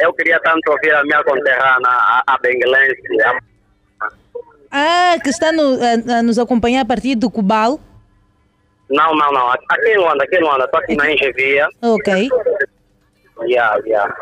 [0.00, 3.22] Eu queria tanto ouvir a minha conterrânea, a, a benguelense.
[3.22, 3.38] a-
[4.70, 7.78] Ah, que está no- a, a nos acompanhar a partir do Cubal.
[8.90, 9.50] Não, não, não.
[9.50, 10.64] Aqui em Luanda, aqui em Luanda.
[10.64, 11.68] Estou aqui na Engevia.
[11.80, 12.28] Ok.
[13.46, 14.14] Yeah, yeah.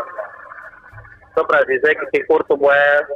[1.34, 3.06] Só para dizer que te curto bué.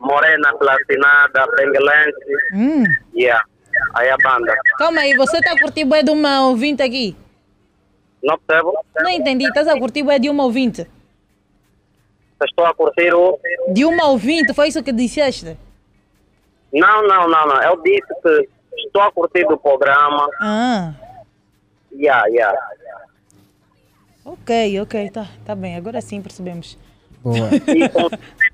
[0.00, 2.32] Morena, platinada, benguelense.
[2.54, 2.84] Hum.
[3.14, 3.44] Yeah.
[3.94, 4.54] Aí a banda.
[4.78, 7.16] Calma aí, você está a curtir bué de uma ouvinte aqui?
[8.22, 8.72] Não percebo?
[8.96, 10.86] Não entendi, estás a curtir bué de uma ouvinte?
[12.44, 13.38] Estou a curtir o...
[13.68, 15.56] De uma ouvinte, foi isso que disseste?
[16.72, 17.62] Não, não, não, não.
[17.62, 18.48] Eu disse que
[18.86, 20.28] estou a curtir do programa.
[20.40, 20.94] Ah,
[21.98, 22.56] Yeah, yeah.
[24.24, 26.78] ok, ok, tá, tá bem, agora sim percebemos.
[27.22, 27.48] Boa.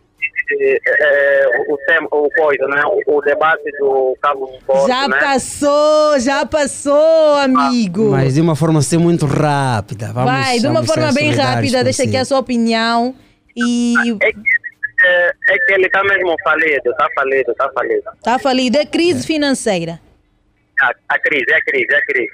[0.50, 2.82] Eh, eh, o tema, o coisa, né?
[3.06, 5.18] O, o debate do Cabo Sport, Já né?
[5.18, 8.10] passou, já passou, amigo.
[8.10, 10.12] Mas de uma forma assim muito rápida.
[10.12, 13.14] Vamos, Vai, de uma forma bem rápida, deixa aqui a sua opinião.
[13.56, 13.94] E
[15.06, 18.02] É, é que ele está mesmo falido, está falido, está falido.
[18.22, 20.00] tá falido, é crise financeira.
[20.80, 22.32] A, a crise, é a crise, é a crise.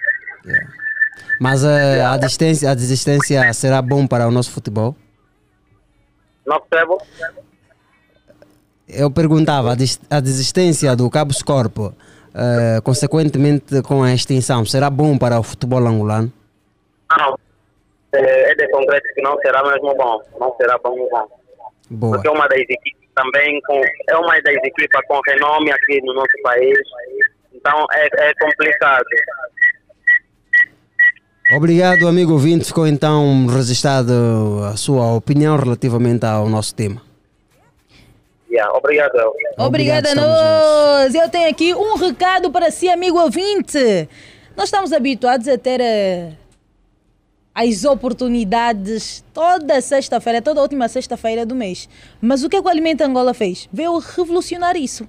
[1.40, 4.94] Mas eh, a, desistência, a desistência será bom para o nosso futebol?
[6.46, 6.98] Não percebo?
[8.92, 11.94] Eu perguntava, a, des- a desistência do Cabo Corpo,
[12.34, 16.32] eh, consequentemente com a extinção, será bom para o futebol angolano?
[17.16, 17.38] Não.
[18.12, 20.20] É, é de concreto que não será mesmo bom.
[20.38, 21.28] Não será bom, bom.
[21.90, 22.12] Boa.
[22.14, 23.80] Porque é uma das equipes também com.
[24.08, 26.78] É uma das equipes com renome aqui no nosso país.
[27.54, 29.04] Então é, é complicado.
[31.56, 32.64] Obrigado, amigo ouvinte.
[32.66, 34.12] Ficou então registrado
[34.72, 37.02] a sua opinião relativamente ao nosso tema.
[38.50, 39.12] Yeah, obrigado.
[39.58, 41.14] Obrigada a estamos nós.
[41.14, 44.08] Eu tenho aqui um recado para si, amigo ouvinte.
[44.56, 46.32] Nós estamos habituados a ter eh,
[47.54, 51.88] as oportunidades toda sexta-feira, toda última sexta-feira do mês.
[52.20, 53.68] Mas o que, é que o Alimento Angola fez?
[53.72, 55.08] Veio revolucionar isso.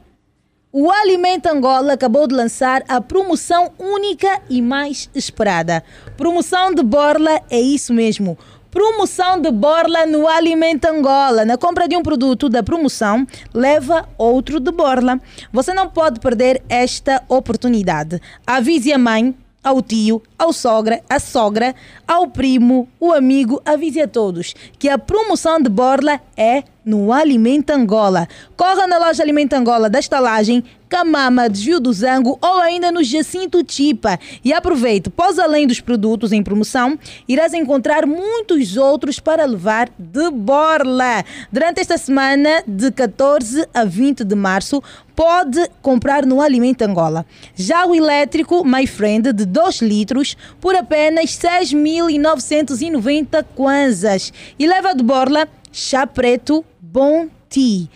[0.72, 5.84] O Alimento Angola acabou de lançar a promoção única e mais esperada.
[6.16, 8.38] Promoção de Borla é isso mesmo.
[8.72, 11.44] Promoção de Borla no Alimento Angola.
[11.44, 15.20] Na compra de um produto da promoção, leva outro de Borla.
[15.52, 18.22] Você não pode perder esta oportunidade.
[18.48, 21.76] Avise a mãe, ao tio, ao sogra, à sogra,
[22.08, 27.76] ao primo, o amigo, avise a todos que a promoção de borla é no Alimenta
[27.76, 28.28] Angola.
[28.56, 33.64] Corra na loja Alimenta Angola da estalagem Camama, Desvio do Zango ou ainda no Jacinto
[33.64, 34.20] Tipa.
[34.44, 37.00] E aproveite, pois além dos produtos em promoção,
[37.30, 41.24] irás encontrar muitos outros para levar de borla.
[41.50, 44.84] Durante esta semana, de 14 a 20 de março,
[45.16, 47.26] pode comprar no Alimento Angola.
[47.56, 54.34] Já o elétrico My Friend de 2 litros por apenas 6.990 kwanzas.
[54.60, 57.88] E leva de borla chá preto Bom Tea.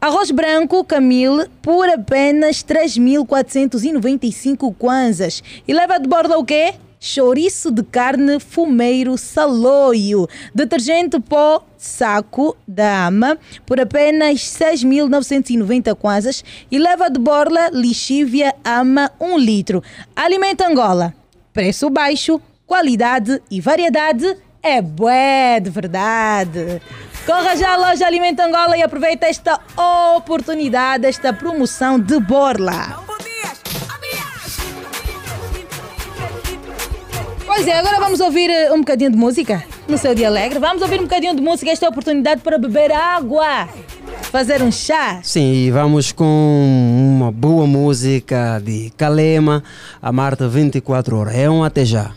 [0.00, 5.42] Arroz branco Camille por apenas 3.495 kwanzas.
[5.68, 6.72] E leva de borda o quê?
[6.98, 10.26] Chouriço de carne fumeiro saloio.
[10.54, 13.36] Detergente pó saco da ama
[13.66, 16.42] por apenas 6.990 kwanzas.
[16.70, 19.82] E leva de borla lixívia ama 1 litro.
[20.16, 21.14] Alimento Angola.
[21.52, 26.80] Preço baixo, qualidade e variedade é bué de verdade.
[27.30, 29.60] Corra já à loja Alimento Angola e aproveita esta
[30.16, 33.04] oportunidade, esta promoção de borla.
[37.46, 40.58] Pois é, agora vamos ouvir eh, um bocadinho de música no seu dia alegre.
[40.58, 43.68] Vamos ouvir um bocadinho de música, esta é a oportunidade para beber água,
[44.32, 45.20] fazer um chá.
[45.22, 49.62] Sim, e vamos com uma boa música de Kalema,
[50.02, 51.36] a Marta 24 horas.
[51.36, 52.10] É um até já.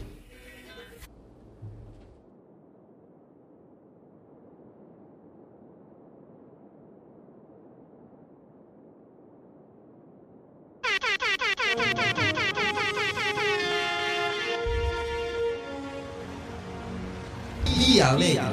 [18.03, 18.33] Via Alegre.
[18.33, 18.52] Via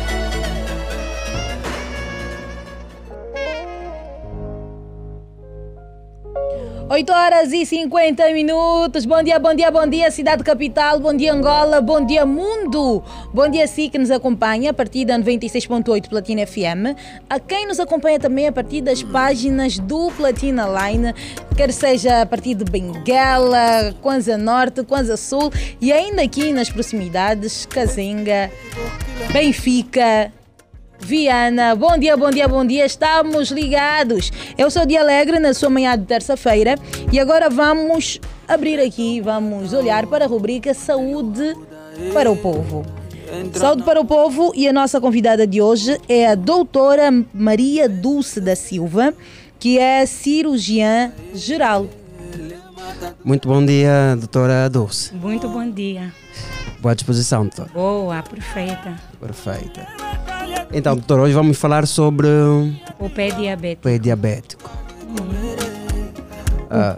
[7.01, 9.05] 8 horas e 50 minutos.
[9.05, 10.99] Bom dia, bom dia, bom dia, cidade capital.
[10.99, 11.81] Bom dia, Angola.
[11.81, 13.01] Bom dia, mundo.
[13.33, 16.95] Bom dia, si que nos acompanha a partir da 96.8 Platina FM.
[17.27, 21.11] A quem nos acompanha também a partir das páginas do Platina Line,
[21.57, 25.51] quer seja a partir de Benguela, Kwanza Norte, Kwanza Sul
[25.81, 28.51] e ainda aqui nas proximidades, Cazenga,
[29.33, 30.31] Benfica.
[31.01, 34.31] Viana, bom dia, bom dia, bom dia, estamos ligados.
[34.57, 36.75] Eu sou Dia Alegre na sua manhã de terça-feira
[37.11, 41.55] e agora vamos abrir aqui, vamos olhar para a rubrica Saúde
[42.13, 42.85] para o Povo.
[43.53, 48.39] Saúde para o Povo e a nossa convidada de hoje é a doutora Maria Dulce
[48.39, 49.13] da Silva,
[49.59, 51.87] que é cirurgiã geral.
[53.23, 55.13] Muito bom dia, doutora Dulce.
[55.15, 56.13] Muito bom dia.
[56.79, 57.69] Boa disposição, doutora.
[57.73, 58.95] Boa, perfeita.
[59.19, 59.87] Perfeita.
[60.73, 62.27] Então, doutor, hoje vamos falar sobre
[62.99, 63.83] O pé diabético.
[63.83, 64.71] pé diabético.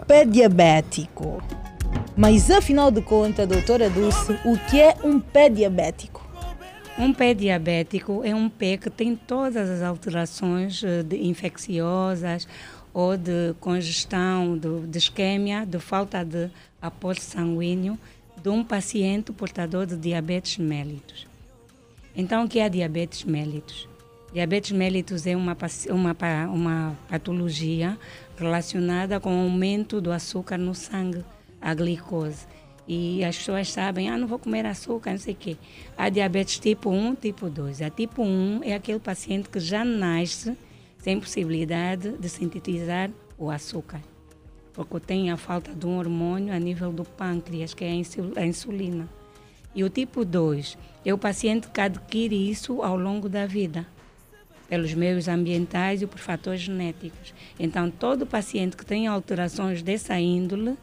[0.00, 1.42] O pé diabético.
[2.16, 6.24] Mas afinal de contas, doutora Dulce, o que é um pé diabético?
[6.96, 12.46] Um pé diabético é um pé que tem todas as alterações eh, de infecciosas
[12.92, 16.48] ou de congestão, de, de isquemia, de falta de
[16.80, 17.98] aporte sanguíneo
[18.40, 21.26] de um paciente portador de diabetes mellitus.
[22.16, 23.88] Então, o que é diabetes mellitus?
[24.32, 25.56] Diabetes mellitus é uma,
[25.90, 27.98] uma, uma patologia
[28.36, 31.24] relacionada com o aumento do açúcar no sangue,
[31.60, 32.46] a glicose.
[32.86, 35.56] E as pessoas sabem, ah, não vou comer açúcar, não sei o quê.
[35.96, 37.82] Há diabetes tipo 1, tipo 2.
[37.82, 40.56] A tipo 1 é aquele paciente que já nasce
[40.98, 44.00] sem possibilidade de sintetizar o açúcar,
[44.72, 49.08] porque tem a falta de um hormônio a nível do pâncreas, que é a insulina.
[49.74, 53.86] E o tipo 2 é o paciente que adquire isso ao longo da vida,
[54.68, 57.34] pelos meios ambientais e por fatores genéticos.
[57.58, 60.76] Então, todo paciente que tem alterações dessa índole,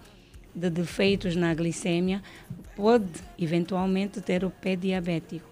[0.53, 2.21] de defeitos na glicemia,
[2.75, 3.07] pode
[3.39, 5.49] eventualmente ter o pé diabético.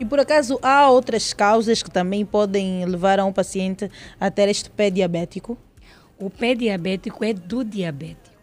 [0.00, 4.48] E por acaso há outras causas que também podem levar a um paciente a ter
[4.48, 5.56] este pé diabético?
[6.18, 8.33] O pé diabético é do diabético.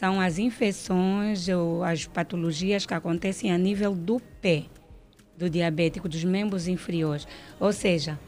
[0.00, 4.64] São as infecções ou as patologias que acontecem a nível do pé
[5.36, 7.28] do diabético, dos membros inferiores.
[7.60, 8.18] Ou seja,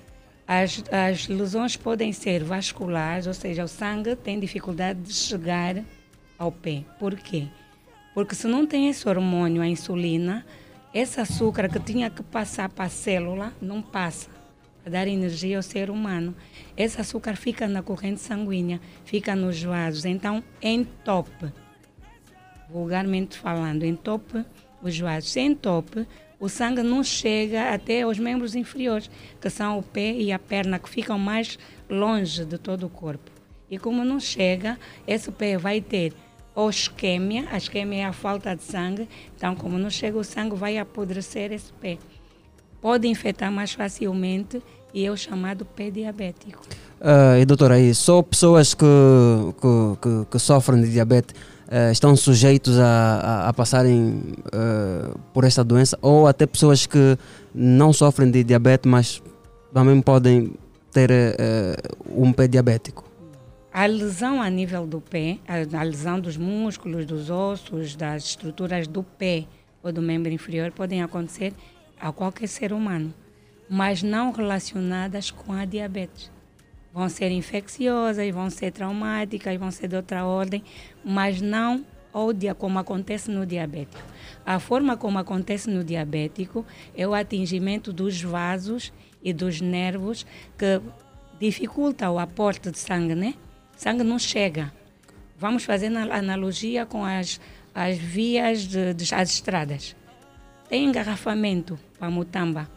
[0.47, 5.83] as, as lesões podem ser vasculares, ou seja, o sangue tem dificuldade de chegar
[6.39, 6.85] ao pé.
[6.99, 7.49] Por quê?
[8.13, 10.45] Porque se não tem esse hormônio, a insulina,
[10.93, 14.29] esse açúcar que tinha que passar para a célula não passa
[14.83, 16.37] para dar energia ao ser humano.
[16.77, 21.62] Esse açúcar fica na corrente sanguínea, fica nos vasos, então entope.
[22.73, 24.45] Vulgarmente falando, entope
[24.83, 25.31] os vasos.
[25.31, 26.07] Se entope,
[26.41, 30.79] o sangue não chega até os membros inferiores, que são o pé e a perna,
[30.79, 31.59] que ficam mais
[31.89, 33.31] longe de todo o corpo.
[33.71, 36.13] E como não chega, esse pé vai ter
[36.55, 40.55] ou isquemia, a isquemia é a falta de sangue, então como não chega o sangue,
[40.55, 41.97] vai apodrecer esse pé.
[42.81, 44.63] Pode infectar mais facilmente
[44.93, 46.63] e é o chamado pé diabético.
[47.01, 48.85] Ah, e doutora, aí, só pessoas que,
[49.61, 51.35] que, que, que sofrem de diabetes
[51.75, 54.23] eh, estão sujeitos a, a, a passarem
[54.53, 57.17] eh, por esta doença ou até pessoas que
[57.55, 59.23] não sofrem de diabetes, mas
[59.73, 60.53] também podem
[60.91, 61.77] ter eh,
[62.15, 63.11] um pé diabético?
[63.73, 68.87] A lesão a nível do pé, a, a lesão dos músculos, dos ossos, das estruturas
[68.87, 69.47] do pé
[69.83, 71.55] ou do membro inferior podem acontecer
[71.99, 73.15] a qualquer ser humano,
[73.67, 76.32] mas não relacionadas com a diabetes.
[76.93, 80.63] Vão ser infecciosas, vão ser traumáticas, vão ser de outra ordem,
[81.05, 81.85] mas não
[82.37, 84.03] dia, como acontece no diabético.
[84.45, 88.93] A forma como acontece no diabético é o atingimento dos vasos
[89.23, 90.27] e dos nervos
[90.59, 90.81] que
[91.41, 93.35] dificulta o aporte de sangue, né?
[93.77, 94.71] Sangue não chega.
[95.39, 97.41] Vamos fazer na- analogia com as,
[97.75, 99.97] as vias de, de- as estradas.
[100.69, 102.71] Tem engarrafamento para Mutamba.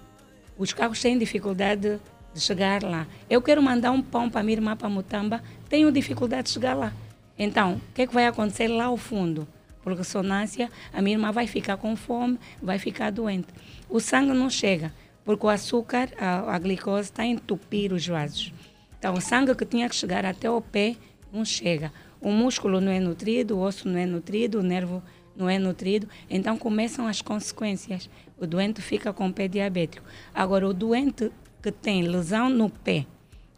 [0.57, 1.99] Os carros têm dificuldade
[2.35, 3.07] de chegar lá.
[3.29, 6.91] Eu quero mandar um pão para minha irmã para Mutamba, tenho dificuldade de chegar lá.
[7.39, 9.47] Então, o que, é que vai acontecer lá ao fundo?
[9.81, 13.47] Por ressonância, a minha irmã vai ficar com fome, vai ficar doente.
[13.89, 14.93] O sangue não chega,
[15.23, 18.53] porque o açúcar, a, a glicose, está a entupir os vasos.
[18.99, 20.97] Então, o sangue que tinha que chegar até o pé
[21.31, 21.93] não chega.
[22.19, 25.01] O músculo não é nutrido, o osso não é nutrido, o nervo
[25.37, 26.09] não é nutrido.
[26.29, 28.09] Então, começam as consequências.
[28.37, 30.05] O doente fica com o pé diabético.
[30.33, 31.31] Agora, o doente
[31.65, 33.07] que tem lesão no pé,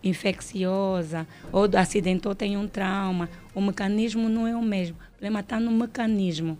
[0.01, 4.95] infecciosa, ou acidentou, tem um trauma, o mecanismo não é o mesmo.
[4.95, 6.57] O problema está no mecanismo.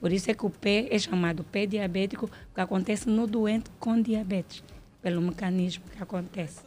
[0.00, 4.00] Por isso é que o pé é chamado pé diabético, porque acontece no doente com
[4.00, 4.62] diabetes,
[5.02, 6.60] pelo mecanismo que acontece.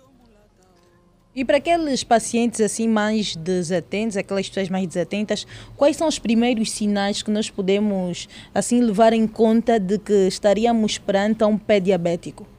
[1.33, 5.47] E para aqueles pacientes assim mais desatentos, aquelas pessoas mais desatentas,
[5.77, 10.97] quais são os primeiros sinais que nós podemos assim levar em conta de que estaríamos
[10.97, 12.56] perante um pé diabético?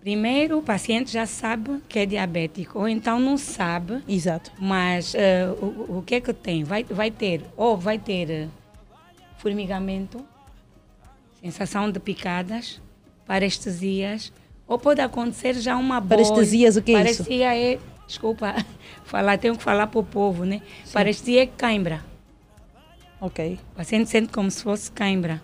[0.00, 4.02] Primeiro, o paciente já sabe que é diabético, ou então não sabe.
[4.08, 4.52] Exato.
[4.58, 6.62] Mas eh, o, o que é que tem?
[6.62, 8.48] Vai, vai ter, ou vai ter eh,
[9.38, 10.24] formigamento,
[11.42, 12.80] sensação de picadas,
[13.26, 14.32] parestesias,
[14.66, 16.22] ou pode acontecer já uma bolha.
[16.22, 17.24] Parestesias, o que é isso?
[17.24, 18.54] Parestesia é, desculpa,
[19.04, 20.62] falar, tenho que falar para o povo, né?
[20.92, 22.04] Parestesia é cãibra.
[23.20, 23.58] Ok.
[23.72, 25.42] O paciente sente como se fosse cãibra.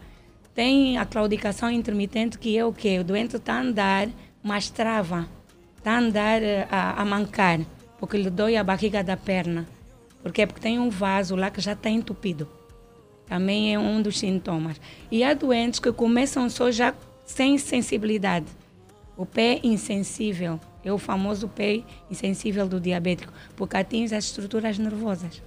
[0.54, 3.00] Tem a claudicação intermitente, que é o quê?
[3.00, 4.08] O doente está a andar,
[4.44, 5.26] mas trava.
[5.78, 7.60] Está a andar eh, a, a mancar,
[7.98, 9.66] porque lhe dói a barriga da perna.
[10.22, 10.46] Por quê?
[10.46, 12.46] Porque tem um vaso lá que já está entupido.
[13.26, 14.78] Também é um dos sintomas.
[15.10, 16.94] E há doentes que começam só já
[17.24, 18.46] sem sensibilidade.
[19.16, 25.42] O pé insensível é o famoso pé insensível do diabético, porque atinge as estruturas nervosas.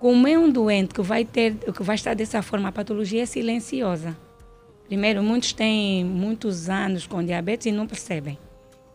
[0.00, 3.26] Como é um doente que vai ter, que vai estar dessa forma, a patologia é
[3.26, 4.16] silenciosa.
[4.90, 8.36] Primeiro, muitos têm muitos anos com diabetes e não percebem.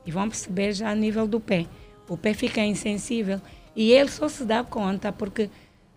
[0.06, 1.66] E vão perceber já a nível do pé.
[2.10, 3.40] O pé fica insensível
[3.74, 5.50] e ele só se dá conta porque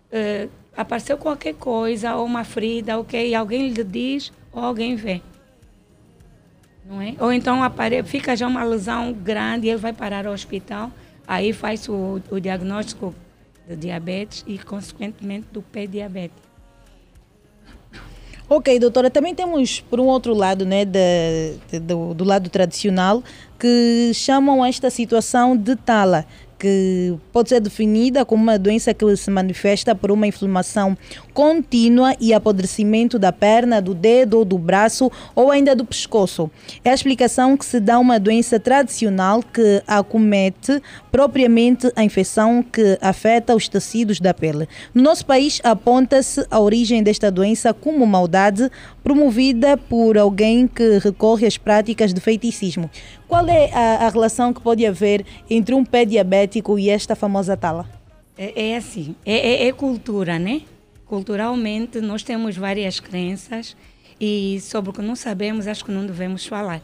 [0.09, 0.47] eh,
[0.77, 5.21] apareceu qualquer coisa, ou uma ferida, ok, e alguém lhe diz ou alguém vê.
[6.85, 7.15] Não é?
[7.19, 7.59] Ou então
[8.05, 10.93] fica já uma lesão grande e ele vai parar ao hospital,
[11.27, 13.13] aí faz o, o diagnóstico
[13.67, 16.48] de diabetes e, consequentemente, do pé diabético.
[18.49, 23.23] Ok, doutora, também temos por um outro lado, né, de- de- do, do lado tradicional,
[23.59, 26.25] que chamam esta situação de tala,
[26.59, 30.97] que pode ser definida como uma doença que se manifesta por uma inflamação
[31.33, 36.51] contínua e apodrecimento da perna, do dedo ou do braço ou ainda do pescoço.
[36.83, 42.61] É a explicação que se dá a uma doença tradicional que acomete propriamente a infecção
[42.61, 44.67] que afeta os tecidos da pele.
[44.93, 48.69] No nosso país, aponta-se a origem desta doença como maldade
[49.01, 52.89] promovida por alguém que recorre às práticas de feiticismo.
[53.29, 57.55] Qual é a, a relação que pode haver entre um pé diabético e esta famosa
[57.55, 57.87] tala?
[58.35, 60.63] É, é assim, é, é- é cultura, né?
[61.05, 63.77] Culturalmente, nós temos várias crenças
[64.19, 66.81] e sobre o que não sabemos, acho que não devemos falar.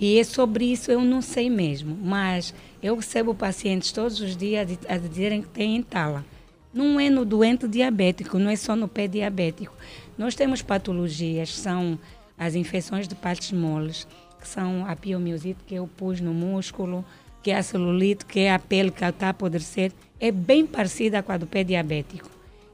[0.00, 4.68] E é sobre isso eu não sei mesmo, mas eu recebo pacientes todos os dias
[4.88, 6.24] a dizerem que têm tala.
[6.72, 9.74] Não é no doente diabético, não é só no pé diabético.
[10.16, 11.98] Nós temos patologias, são
[12.38, 14.06] as infecções de partes moles,
[14.38, 17.04] que são a piomiosite, que é o pus no músculo,
[17.42, 19.92] que é a celulite, que é a pele que está a apodrecer.
[20.20, 22.28] É bem parecida com a do pé diabético.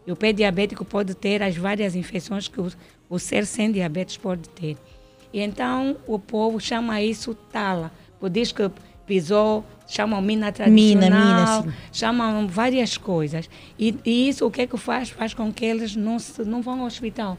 [0.07, 2.71] E o pé diabético pode ter as várias infecções que o,
[3.09, 4.77] o ser sem diabetes pode ter.
[5.33, 7.91] E então o povo chama isso tala.
[8.21, 8.71] Por diz que
[9.07, 11.73] pisou, chamam mina tradicional, mina, sim.
[11.93, 13.49] chamam várias coisas.
[13.79, 15.11] E, e isso o que é que faz?
[15.11, 17.39] Faz com que eles não, se, não vão ao hospital,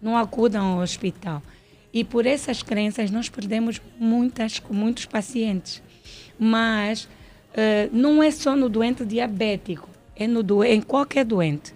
[0.00, 1.42] não acudam ao hospital.
[1.96, 5.82] E por essas crenças nós perdemos muitas, muitos pacientes.
[6.38, 7.08] Mas
[7.54, 11.72] eh, não é só no doente diabético, é no do, em qualquer doente.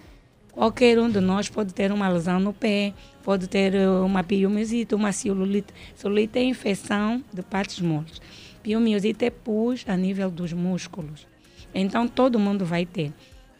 [0.51, 2.93] Qualquer um de nós pode ter uma lesão no pé,
[3.23, 5.73] pode ter eh, uma piomiosite, uma celulite.
[5.95, 8.21] Celulite é infecção de partes moles.
[8.61, 11.25] Piomiosite é pus a nível dos músculos.
[11.73, 13.11] Então todo mundo vai ter.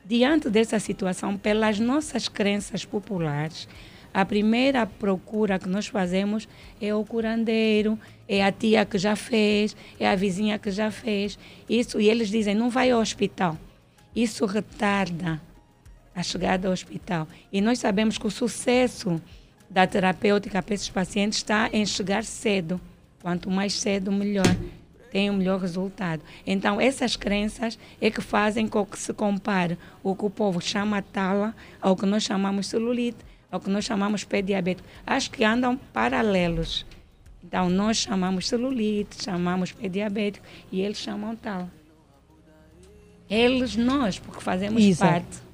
[0.05, 3.67] Diante dessa situação, pelas nossas crenças populares,
[4.13, 6.47] a primeira procura que nós fazemos
[6.81, 7.97] é o curandeiro,
[8.27, 11.39] é a tia que já fez, é a vizinha que já fez.
[11.69, 13.57] Isso, e eles dizem, não vai ao hospital.
[14.15, 15.41] Isso retarda
[16.13, 17.27] a chegada ao hospital.
[17.51, 19.21] E nós sabemos que o sucesso
[19.69, 22.79] da terapêutica para esses pacientes está em chegar cedo.
[23.21, 24.45] Quanto mais cedo, melhor.
[25.11, 26.21] Tem o melhor resultado.
[26.45, 31.01] Então, essas crenças é que fazem com que se compare o que o povo chama
[31.01, 33.17] tala ao que nós chamamos celulite,
[33.51, 34.87] ao que nós chamamos pé diabético.
[35.05, 36.85] Acho que andam paralelos.
[37.43, 41.69] Então, nós chamamos celulite, chamamos pé diabético e eles chamam tala.
[43.29, 45.11] Eles, nós, porque fazemos Exato.
[45.11, 45.51] parte.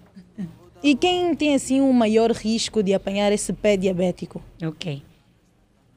[0.84, 4.44] E quem tem assim um maior risco de apanhar esse pé diabético?
[4.64, 5.02] Ok.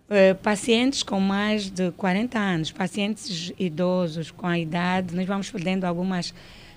[0.08, 5.84] Eh, pacientes com mais de 40 anos, pacientes idosos com a idade, nós vamos perdendo
[5.84, 6.34] algumas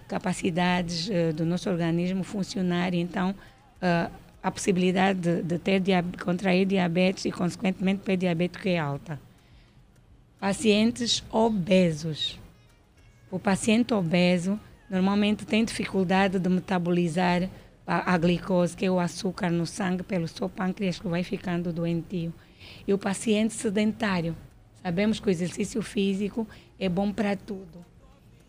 [0.07, 3.33] capacidades eh, do nosso organismo funcionar, então
[3.81, 4.09] eh,
[4.44, 9.20] a possibilidade de, de ter diab- contrair diabetes e, consequentemente, pé diabético é alta.
[10.40, 12.38] Pacientes obesos.
[13.32, 14.60] O paciente obeso
[14.90, 17.49] normalmente tem dificuldade de metabolizar
[17.88, 21.72] a, a glicose, que é o açúcar no sangue, pelo seu pâncreas que vai ficando
[21.72, 22.34] doentio.
[22.86, 24.36] E o paciente sedentário.
[24.82, 26.45] Sabemos que o exercício físico
[26.78, 27.86] é bom para tudo.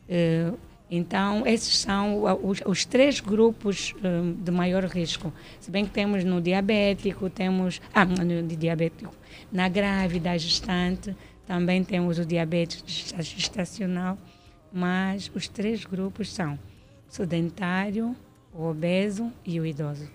[0.09, 0.53] Eh,
[0.91, 5.33] então, esses são os, os três grupos eh, de maior risco.
[5.59, 7.81] Se bem que temos no diabético, temos.
[7.93, 9.13] Ah, no diabético.
[9.51, 11.17] Na grávida, gestante,
[11.47, 14.19] também temos o diabetes gesta- gestacional.
[14.73, 16.59] Mas os três grupos são
[17.09, 18.15] sedentário,
[18.53, 20.07] o obeso e o idoso.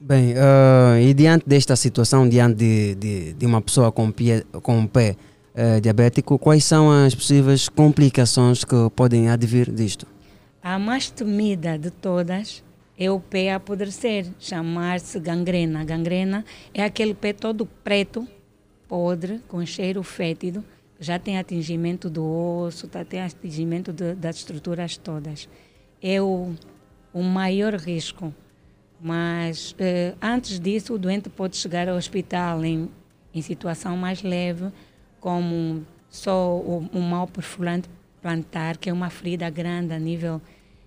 [0.00, 4.78] Bem, ah, e diante desta situação, diante de, de, de uma pessoa com, pie, com
[4.78, 5.16] um pé
[5.54, 10.06] eh, diabético, quais são as possíveis complicações que podem advir disto?
[10.62, 12.62] A mais temida de todas
[12.98, 15.84] é o pé apodrecer, chamar-se gangrena.
[15.84, 16.44] Gangrena
[16.74, 18.26] é aquele pé todo preto,
[18.88, 20.64] podre, com cheiro fétido,
[21.00, 25.48] já tem atingimento do osso, tá, tem atingimento de- das estruturas todas.
[26.02, 26.52] É o,
[27.12, 28.34] o maior risco.
[29.00, 32.88] Mas eh, antes disso, o doente pode chegar ao hospital em,
[33.32, 34.72] em situação mais leve,
[35.20, 37.88] como só o, o mal perfurante
[38.20, 40.40] plantar, que é uma ferida grande a nível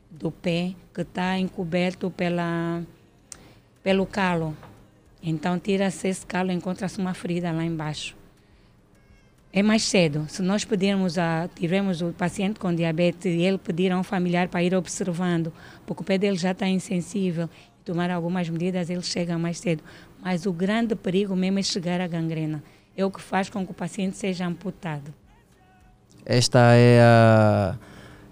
[0.10, 2.84] do pé, que está encoberto pela,
[3.82, 4.56] pelo calo.
[5.24, 8.16] Então, tira-se esse calo e encontra-se uma ferida lá embaixo.
[9.54, 10.26] É mais cedo.
[10.30, 14.48] Se nós pedirmos a, tivermos o paciente com diabetes e ele pedir a um familiar
[14.48, 15.54] para ir observando,
[15.86, 17.50] porque o pé dele já está insensível,
[17.84, 19.84] tomar algumas medidas, ele chega mais cedo.
[20.22, 22.64] Mas o grande perigo mesmo é chegar à gangrena.
[23.02, 25.12] É o que faz com que o paciente seja amputado.
[26.24, 27.76] Esta é, a,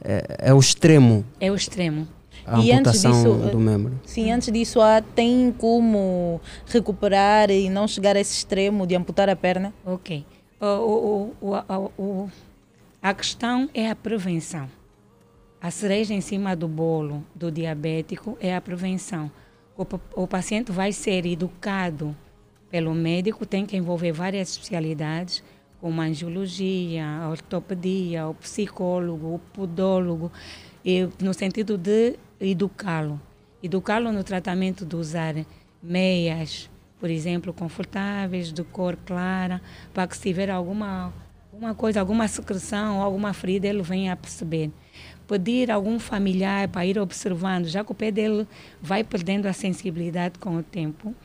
[0.04, 2.08] é, é o extremo, É o extremo.
[2.46, 4.00] a E antes amputação disso, eh, do membro.
[4.06, 9.28] Sim, antes disso, há, tem como recuperar e não chegar a esse extremo de amputar
[9.28, 9.74] a perna?
[9.84, 10.24] Ok.
[10.62, 12.30] O, o, o, o, o,
[13.02, 14.70] a questão é a prevenção.
[15.60, 19.32] A cereja em cima do bolo do diabético é a prevenção.
[19.76, 19.84] O,
[20.14, 22.16] o paciente vai ser educado
[22.70, 25.44] pelo médico, tem que envolver várias especialidades,
[25.82, 30.32] como a angiologia, a ortopedia, o psicólogo, o podólogo,
[30.84, 33.20] e no sentido de educá-lo.
[33.62, 35.36] Educá-lo no tratamento de usar
[35.82, 36.70] meias,
[37.00, 39.62] por exemplo, confortáveis, de cor clara,
[39.94, 41.14] para que se tiver alguma,
[41.52, 44.72] alguma coisa, alguma secreção alguma ferida, ele venha a perceber.
[45.28, 48.48] Pedir algum familiar para ir observando, já que o pé dele
[48.82, 51.16] vai perdendo a sensibilidade com o tempo.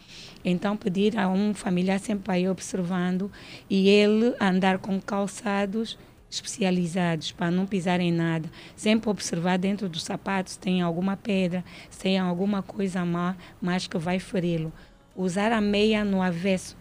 [0.44, 3.32] Então, pedir a um familiar sempre ir observando
[3.68, 5.98] e ele andar com calçados
[6.34, 8.50] especializados para não pisar em nada.
[8.76, 13.86] Sempre observar dentro dos sapatos se tem alguma pedra, se tem alguma coisa má, mais
[13.86, 14.72] que vai feri-lo.
[15.16, 16.76] Usar a meia no avesso,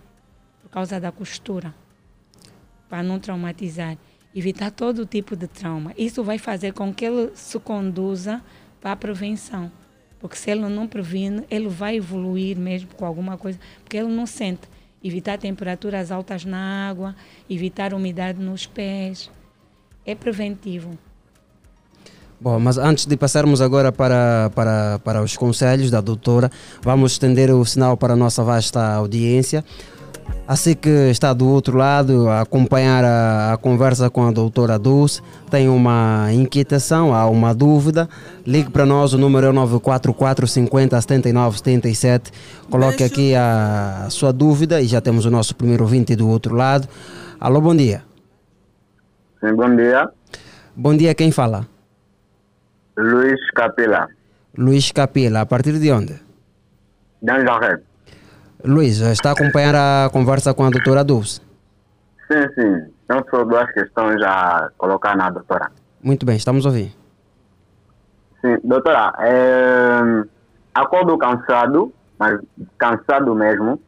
[0.62, 1.74] por causa da costura,
[2.90, 3.98] para não traumatizar.
[4.36, 5.94] Evitar todo tipo de trauma.
[5.96, 8.42] Isso vai fazer com que ele se conduza
[8.82, 9.72] para a prevenção,
[10.24, 14.26] Porque se ele não previne, ele vai evoluir mesmo com alguma coisa, porque ele não
[14.26, 14.62] sente.
[15.04, 17.14] Evitar temperaturas altas na água,
[17.50, 19.30] evitar umidade nos pés.
[20.06, 20.98] É preventivo.
[22.40, 26.50] Bom, mas antes de passarmos agora para, para, para os conselhos da doutora,
[26.82, 29.62] vamos estender o sinal para a nossa vasta audiência.
[30.46, 35.22] Assim que está do outro lado a acompanhar a, a, conversa com a doutora Dulce,
[35.50, 38.10] tem uma inquietação, há uma dúvida,
[38.46, 42.32] ligue para nós, o número é 944 50 79 77.
[42.70, 46.56] Coloque aqui a, a sua dúvida e já temos o nosso primeiro ouvinte do outro
[46.56, 46.90] lado.
[47.40, 48.04] Alô, bom dia.
[49.40, 50.10] Sim, bom dia.
[50.76, 51.66] Bom dia, quem fala?
[52.98, 54.08] Luiz Capila.
[54.58, 56.20] Luiz Capila, a partir de onde?
[57.22, 57.80] Danjaré.
[58.66, 61.42] Luiz, está a acompanhar a conversa com a doutora Dulce?
[62.32, 62.94] Sim, sim.
[63.04, 65.70] Então, são duas questões a colocar na doutora.
[66.02, 66.96] Muito bem, estamos ouvir.
[68.40, 70.24] Sim, doutora, é,
[70.74, 72.40] acordo cansado, mas
[72.78, 73.80] cansado mesmo,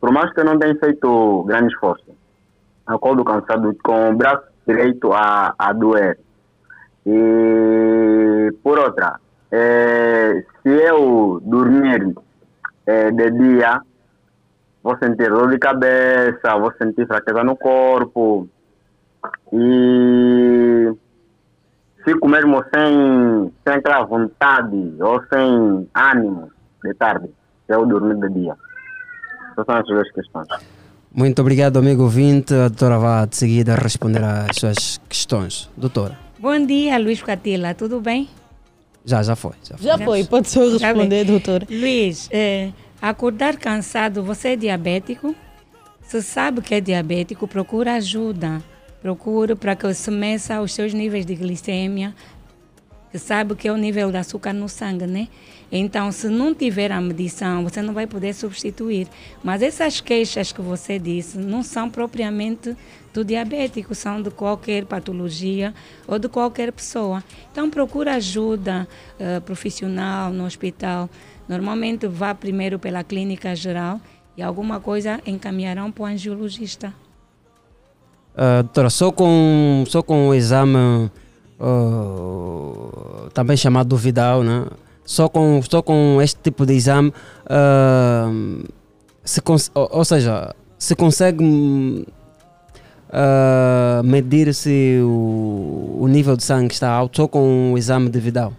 [0.00, 2.06] por mais que eu não tenha feito grande esforço.
[2.86, 6.18] Acordo cansado com o braço direito a, a doer.
[7.04, 9.20] E, por outra,
[9.52, 12.14] é, se eu dormir
[12.86, 13.82] é, de dia,
[14.82, 18.48] vou sentir dor de cabeça, vou sentir fraqueza no corpo
[19.52, 20.92] e
[22.04, 26.50] fico mesmo sem, sem aquela vontade ou sem ânimo
[26.82, 27.28] de tarde,
[27.66, 28.56] se eu dormir de dia.
[29.52, 30.48] Essas são as duas questões.
[31.12, 32.54] Muito obrigado, amigo ouvinte.
[32.54, 35.68] A doutora vai de seguida responder às suas questões.
[35.76, 36.16] Doutora.
[36.38, 38.28] Bom dia, Luiz Catila, tudo bem?
[39.04, 39.52] Já, já foi.
[39.62, 40.24] Já foi, já foi.
[40.24, 41.66] pode só responder, doutor.
[41.68, 42.70] Luiz, é,
[43.00, 45.34] acordar cansado, você é diabético?
[46.02, 48.62] Se sabe que é diabético, procura ajuda.
[49.00, 52.14] Procure para que se meça os seus níveis de glicemia,
[53.10, 55.28] que sabe que é o nível de açúcar no sangue, né?
[55.72, 59.06] Então, se não tiver a medição, você não vai poder substituir.
[59.42, 62.76] Mas essas queixas que você disse não são propriamente
[63.14, 65.72] do diabético, são de qualquer patologia
[66.06, 67.22] ou de qualquer pessoa.
[67.52, 68.86] Então, procura ajuda
[69.18, 71.08] uh, profissional no hospital.
[71.50, 74.00] Normalmente, vá primeiro pela clínica geral
[74.36, 76.94] e alguma coisa encaminharão para o angiologista.
[78.34, 81.10] Uh, doutora, só com, só com o exame
[81.58, 84.64] uh, também chamado Vidal, né?
[85.04, 87.12] só, com, só com este tipo de exame,
[87.46, 88.64] uh,
[89.24, 89.40] se
[89.74, 91.44] ou, seja, se consegue
[93.08, 98.20] uh, medir se o, o, nível de sangue está alto só com o exame de
[98.20, 98.52] Vidal?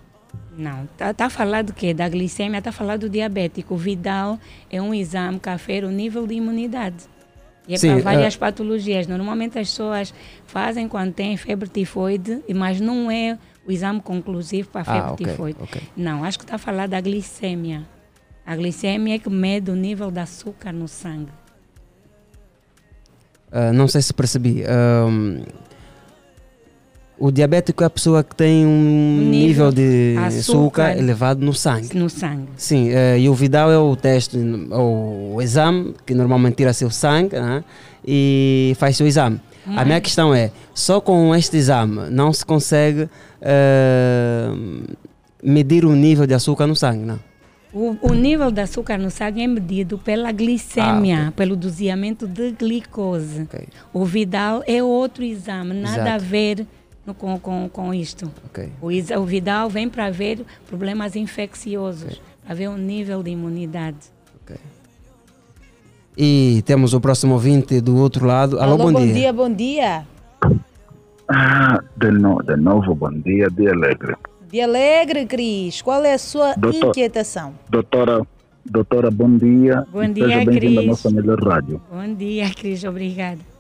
[0.62, 1.92] Não, está tá falando do quê?
[1.92, 3.74] Da glicemia, está falando do diabético.
[3.74, 4.40] O Vidal
[4.70, 7.10] é um exame que afere o nível de imunidade.
[7.68, 8.40] E é para várias uh...
[8.40, 9.08] patologias.
[9.08, 10.14] Normalmente as pessoas
[10.46, 15.14] fazem quando têm febre tifoide, mas não é o exame conclusivo para a febre ah,
[15.14, 15.58] okay, tifoide.
[15.64, 15.82] Okay.
[15.98, 17.88] Não, acho que está a falar da glicemia.
[18.46, 21.32] A glicemia é que mede o nível de açúcar no sangue.
[23.52, 24.64] Uh, não sei se percebi.
[24.64, 25.44] Um,
[27.22, 31.54] o diabético é a pessoa que tem um nível, nível de açúcar, açúcar, elevado no
[31.54, 31.96] sangue.
[31.96, 32.48] No sangue.
[32.58, 37.40] Sim, uh, e o Vidal é o teste, o, exame, que normalmente tira seu sangue
[37.40, 37.64] né,
[38.04, 39.40] e faz seu exame.
[39.64, 39.78] Mas...
[39.78, 44.84] A minha questão é, só com este exame não se consegue uh,
[45.44, 47.20] medir o nível de açúcar no sangue, não?
[47.72, 51.32] O, o, nível de açúcar no sangue é medido pela glicemia, ah, okay.
[51.38, 53.44] pelo doseamento de glicose.
[53.44, 53.68] Okay.
[53.94, 56.10] O Vidal é outro exame, nada Exato.
[56.10, 56.68] a ver
[57.06, 58.32] no, com, com, com isto.
[58.48, 58.70] Okay.
[58.82, 58.88] O,
[59.20, 63.98] o, Vidal vem para ver problemas infecciosos, para ver o nível de imunidade.
[66.18, 68.60] E temos o próximo ouvinte do outro lado.
[68.60, 69.14] Alô, Alô bom, bom dia.
[69.14, 69.34] dia.
[69.34, 70.06] Bom dia,
[71.34, 74.18] ah, de, no, de novo, bom dia, dia alegre.
[74.52, 75.82] Dia alegre, Cris.
[75.82, 77.54] Qual é a sua Doutor, inquietação?
[77.70, 78.28] Doutora,
[78.66, 79.88] doutora, bom dia.
[79.90, 80.78] Bom dia, Cris.
[80.78, 81.82] à nossa melhor rádio.
[81.90, 82.84] Bom dia, Cris.
[82.84, 83.51] Obrigada.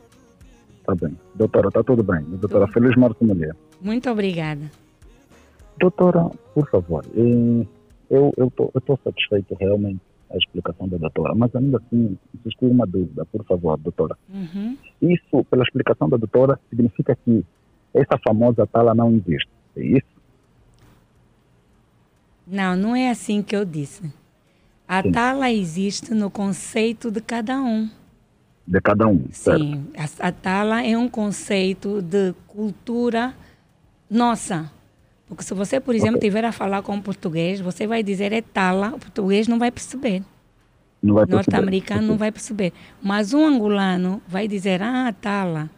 [0.92, 1.18] Está bem.
[1.36, 2.22] Doutora, está tudo bem.
[2.24, 3.56] Doutora, feliz Março Mulher.
[3.80, 4.70] Muito obrigada.
[5.80, 8.34] Doutora, por favor, eu
[8.76, 13.78] estou satisfeito realmente a explicação da doutora, mas ainda assim existe uma dúvida, por favor,
[13.78, 14.18] doutora.
[14.30, 14.78] Uhum.
[15.02, 17.44] Isso, pela explicação da doutora, significa que
[17.94, 20.08] essa famosa tala não existe, é isso?
[22.46, 24.12] Não, não é assim que eu disse.
[24.88, 25.12] A Sim.
[25.12, 27.90] tala existe no conceito de cada um.
[28.66, 33.34] De cada um, Sim, a, a tala é um conceito de cultura
[34.10, 34.70] nossa.
[35.28, 36.30] Porque se você, por exemplo, okay.
[36.30, 40.22] tiver a falar com português, você vai dizer é tala, o português não vai perceber.
[41.02, 41.36] Não vai perceber.
[41.36, 42.74] Norte-americano não vai perceber.
[43.02, 45.70] Mas um angolano vai dizer, ah, tala.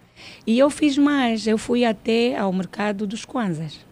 [0.47, 3.85] E eu fiz mais, eu fui até ao mercado dos Kwanzas.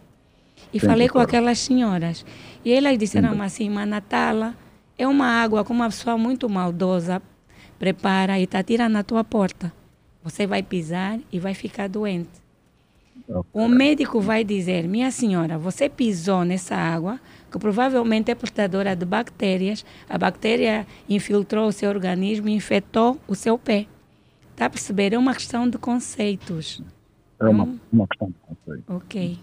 [0.73, 1.37] E Sim, falei com doutora.
[1.37, 2.25] aquelas senhoras.
[2.65, 3.41] E elas disseram Sim.
[3.41, 4.55] assim, mas Natala,
[4.97, 7.21] é uma água que uma pessoa muito maldosa
[7.85, 9.73] prepara e está tirando na tua porta.
[10.23, 12.29] Você vai pisar e vai ficar doente.
[13.51, 17.19] O médico vai dizer, minha senhora, você pisou nessa água
[17.51, 19.83] que provavelmente é portadora de bactérias.
[20.07, 23.87] A bactéria infiltrou o seu organismo e infectou o seu pé.
[24.51, 25.13] Está a perceber?
[25.13, 26.83] É uma questão de conceitos.
[27.39, 28.93] É uma, uma questão de conceito.
[28.93, 29.39] Ok.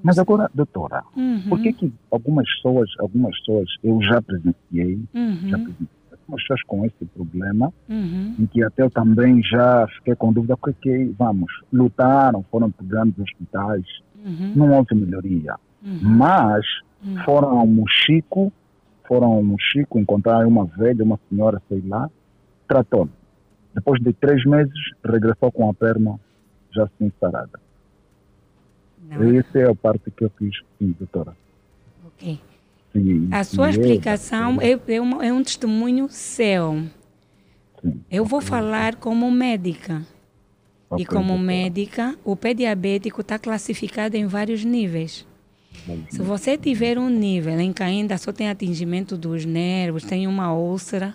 [0.00, 1.42] Mas agora, doutora, Uhum.
[1.48, 5.48] por que que algumas pessoas, algumas pessoas, eu já presenciei, Uhum.
[5.48, 5.95] já presenciei
[6.34, 8.34] pessoas com esse problema, Uhum.
[8.38, 13.18] em que até eu também já fiquei com dúvida, porque, vamos, lutaram, foram para grandes
[13.18, 13.84] hospitais,
[14.24, 14.52] Uhum.
[14.56, 15.54] não houve melhoria.
[15.84, 15.98] Uhum.
[16.02, 16.64] Mas
[17.04, 17.16] Uhum.
[17.24, 18.52] foram ao Mochico,
[19.06, 22.10] foram ao Mochico, encontraram uma velha, uma senhora, sei lá,
[22.68, 23.08] tratou
[23.74, 24.72] Depois de três meses,
[25.04, 26.18] regressou com a perna
[26.72, 27.60] já assim sarada.
[29.10, 31.36] Essa é a parte que eu fiz, sim, doutora.
[32.06, 32.40] Ok.
[33.02, 36.84] Sim, A sua sim, explicação é, é, uma- é um testemunho seu.
[38.10, 40.02] Eu vou falar como médica.
[40.96, 45.26] E como médica, o pé diabético está classificado em vários níveis.
[46.08, 50.52] Se você tiver um nível em que ainda só tem atingimento dos nervos, tem uma
[50.54, 51.14] úlcera,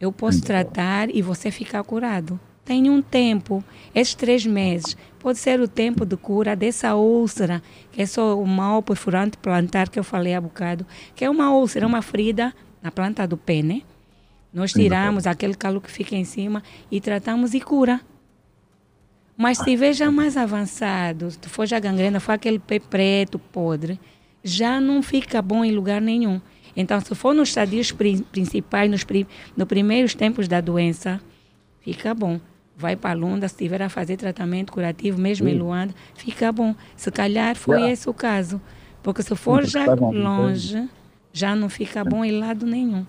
[0.00, 2.38] eu posso tratar e você ficar curado.
[2.66, 3.62] Tem um tempo,
[3.94, 7.62] esses três meses, pode ser o tempo de cura dessa úlcera,
[7.92, 10.84] que é só o mal perfurante plantar que eu falei há bocado,
[11.14, 12.52] que é uma úlcera, uma ferida
[12.82, 13.82] na planta do pé, né?
[14.52, 16.60] Nós tiramos aquele calo que fica em cima
[16.90, 18.00] e tratamos e cura.
[19.36, 24.00] Mas se já mais avançado, se for já gangrena, for aquele pé preto, podre,
[24.42, 26.40] já não fica bom em lugar nenhum.
[26.74, 29.06] Então, se for nos estadios pri- principais, nos,
[29.56, 31.20] nos primeiros tempos da doença,
[31.80, 32.40] fica bom.
[32.76, 35.58] Vai para Lunda, se tiver a fazer tratamento curativo, mesmo em Sim.
[35.58, 36.74] Luanda, fica bom.
[36.94, 37.90] Se calhar foi Já.
[37.90, 38.60] esse o caso.
[39.02, 40.86] Porque se for porque já estavam longe,
[41.32, 43.06] já não fica bom em lado nenhum.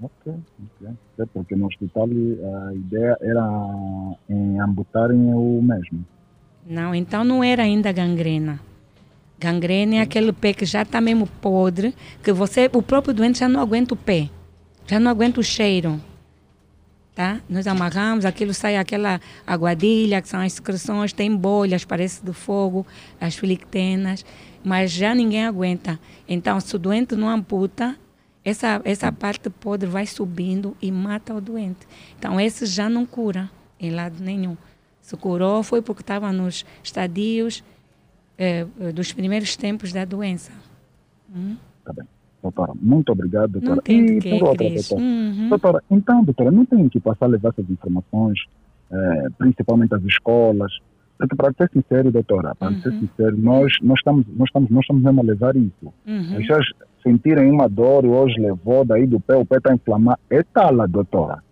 [0.00, 0.88] Ok, ok.
[1.18, 3.46] É porque no hospital a ideia era
[4.28, 6.04] em amputarem o mesmo.
[6.66, 8.58] Não, então não era ainda gangrena.
[9.38, 13.48] Gangrena é aquele pé que já está mesmo podre, que você, o próprio doente já
[13.48, 14.30] não aguenta o pé,
[14.86, 16.00] já não aguenta o cheiro.
[17.14, 17.40] Tá?
[17.48, 22.84] Nós amarramos, aquilo sai aquela aguadilha, que são as secreções, tem bolhas, parece de fogo,
[23.20, 24.24] as filictenas,
[24.64, 26.00] mas já ninguém aguenta.
[26.28, 27.96] Então, se o doente não amputa,
[28.44, 31.86] essa, essa parte podre vai subindo e mata o doente.
[32.18, 34.56] Então, esse já não cura em lado nenhum.
[35.00, 37.62] Se curou foi porque estava nos estadios
[38.36, 40.50] eh, dos primeiros tempos da doença.
[41.34, 41.56] Hum?
[41.84, 42.13] Tá bem.
[42.44, 43.76] Doutora, muito obrigado, doutora.
[43.76, 44.88] Não tem e quê, por outra, Cris.
[44.88, 45.08] doutora.
[45.08, 45.48] Uhum.
[45.48, 48.38] Doutora, então, doutora, não tem que passar a levar essas informações,
[48.92, 50.70] eh, principalmente às escolas,
[51.16, 55.02] porque para ser sincero, doutora, para ser sincero, nós, nós, estamos, nós, estamos, nós estamos
[55.02, 55.94] mesmo a levar isso.
[56.06, 56.36] Uhum.
[56.36, 56.66] As pessoas
[57.02, 60.86] sentirem uma dor e hoje levou daí do pé, o pé está inflamado, é tala,
[60.86, 61.42] doutora.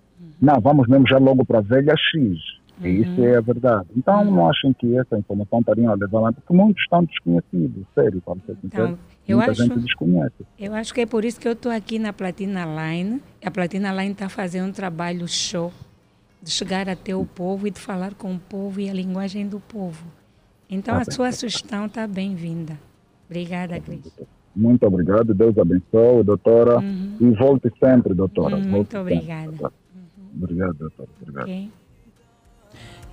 [0.43, 2.39] Não, vamos mesmo já logo para a velha X.
[2.81, 3.87] E isso é a verdade.
[3.97, 8.21] Então, não achem que essa informação estariam a levar lá, porque muitos estão desconhecidos, sério,
[8.23, 8.85] para ser sincero.
[8.85, 10.35] Então, eu Muita acho- gente desconhece.
[10.59, 13.21] Eu acho que é por isso que eu estou aqui na Platina Line.
[13.45, 15.73] A Platina Line está fazendo um trabalho show
[16.43, 19.61] de chegar até o povo e de falar com o povo e a linguagem do
[19.61, 20.05] povo.
[20.69, 22.77] Então, Tá a bem, sua sugestão está bem-vinda.
[23.31, 24.01] Obrigada, Cris.
[24.57, 26.79] Muito obrigado, Deus abençoe, doutora.
[26.81, 27.17] Uhum.
[27.21, 28.57] E volte sempre, doutora.
[28.57, 29.47] Hum, volte muito sempre, obrigada.
[29.51, 29.73] doutora.
[30.35, 31.09] Obrigado, doutora.
[31.21, 31.43] Obrigado.
[31.45, 31.71] Ok.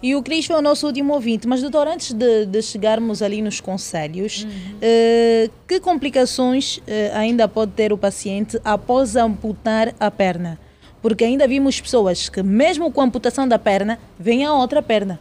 [0.01, 1.47] E o Cris foi o nosso último ouvinte.
[1.47, 4.47] Mas, doutor, antes de, de chegarmos ali nos conselhos,
[4.81, 10.57] eh, que complicações eh, ainda pode ter o paciente após amputar a perna?
[11.01, 15.19] Porque ainda vimos pessoas que, mesmo com a amputação da perna, vem a outra perna.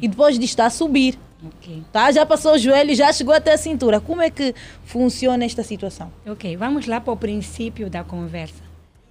[0.00, 1.18] E depois disto está a subir.
[1.44, 1.82] Ok.
[1.92, 2.10] Tá?
[2.10, 4.00] Já passou o joelho, já chegou até a cintura.
[4.00, 4.54] Como é que
[4.84, 6.10] funciona esta situação?
[6.26, 8.62] Ok, vamos lá para o princípio da conversa.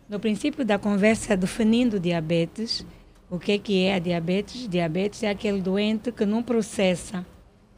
[0.10, 2.86] No princípio da conversa, definindo diabetes,
[3.30, 4.68] o que, que é a diabetes?
[4.68, 7.26] Diabetes é aquele doente que não processa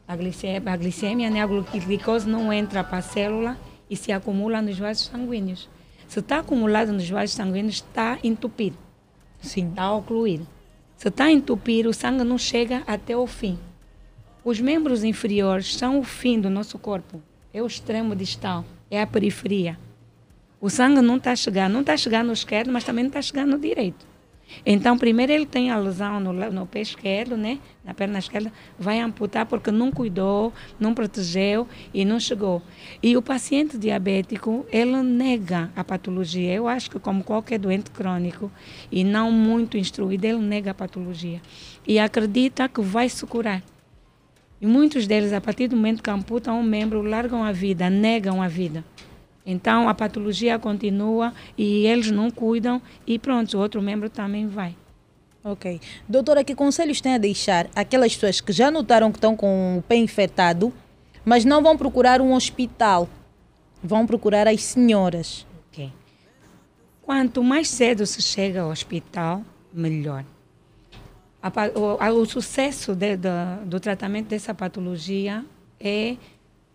[0.07, 1.41] a glicemia, a glicemia né?
[1.41, 3.57] a glicose não entra para a célula
[3.89, 5.69] e se acumula nos vasos sanguíneos.
[6.07, 8.77] Se está acumulado nos vasos sanguíneos, está entupido.
[9.41, 9.69] Sim.
[9.69, 10.41] Está ocluir.
[10.95, 13.59] Se está entupido, o sangue não chega até o fim.
[14.43, 17.21] Os membros inferiores são o fim do nosso corpo.
[17.53, 19.77] É o extremo distal, é a periferia.
[20.59, 23.51] O sangue não está chegando, não está chegando no esquerdo, mas também não está chegando
[23.51, 24.05] no direito.
[24.65, 27.59] Então, primeiro ele tem a lesão no, no pé esquerdo, né?
[27.87, 32.61] na perna esquerda, vai amputar porque não cuidou, não protegeu e não chegou.
[33.01, 36.53] E o paciente diabético, ele nega a patologia.
[36.53, 38.51] Eu acho que como qualquer doente crônico
[38.91, 41.41] e não muito instruído, ele nega a patologia.
[41.87, 43.63] E acredita que vai se curar.
[44.59, 48.41] E muitos deles, a partir do momento que amputam um membro, largam a vida, negam
[48.41, 48.83] a vida.
[49.49, 54.75] Então a patologia continua e eles não cuidam e pronto, o outro membro também vai.
[55.41, 55.79] Ok.
[56.09, 59.81] Doutora, que conselhos tem a deixar aquelas pessoas que já notaram que estão com o
[59.81, 60.73] pé infectado,
[61.23, 63.07] mas não vão procurar um hospital?
[63.81, 65.45] Vão procurar as senhoras.
[65.71, 65.89] Ok.
[67.01, 69.41] Quanto mais cedo se chega ao hospital,
[69.73, 70.25] melhor.
[72.11, 75.45] O, sucesso de- da- do tratamento dessa patologia
[75.79, 76.17] é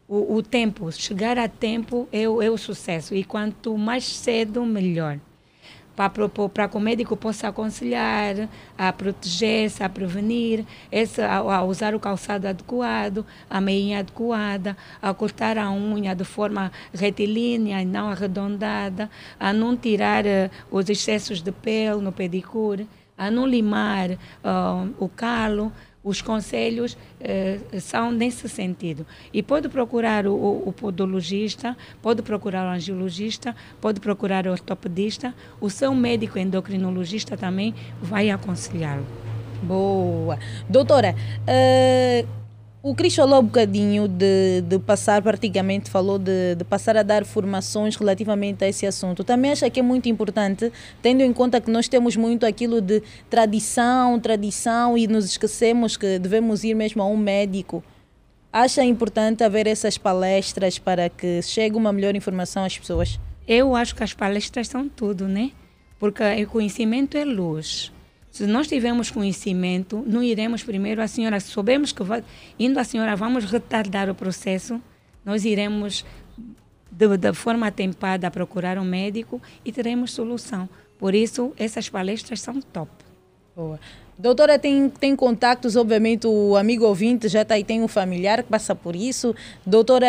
[0.08, 0.90] o, o tempo.
[0.92, 3.14] Chegar a tempo é o, é o sucesso.
[3.14, 5.18] E quanto mais cedo, melhor.
[5.94, 8.48] Para propor- para que o médico possa aconselhar,
[8.78, 15.12] a proteger-se, a prevenir, esse, a, a usar o calçado adequado, a meinha adequada, a
[15.12, 21.42] cortar a unha de forma retilínea e não arredondada, a não tirar eh, os excessos
[21.42, 22.88] de pele no pedicure,
[23.18, 25.70] a não limar ah, o calo.
[26.04, 29.06] Os conselhos eh, são nesse sentido.
[29.32, 30.34] E pode procurar o,
[30.66, 35.34] o, podologista, pode procurar o angiologista, pode procurar o ortopedista.
[35.60, 39.06] O seu médico endocrinologista também vai aconselhá-lo.
[39.62, 40.38] Boa.
[40.68, 41.14] Doutora,
[41.46, 42.24] eh,
[42.82, 47.24] o Cris falou um bocadinho de, de passar, praticamente falou de, de passar a dar
[47.24, 49.22] formações relativamente a esse assunto.
[49.22, 53.00] Também acha que é muito importante, tendo em conta que nós temos muito aquilo de
[53.30, 57.84] tradição, tradição, e nos esquecemos que devemos ir mesmo a um médico.
[58.52, 63.18] Acha importante haver essas palestras para que chegue uma melhor informação às pessoas?
[63.46, 65.52] Eu acho que as palestras são tudo, né?
[66.00, 67.92] Porque o conhecimento é luz.
[68.32, 72.24] Se nós tivermos conhecimento, não iremos primeiro a senhora, se soubermos que vai,
[72.58, 74.80] indo a senhora vamos retardar o processo,
[75.22, 76.02] nós iremos
[76.90, 80.66] de, forma atempada procurar um médico e teremos solução.
[80.98, 82.90] Por isso, essas palestras são top.
[83.54, 83.78] Boa.
[84.18, 88.48] Doutora, tem, tem contactos, obviamente, o amigo ouvinte já tá aí, tem um familiar que
[88.48, 89.34] passa por isso.
[89.66, 90.06] Doutora,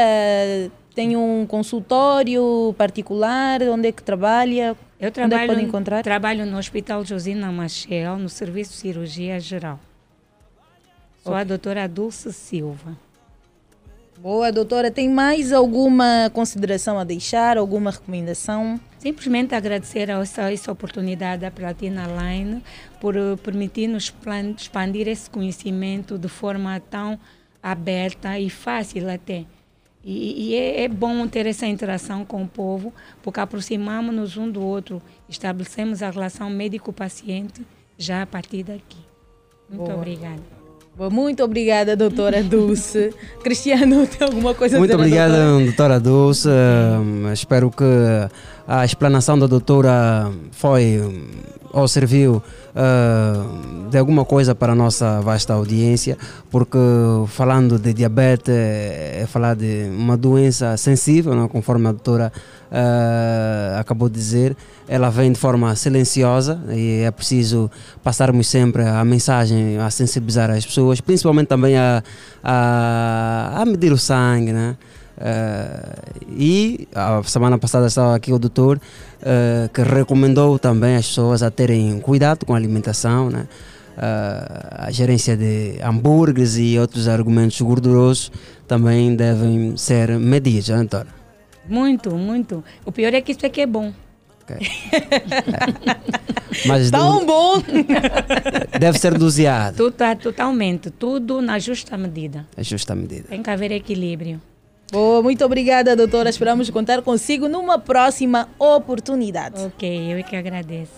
[0.93, 4.77] tem um consultório particular, onde é que trabalha?
[4.99, 6.03] Eu onde é trabalho, encontrar?
[6.03, 9.79] trabalho no Hospital Josina Machel, no Serviço de Cirurgia Geral.
[11.23, 12.97] Sou a doutora Dulce Silva.
[14.19, 14.89] Boa, doutora.
[14.91, 18.79] Tem mais alguma consideração a deixar, alguma recomendação?
[18.99, 22.63] Simplesmente agradecer a essa, essa oportunidade da Platina Line
[23.01, 24.13] por eh, permitir-nos
[24.57, 27.19] expandir esse conhecimento de forma tão
[27.61, 29.45] aberta e fácil até.
[30.03, 34.61] E, e é, é bom ter essa interação com o povo, porque aproximamos-nos um do
[34.61, 37.65] outro, estabelecemos a relação médico-paciente
[37.97, 38.97] já a partir daqui.
[39.69, 39.95] Muito Boa.
[39.95, 40.41] obrigada.
[41.09, 43.13] Muito obrigada, doutora Dulce.
[43.43, 45.17] Cristiano, tem alguma coisa Muito a dizer?
[45.17, 45.65] à obrigado, doutora?
[45.65, 46.49] doutora Dulce.
[46.49, 47.83] Hum, espero que
[48.67, 51.25] a explanação da doutora foi hum,
[51.73, 52.41] ou serviu
[52.75, 56.17] hum, de alguma coisa para a nossa vasta audiência,
[56.51, 56.77] porque
[57.27, 61.47] falando de diabetes é falar de uma doença sensível, não?
[61.47, 62.31] conforme a doutora
[62.71, 64.55] ah, acabou de dizer,
[64.87, 67.69] ela vem de forma silenciosa e é preciso
[68.03, 72.03] passarmos sempre a mensagem a sensibilizar as pessoas, principalmente também a,
[72.43, 74.75] a, a medir o sangue, né?
[75.17, 75.95] Eh,
[76.37, 78.79] e a semana passada estava aqui o doutor
[79.21, 83.47] eh, que recomendou também as pessoas a terem cuidado com a alimentação, né?
[83.97, 88.31] Eh, a gerência de hambúrgueres e outros argumentos gordurosos
[88.67, 91.07] também devem ser medidos, né, doutora?
[91.69, 92.63] Muito, muito.
[92.85, 93.93] O pior é que isso aqui é bom.
[96.65, 97.63] Mas Tão do- bom!
[98.79, 102.45] deve ser doseado, tá, totalmente, tudo na justa medida.
[102.57, 103.25] é justa medida.
[103.29, 104.41] Tem que haver equilíbrio.
[104.93, 106.29] Boa, muito obrigada, doutora.
[106.29, 109.59] Esperamos contar consigo numa próxima oportunidade.
[109.59, 110.93] Ok, eu é que agradeço.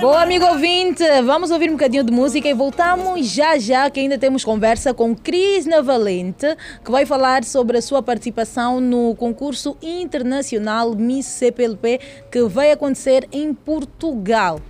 [0.00, 4.16] Boa, amigo ouvinte, vamos ouvir um bocadinho de música e voltamos já já, que ainda
[4.16, 6.46] temos conversa com Cris Navalente,
[6.84, 11.98] que vai falar sobre a sua participação no concurso internacional Miss CPLP,
[12.30, 14.60] que vai acontecer em Portugal.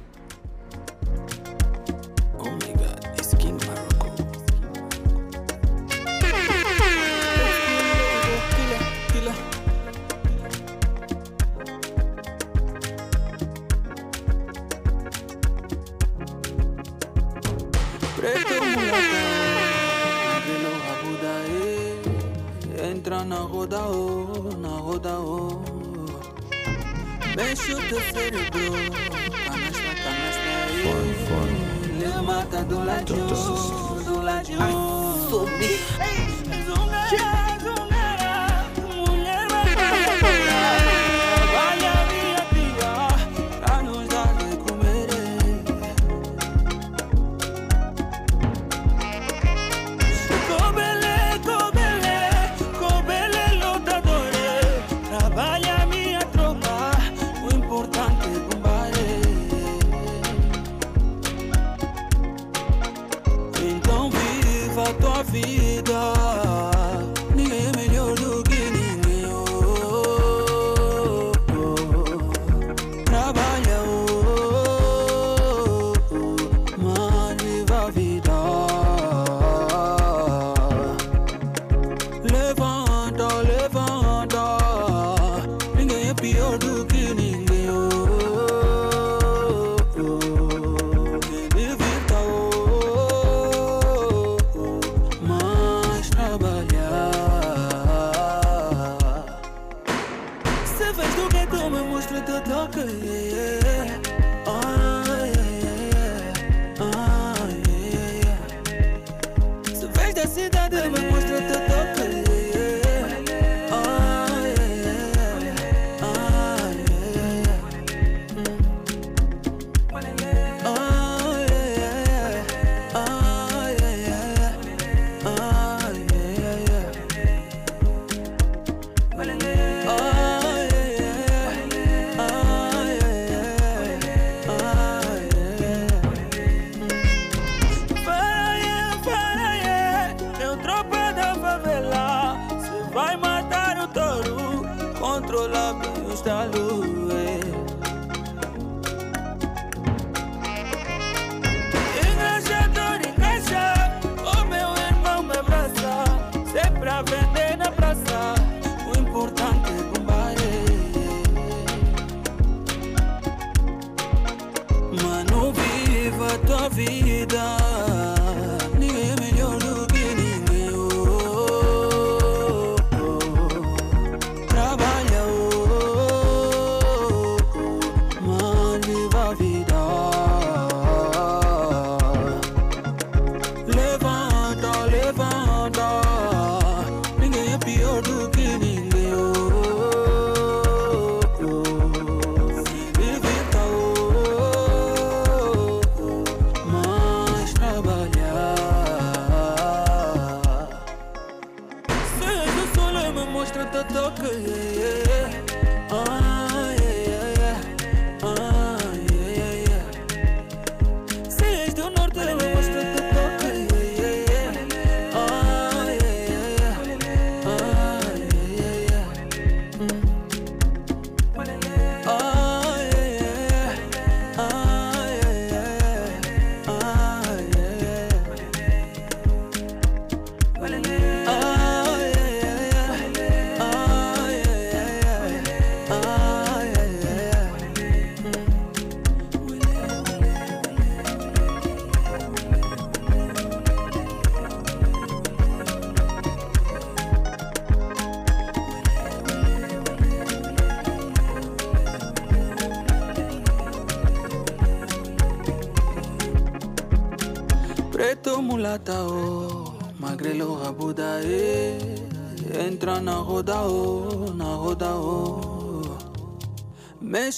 [23.19, 25.63] Daí Entra na roda, oh, na roda, oh
[27.37, 28.73] Mexe o teu cérebro,
[29.45, 33.27] canastra, canastra aí Lhe mata do ladinho,
[34.05, 34.61] do ladinho
[35.29, 35.81] Subi
[36.67, 37.98] Zungara, zungara,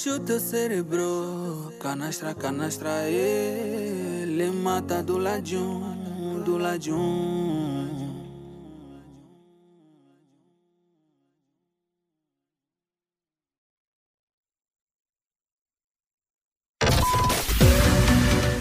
[0.01, 8.17] Enche o teu cérebro, canastra, canastra, ele mata do lado um, do lado um.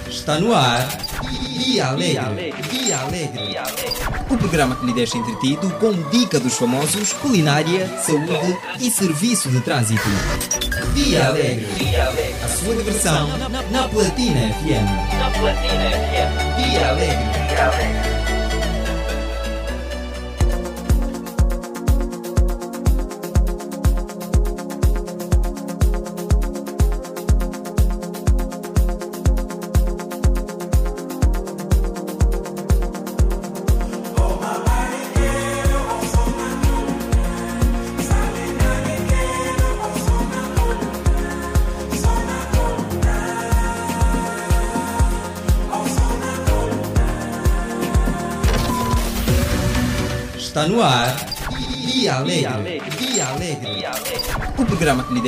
[0.10, 0.90] Está no ar.
[1.58, 2.52] Dia Alegre.
[2.70, 3.56] Dia Alegre.
[4.30, 9.62] O programa que lhe deixa entretido com dica dos famosos, culinária, saúde e serviço de
[9.62, 10.59] trânsito.
[11.00, 11.66] Vía Alegre.
[12.44, 13.28] A sua diversão
[13.72, 14.86] na, Platina FM.
[15.18, 15.32] Na
[15.92, 16.58] FM.
[16.58, 16.90] Via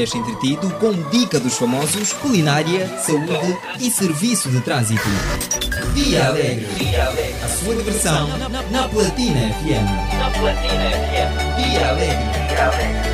[0.02, 5.02] este entretido com dica dos famosos, culinária, saúde e serviço de trânsito.
[5.94, 6.66] Via Alegre.
[7.44, 8.28] A sua diversão
[8.72, 10.18] na Platina FM.
[10.18, 11.56] Na Platina FM.
[11.58, 13.11] Via Alegre.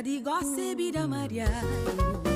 [0.00, 1.66] Espirari gosse bira mariado
[2.24, 2.29] Um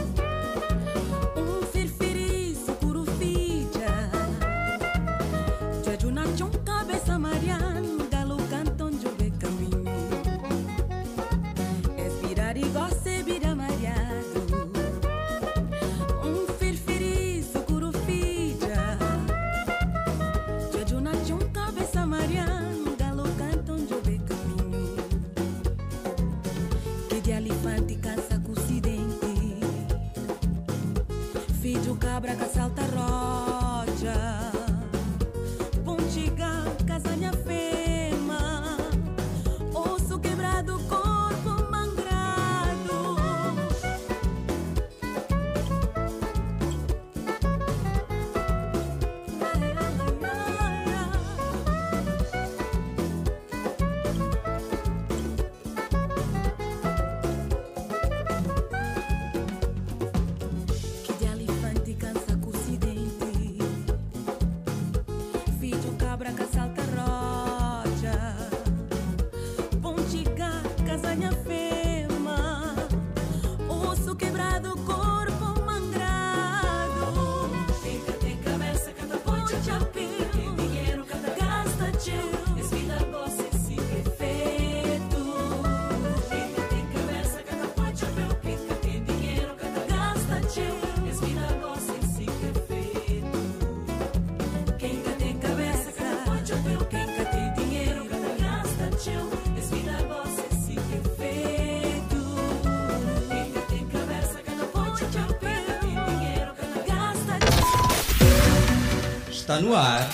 [109.55, 110.09] Está no ar.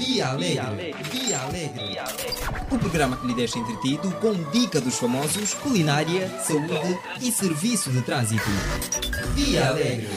[0.00, 0.94] Dia Alegre.
[1.12, 1.96] Dia Alegre.
[2.72, 8.02] O programa que lhe deixa entretido com dica dos famosos, culinária, saúde e serviço de
[8.02, 8.42] trânsito.
[9.36, 10.08] Dia Alegre.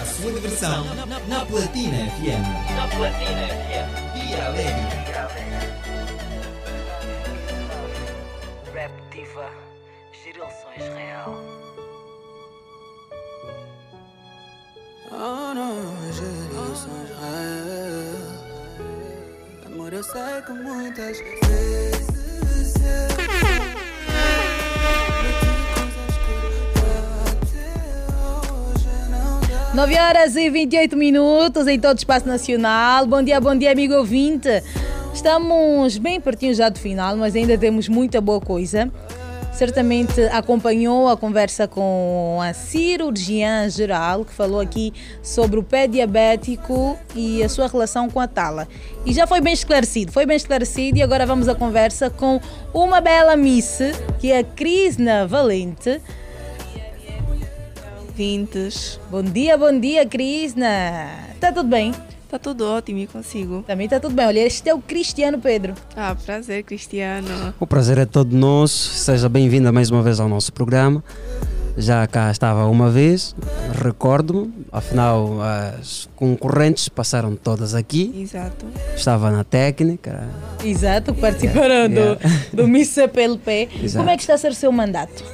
[0.00, 0.84] A sua diversão
[1.26, 2.76] na Platina FM.
[2.76, 4.28] Na Platina FM.
[4.28, 5.09] Dia Alegre.
[20.50, 23.20] Que muitas vezes eu
[29.74, 33.06] 9 horas e 28 minutos em todo o espaço nacional.
[33.06, 34.48] Bom dia, bom dia, amigo ouvinte.
[35.14, 38.90] Estamos bem pertinho já do final, mas ainda temos muita boa coisa.
[39.60, 44.90] Certamente acompanhou a conversa com a cirurgiã geral, que falou aqui
[45.22, 48.66] sobre o pé diabético e a sua relação com a tala.
[49.04, 52.40] E já foi bem esclarecido, foi bem esclarecido e agora vamos à conversa com
[52.72, 53.80] uma bela miss,
[54.18, 56.00] que é a Crisna Valente.
[58.14, 58.98] Vintes.
[59.10, 61.34] Bom dia, bom dia, Crisna.
[61.34, 61.92] Está tudo bem?
[62.30, 63.64] Está tudo ótimo e consigo.
[63.66, 64.24] Também está tudo bem.
[64.24, 65.74] Olha, este é o Cristiano Pedro.
[65.96, 67.52] Ah, prazer, Cristiano.
[67.58, 68.90] O prazer é todo nosso.
[68.90, 71.02] Seja bem-vinda mais uma vez ao nosso programa.
[71.76, 73.34] Já cá estava uma vez,
[73.82, 78.12] recordo-me, afinal as concorrentes passaram todas aqui.
[78.22, 78.64] Exato.
[78.94, 80.28] Estava na técnica.
[80.64, 82.14] Exato, participaram Yeah.
[82.52, 82.94] do, do Miss.
[83.02, 83.96] Exato.
[83.96, 85.24] Como é que está a ser o seu mandato?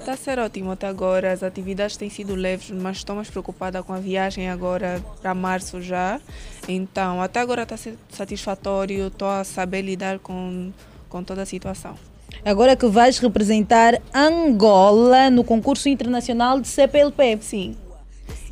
[0.00, 1.30] Está a ser ótimo até agora.
[1.32, 5.80] As atividades têm sido leves, mas estou mais preocupada com a viagem agora para março
[5.82, 6.18] já.
[6.66, 7.76] Então, até agora está
[8.08, 9.08] satisfatório.
[9.08, 10.72] Estou a saber lidar com,
[11.08, 11.94] com toda a situação.
[12.44, 17.38] Agora que vais representar Angola no concurso internacional de CPLP.
[17.42, 17.76] Sim.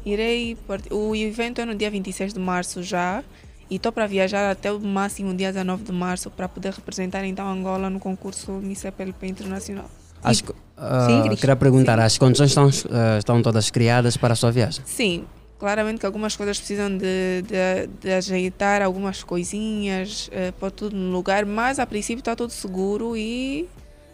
[0.04, 0.54] Irei.
[0.66, 3.24] part- O evento é no dia 26 de março já.
[3.70, 7.46] E estou para viajar até o máximo dia 19 de março para poder representar então
[7.48, 9.90] Angola no concurso Miss CPLP Internacional.
[10.22, 10.42] As,
[10.76, 11.40] ah, Sim, Cris.
[11.40, 14.82] queria perguntar, as condições estão, ah, estão todas criadas para a sua viagem?
[14.86, 15.24] Sim,
[15.58, 21.44] claramente que algumas coisas precisam de, de, de ajeitar, algumas coisinhas, pôr tudo no lugar,
[21.46, 23.68] mas a princípio está tudo seguro e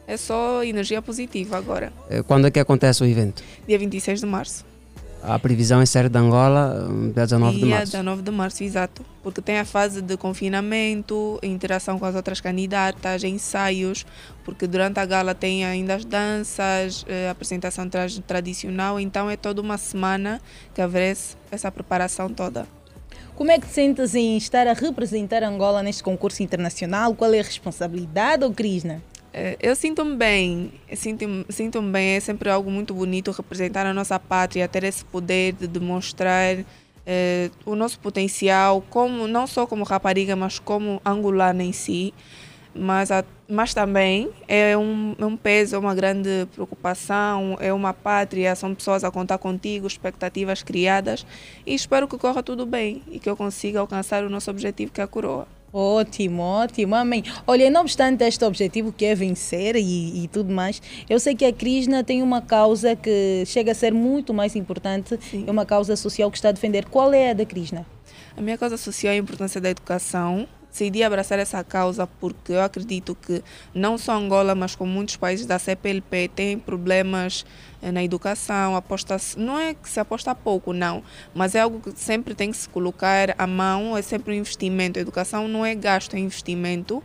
[0.06, 1.92] é só energia positiva agora.
[2.10, 3.42] Eh, Quando é que acontece o evento?
[3.66, 4.64] Dia 26 de março.
[5.26, 7.92] A previsão é sair de Angola hum, dia 19 de Dia março.
[7.92, 9.02] 19 de março, exato.
[9.22, 14.04] Porque tem a fase de confinamento, interação com as outras candidatas, ensaios,
[14.44, 19.62] porque durante a gala tem ainda as danças, eh, apresentação tra tradicional, então é toda
[19.62, 20.42] uma semana
[20.74, 21.16] que haverá
[21.50, 22.66] essa preparação toda.
[23.34, 27.14] Como é que te sentes em estar a representar Angola neste concurso internacional?
[27.14, 29.02] Qual é a responsabilidade, ou Crisna?
[29.34, 34.18] Eh, Eu sinto-me bem, sinto-me sinto bem, é sempre algo muito bonito representar a nossa
[34.18, 36.64] pátria, ter esse poder de demonstrar
[37.04, 42.14] eh, o nosso potencial, como, não só como rapariga, mas como angolana em si.
[42.74, 47.92] Mas a mas também é um, é um peso, é uma grande preocupação, é uma
[47.92, 51.26] pátria, são pessoas a contar contigo, expectativas criadas
[51.66, 55.00] e espero que corra tudo bem e que eu consiga alcançar o nosso objetivo que
[55.00, 55.46] é a coroa.
[55.76, 57.24] Ótimo, ótimo, amém.
[57.44, 60.80] Olha, não obstante este objetivo que é vencer e, e tudo mais,
[61.10, 65.18] eu sei que a Krishna tem uma causa que chega a ser muito mais importante,
[65.44, 66.84] é uma causa social que está a defender.
[66.84, 67.84] Qual é a da Krishna?
[68.36, 70.46] A minha causa social é a importância da educação.
[70.74, 75.46] Decidi abraçar essa causa porque eu acredito que não só Angola, mas como muitos países
[75.46, 77.46] da CPLP têm problemas
[77.80, 81.00] eh, na educação, aposta não é que se aposta pouco, não,
[81.32, 84.98] mas é algo que sempre tem que se colocar à mão, é sempre um investimento.
[84.98, 87.00] A educação não é gasto, é investimento.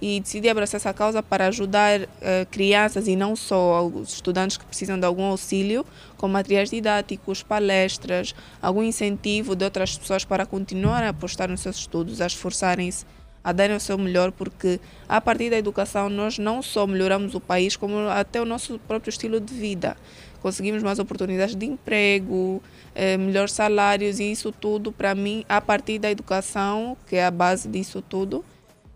[0.00, 4.64] E decidi abraçar essa causa para ajudar eh, crianças e não só os estudantes que
[4.64, 5.84] precisam de algum auxílio,
[6.16, 11.76] com materiais didáticos, palestras, algum incentivo de outras pessoas para continuar a apostar nos seus
[11.76, 13.06] estudos, a esforçarem-se,
[13.42, 17.40] a darem o seu melhor, porque a partir da educação nós não só melhoramos o
[17.40, 19.96] país, como até o nosso próprio estilo de vida.
[20.40, 22.62] Conseguimos mais oportunidades de emprego,
[22.94, 27.30] eh, melhores salários e isso tudo, para mim, a partir da educação, que é a
[27.30, 28.44] base disso tudo.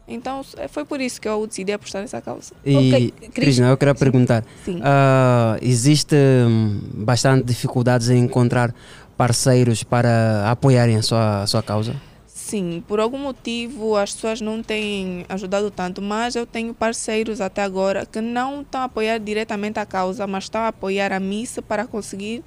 [0.09, 2.53] Então eh, foi por isso que eu decidi apostar nessa causa.
[2.65, 4.43] E, Krishna, eu queria perguntar:
[4.83, 8.75] ah, existe hum, bastante dificuldades em encontrar
[9.17, 11.95] parceiros para apoiarem a sua, a sua causa?
[12.27, 17.62] Sim, por algum motivo as pessoas não têm ajudado tanto, mas eu tenho parceiros até
[17.62, 21.61] agora que não estão a apoiar diretamente a causa, mas estão a apoiar a missa
[21.61, 22.43] para conseguir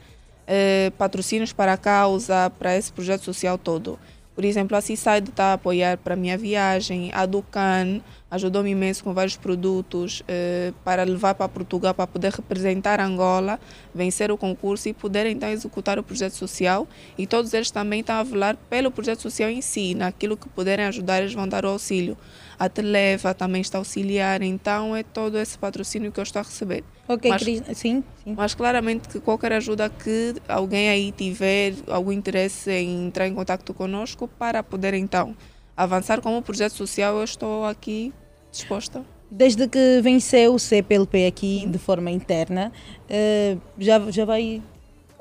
[0.48, 4.00] eh, patrocínios para a causa, para esse projeto social todo.
[4.42, 9.04] Por exemplo, a Seaside está a apoiar para a minha viagem, a Ducan ajudou-me imenso
[9.04, 13.60] com vários produtos eh, para levar para Portugal para poder representar Angola,
[13.94, 16.88] vencer o concurso e poder então executar o projeto social.
[17.20, 20.86] E todos eles também estão a velar pelo projeto social em si, naquilo que puderem
[20.86, 22.18] ajudar, eles vão dar o auxílio.
[22.64, 26.44] A Televa também está a auxiliar, então é todo esse patrocínio que eu estou a
[26.44, 26.84] receber.
[27.08, 32.70] Ok, mas, Cris, sim, mas claramente que qualquer ajuda que alguém aí tiver algum interesse
[32.70, 35.36] em entrar em contato conosco para poder então
[35.76, 38.14] avançar com o projeto social, eu estou aqui
[38.52, 39.04] disposta.
[39.32, 42.72] Desde que venceu o CPLP aqui de forma interna,
[43.10, 44.62] eh, já, já vai.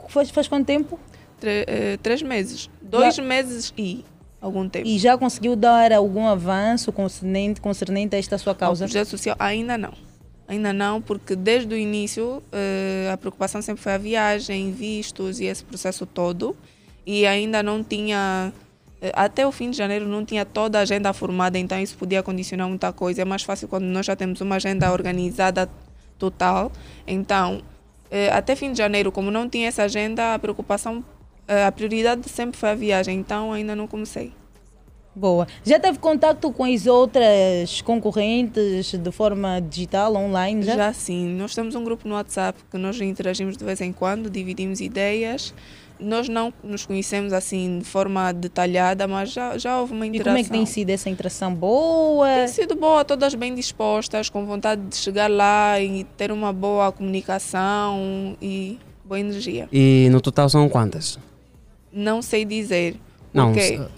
[0.09, 1.01] Faz, faz quanto tempo?
[1.39, 2.69] Tre- eh, três meses.
[2.83, 4.05] Dois meses e
[4.41, 4.87] algum tempo.
[4.87, 8.85] E já conseguiu dar algum avanço concernente, concernente a esta sua causa?
[8.85, 9.93] Ao projeto social ainda não.
[10.49, 15.45] Ainda não, porque desde o início eh, a preocupação sempre foi a viagem, vistos e
[15.45, 16.57] esse processo todo.
[17.07, 18.53] E ainda não tinha,
[19.01, 22.21] eh, até o fim de janeiro, não tinha toda a agenda formada, então isso podia
[22.21, 23.23] condicionar muita coisa.
[23.23, 25.71] É mais fácil quando nós já temos uma agenda organizada
[26.19, 26.73] total.
[27.07, 27.63] Então,
[28.11, 31.05] eh, até fim de janeiro, como não tinha essa agenda, a preocupação,
[31.67, 34.33] a prioridade sempre foi a viagem, então ainda não comecei.
[35.15, 35.47] Boa.
[35.65, 40.63] Já teve contato com as outras concorrentes de forma digital, online?
[40.63, 41.27] Já, Já sim.
[41.37, 45.53] Nós temos um grupo no WhatsApp que nós interagimos de vez em quando, dividimos ideias.
[45.99, 50.33] Nós não nos conhecemos assim de forma detalhada, mas já, já houve uma E interação.
[50.33, 51.53] como é que tem sido essa interação?
[51.55, 52.29] Boa?
[52.29, 56.91] Tem sido boa, todas bem dispostas, com vontade de chegar lá e ter uma boa
[56.93, 59.69] comunicação e boa energia.
[59.73, 61.19] E no total são quantas?
[61.93, 62.97] Não sei dizer.
[63.33, 63.61] Não, Por quê?
[63.61, 63.89] s-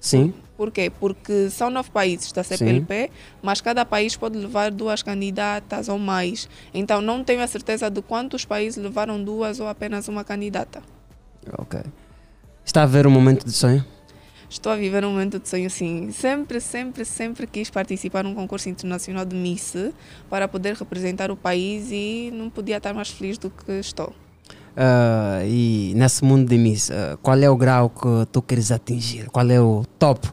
[0.00, 0.34] sim.
[0.56, 0.90] Por quê?
[0.98, 3.10] Porque são nove países da CPLP,
[3.42, 6.48] mas cada país pode levar duas candidatas ou mais.
[6.72, 10.82] Então não tenho a certeza de quantos países levaram duas ou apenas uma candidata.
[11.58, 11.80] Ok.
[12.64, 13.84] Está a ver um momento de sonho?
[14.48, 16.10] Estou a viver um momento de sonho, sim.
[16.10, 19.74] Sempre, sempre, sempre quis participar num concurso internacional de Miss
[20.30, 24.14] para poder representar o país e não podia estar mais feliz do que estou.
[24.76, 29.26] Ah, e nesse mundo de Miss, ah, qual é o grau que tu queres atingir?
[29.30, 30.28] Qual é o top?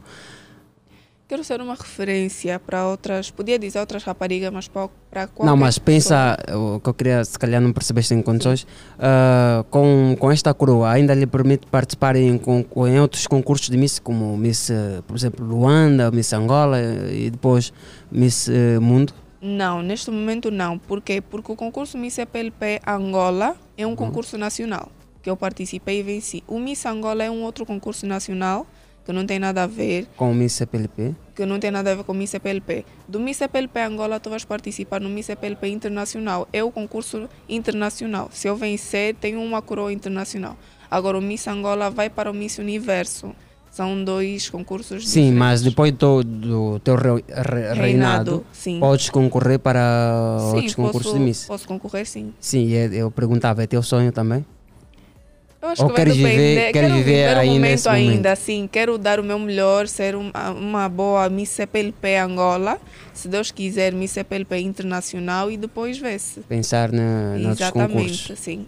[1.26, 5.56] Quero ser uma referência para outras, podia dizer outras raparigas, mas para, para qualquer não,
[5.56, 8.66] mas pensa, o que eu queria, se calhar não percebeste em condições,
[8.98, 13.98] ah, com, com esta coroa ainda lhe permite participar em, em outros concursos de Miss,
[13.98, 16.78] como Miss, ah, por exemplo, Luanda, Miss Angola
[17.10, 17.72] e depois
[18.12, 18.50] Miss
[18.82, 19.23] Mundo?
[19.46, 20.78] Não, neste momento não.
[20.78, 21.20] Por quê?
[21.20, 23.96] Porque o concurso Miss EPLP Angola é um Uhum.
[23.96, 24.90] concurso nacional
[25.22, 26.42] que eu participei e venci.
[26.48, 28.66] O Miss Angola é um outro concurso nacional
[29.04, 31.14] que não tem nada a ver, Com o Miss CPLP?
[31.34, 32.86] que não tem nada a ver com o Miss EPLP.
[33.06, 36.48] Do Miss EPLP Angola tu vais participar no Miss EPLP Internacional.
[36.50, 38.30] É o concurso internacional.
[38.32, 40.56] Se eu vencer, tenho uma coroa internacional.
[40.90, 43.34] Agora o Miss Angola vai para o Miss Universo.
[43.74, 45.38] São dois concursos Sim, diferentes.
[45.38, 48.78] mas depois do, do teu re- re- reinado, sim.
[48.78, 51.44] podes concorrer para outros Sim, concursos posso, de Miss.
[51.44, 52.32] posso concorrer sim.
[52.38, 54.46] Sim, e eu perguntava, é teu sonho também?
[55.60, 58.26] Eu acho Ou que queres viver, quero viver viver ainda momento ainda, momento?
[58.26, 58.68] assim.
[58.70, 62.78] Quero dar o meu melhor, ser uma, uma boa Miss CPLP Angola.
[63.12, 66.40] Se Deus quiser, Miss CPLP Internacional e depois vê-se.
[66.42, 68.30] Pensar na, nos concursos.
[68.30, 68.66] Exatamente, sim.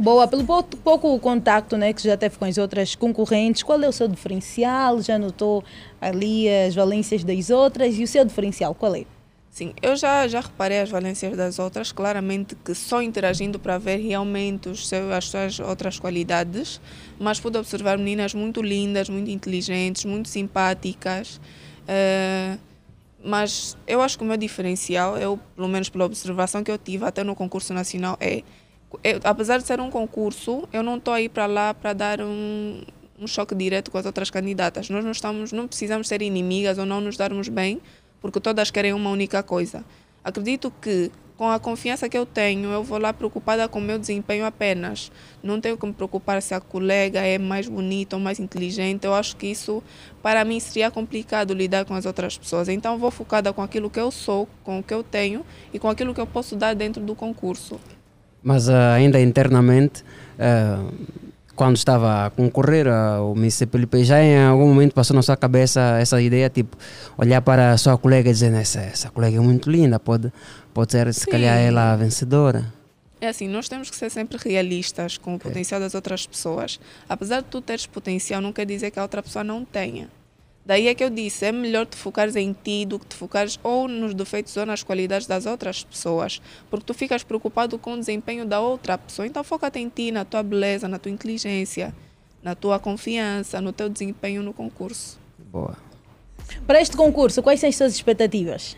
[0.00, 3.88] Boa, pelo pou- pouco contacto né, que já teve com as outras concorrentes, qual é
[3.88, 5.02] o seu diferencial?
[5.02, 5.62] Já notou
[6.00, 9.04] ali as valências das outras e o seu diferencial qual é?
[9.50, 13.96] Sim, eu já, já reparei as valências das outras, claramente que só interagindo para ver
[13.98, 16.80] realmente os as suas outras qualidades,
[17.18, 21.40] mas pude observar meninas muito lindas, muito inteligentes, muito simpáticas.
[21.86, 22.56] eh,
[23.22, 27.04] mas eu acho que o meu diferencial, eu, pelo menos pela observação que eu tive
[27.04, 28.42] até no concurso nacional, é
[29.04, 32.82] eu- apesar de ser um concurso, eu não estou aí para lá para dar um,
[33.18, 34.88] um choque direto com as outras candidatas.
[34.90, 37.80] Nós não estamos, não precisamos ser inimigas ou não nos darmos bem,
[38.20, 39.84] porque todas querem uma única coisa.
[40.24, 43.98] Acredito que com a confiança que eu tenho, eu vou lá preocupada com o meu
[43.98, 45.10] desempenho apenas.
[45.42, 49.06] Não tenho que me preocupar se a colega é mais bonita ou mais inteligente.
[49.06, 49.82] Eu acho que isso,
[50.22, 52.68] para mim, seria complicado lidar com as outras pessoas.
[52.68, 55.88] Então, vou focada com aquilo que eu sou, com o que eu tenho e com
[55.88, 57.80] aquilo que eu posso dar dentro do concurso.
[58.42, 60.04] Mas ah, ainda internamente,
[60.38, 60.84] ah,
[61.54, 65.98] quando estava a concorrer ao Miss CPLP, já em algum momento passou na sua cabeça
[66.00, 66.74] essa ideia, tipo,
[67.18, 70.32] olhar para a sua colega e dizer, essa, essa colega é muito linda, pode,
[70.72, 71.30] pode ser se Sim.
[71.30, 72.72] calhar ela a vencedora.
[73.20, 76.80] É assim, nós temos que ser sempre realistas com o potencial das outras pessoas.
[77.06, 80.08] Apesar de tu teres potencial, não quer dizer que a outra pessoa não tenha.
[80.64, 83.58] Daí é que eu disse, é melhor te focares em ti do que te focares
[83.62, 86.40] ou nos defeitos ou nas qualidades das outras pessoas.
[86.68, 89.26] Porque tu ficas preocupado com o desempenho da outra pessoa.
[89.26, 91.94] Então foca-te em ti, na tua beleza, na tua inteligência,
[92.42, 95.18] na tua confiança, no teu desempenho no concurso.
[95.38, 95.76] Boa.
[96.66, 98.76] Para este concurso, quais são as suas expectativas?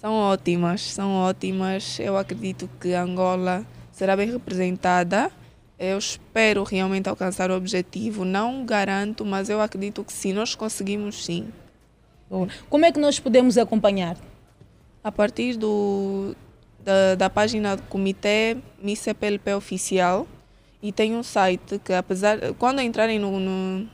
[0.00, 1.98] São ótimas, são ótimas.
[2.00, 5.30] Eu acredito que Angola será bem representada.
[5.78, 8.24] Eu espero realmente alcançar o objetivo.
[8.24, 11.48] Não garanto, mas eu acredito que sim, nós conseguimos sim.
[12.70, 14.16] Como é que nós podemos acompanhar?
[15.04, 16.34] A partir do,
[16.82, 20.26] da, da página do Comitê Miss CPLP Oficial
[20.82, 23.88] e tem um site que apesar quando entrarem no, no-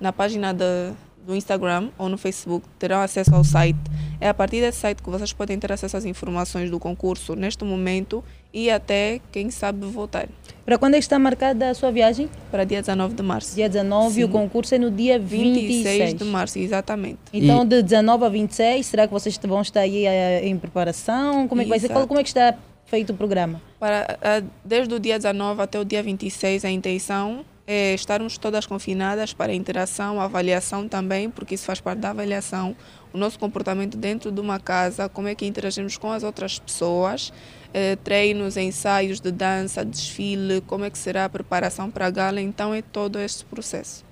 [0.00, 0.92] na página da-
[1.24, 3.78] do Instagram ou no Facebook terão acesso ao site.
[4.20, 7.64] É a partir desse site que vocês podem ter acesso às informações do concurso neste
[7.64, 8.22] momento
[8.54, 10.28] e até, quem sabe, votar.
[10.64, 12.30] Para quando é que está marcada a sua viagem?
[12.50, 13.54] Para dia 19 de março.
[13.54, 14.32] Dia 19 e o Sim.
[14.32, 15.66] concurso é no dia 26.
[15.84, 17.18] 26 de março, exatamente.
[17.32, 21.46] Então, de 19 a 26, será que vocês vão estar aí eh, em preparação?
[21.48, 21.86] Como é que vai ser?
[21.86, 22.00] Exato.
[22.00, 22.54] Qual- Como é que está
[22.86, 23.60] feito o programa?
[23.78, 28.64] Para, ah, desde o dia 19 até o dia 26, a intenção é estarmos todas
[28.66, 32.76] confinadas para a interação, avaliação também, porque isso faz parte da avaliação,
[33.12, 37.32] o nosso comportamento dentro de uma casa, como é que interagimos com as outras pessoas,
[37.74, 42.40] eh, treinos, ensaios de dança, desfile, como é que será a preparação para a gala,
[42.40, 44.04] então é todo este processo.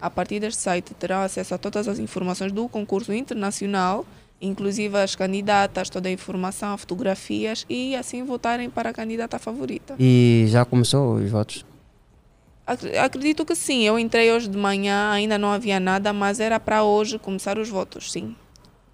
[0.00, 4.06] A partir deste site terão acesso a todas as informações do concurso internacional,
[4.40, 9.94] inclusive as candidatas, toda a informação, fotografias e assim votarem para a candidata favorita.
[9.98, 11.64] E já começou os votos?
[12.66, 16.60] Ac- Acredito que sim, eu entrei hoje de manhã, ainda não havia nada, mas era
[16.60, 18.36] para hoje começar os votos, sim.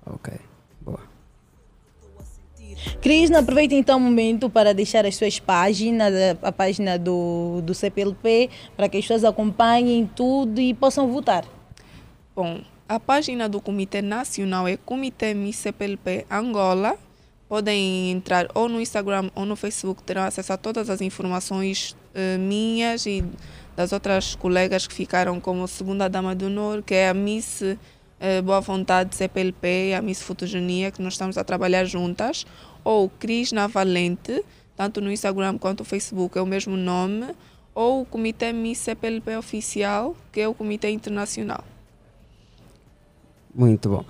[0.06, 0.32] Ok,
[0.80, 1.00] boa.
[3.00, 7.74] Crisna, aproveita então o momento para deixar as suas páginas, a, a página do, do
[7.74, 11.44] CPLP, para que as pessoas acompanhem tudo e possam votar.
[12.34, 16.96] Bom, a página do Comitê Nacional é Comitê Miss CPLP Angola.
[17.48, 22.36] Podem entrar ou no Instagram ou no Facebook, terão acesso a todas as informações eh,
[22.36, 23.24] minhas e
[23.76, 28.42] das outras colegas que ficaram como segunda dama do honor, que é a Miss eh,
[28.42, 32.46] Boa Vontade CPLP e a Miss Fotogonia, que nós estamos a trabalhar juntas,
[32.82, 34.44] ou Cris Navalente,
[34.76, 37.34] tanto no Instagram quanto no Facebook é o mesmo nome,
[37.74, 41.64] ou o Comitê Miss CPLP Oficial, que é o Comitê Internacional.
[43.54, 44.04] Muito bom.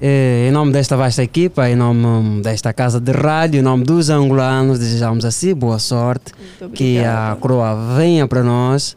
[0.00, 4.10] Eh, Em nome desta vasta equipa, em nome desta casa de rádio, em nome dos
[4.10, 6.32] angolanos, desejamos assim boa sorte,
[6.72, 8.96] que a coroa venha para nós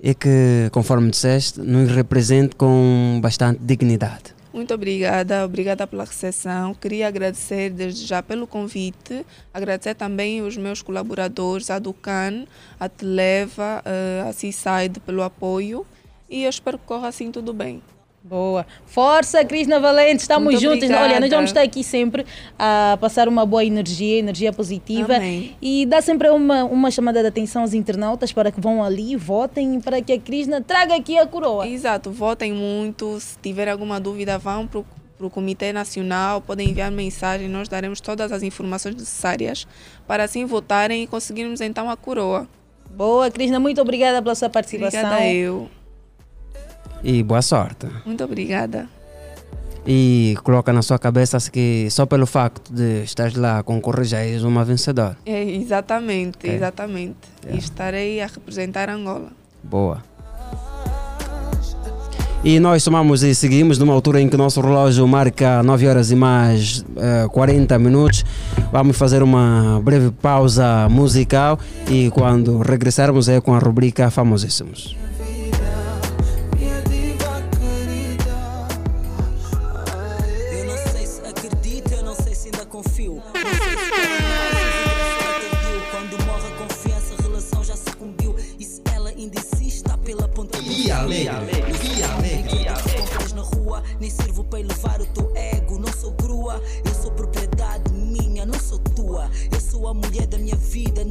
[0.00, 4.34] e que, conforme disseste, nos represente com bastante dignidade.
[4.52, 6.74] Muito obrigada, obrigada pela recepção.
[6.74, 12.44] Queria agradecer desde já pelo convite, agradecer também os meus colaboradores, a Ducan,
[12.78, 15.86] a Televa, eh, a Seaside pelo apoio
[16.28, 17.82] e eu espero que corra assim tudo bem.
[18.24, 18.64] Boa.
[18.86, 20.76] Força, Cristina Valente, estamos Muito juntos.
[20.84, 21.04] obrigada.
[21.04, 22.24] Olha, nós vamos estar aqui sempre
[22.56, 25.16] a passar uma boa energia, energia positiva.
[25.16, 25.56] Amém.
[25.60, 29.80] E dá sempre uma, uma chamada de atenção aos internautas para que vão ali, votem
[29.80, 31.66] para que a Cristina traga aqui a coroa.
[31.66, 33.18] Exato, votem muito.
[33.18, 34.80] Se tiver alguma dúvida, vão para
[35.26, 39.66] o Comitê Nacional, podem enviar mensagem, nós daremos todas as informações necessárias
[40.06, 42.48] para assim votarem e conseguirmos então a coroa.
[42.88, 45.00] Boa, Cristina, muito obrigada pela sua participação.
[45.00, 45.68] Obrigada eu.
[47.02, 47.86] E boa sorte.
[48.06, 48.88] Muito obrigada.
[49.84, 54.18] E coloca na sua cabeça que só pelo facto de estar lá a concorrer já
[54.20, 55.16] és uma vencedora.
[55.26, 56.54] É, exatamente, Ok.
[56.54, 57.16] exatamente.
[57.50, 59.32] E estarei a representar Angola.
[59.62, 60.02] Boa.
[62.44, 66.10] E nós somamos e seguimos numa altura em que o nosso relógio marca 9 horas
[66.10, 68.24] e mais eh, 40 minutos.
[68.72, 71.56] Vamos fazer uma breve pausa musical
[71.88, 74.96] e quando regressarmos é com a rubrica Famosíssimos.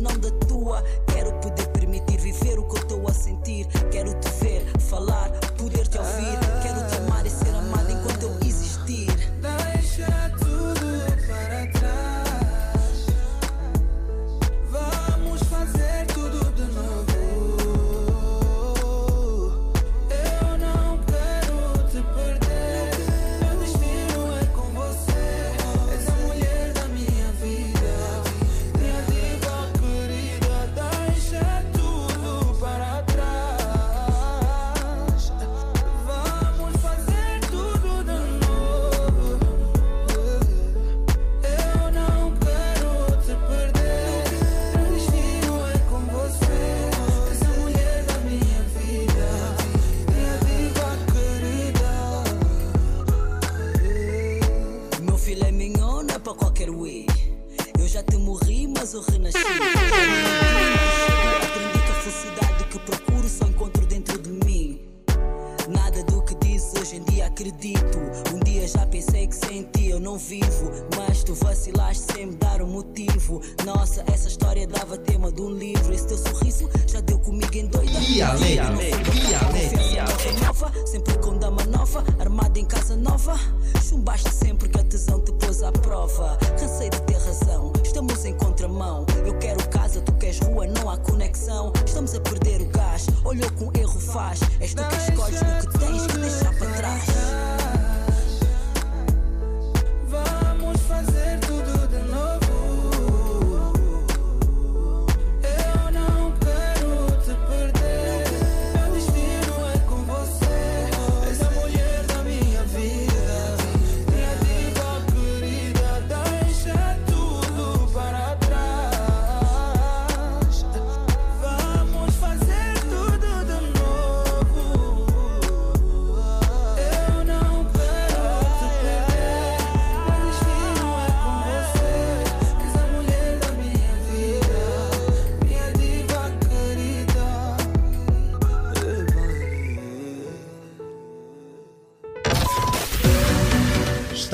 [0.01, 1.10] Minha vida, não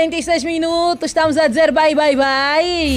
[0.00, 2.96] 46 minutos, estamos a dizer bye bye bye.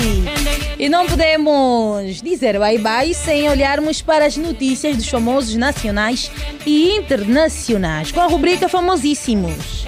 [0.79, 6.31] E não podemos dizer bye bye sem olharmos para as notícias dos famosos nacionais
[6.65, 9.85] e internacionais, com a rubrica Famosíssimos.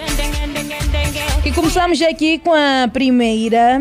[1.46, 3.80] E começamos aqui com a primeira.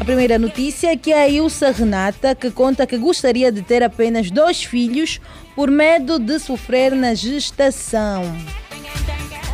[0.00, 4.28] A primeira notícia que é a Ilsa Renata, que conta que gostaria de ter apenas
[4.28, 5.20] dois filhos
[5.54, 8.24] por medo de sofrer na gestação.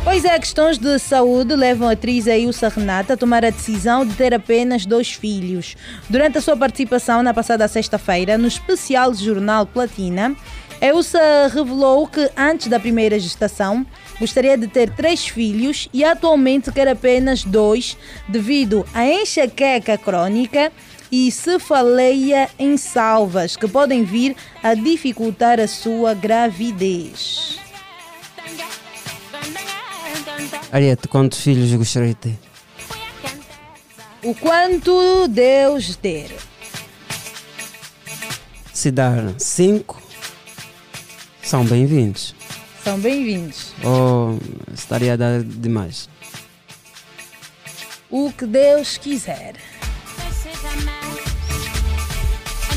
[0.03, 4.13] Pois é, questões de saúde levam a atriz Ailsa Renata a tomar a decisão de
[4.15, 5.77] ter apenas dois filhos.
[6.09, 10.35] Durante a sua participação na passada sexta-feira, no especial Jornal Platina,
[10.81, 13.85] Ailsa revelou que antes da primeira gestação
[14.19, 20.69] gostaria de ter três filhos e atualmente quer apenas dois devido à enxaqueca crônica
[21.09, 27.57] e cefaleia em salvas que podem vir a dificultar a sua gravidez.
[30.71, 32.39] Ariete, quantos filhos gostaria de ter?
[34.23, 36.31] O quanto Deus der.
[38.73, 40.01] Se dar cinco,
[41.41, 42.33] são bem-vindos.
[42.83, 43.73] São bem-vindos.
[43.83, 44.39] Ou
[44.73, 46.09] estaria a dar demais?
[48.09, 49.55] O que Deus quiser.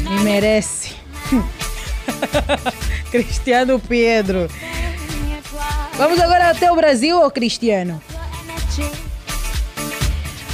[0.05, 0.95] E merece.
[3.11, 4.49] Cristiano Pedro.
[5.97, 8.03] Vamos agora até o Brasil, ô Cristiano?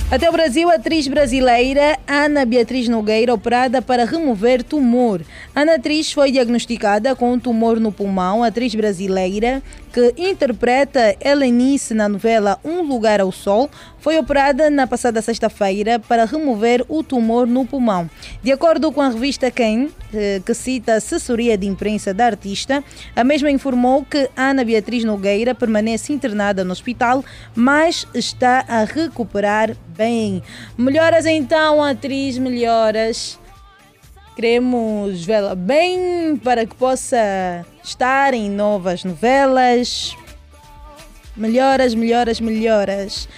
[0.08, 5.20] Até o Brasil, a atriz brasileira Ana Beatriz Nogueira operada para remover tumor.
[5.52, 8.44] Ana Atriz foi diagnosticada com um tumor no pulmão.
[8.44, 9.60] A atriz brasileira
[9.92, 16.24] que interpreta Helenice na novela Um Lugar ao Sol foi operada na passada sexta-feira para
[16.24, 18.10] remover o tumor no pulmão.
[18.42, 22.82] De acordo com a revista Quem, eh, que cita a assessoria de imprensa da artista,
[23.14, 29.76] a mesma informou que Ana Beatriz Nogueira permanece internada no hospital, mas está a recuperar
[29.96, 30.42] bem.
[30.76, 33.41] Melhoras então, atriz, melhoras.
[34.34, 40.16] Queremos vê-la bem para que possa estar em novas novelas.
[41.36, 43.28] Melhoras, melhoras, melhoras.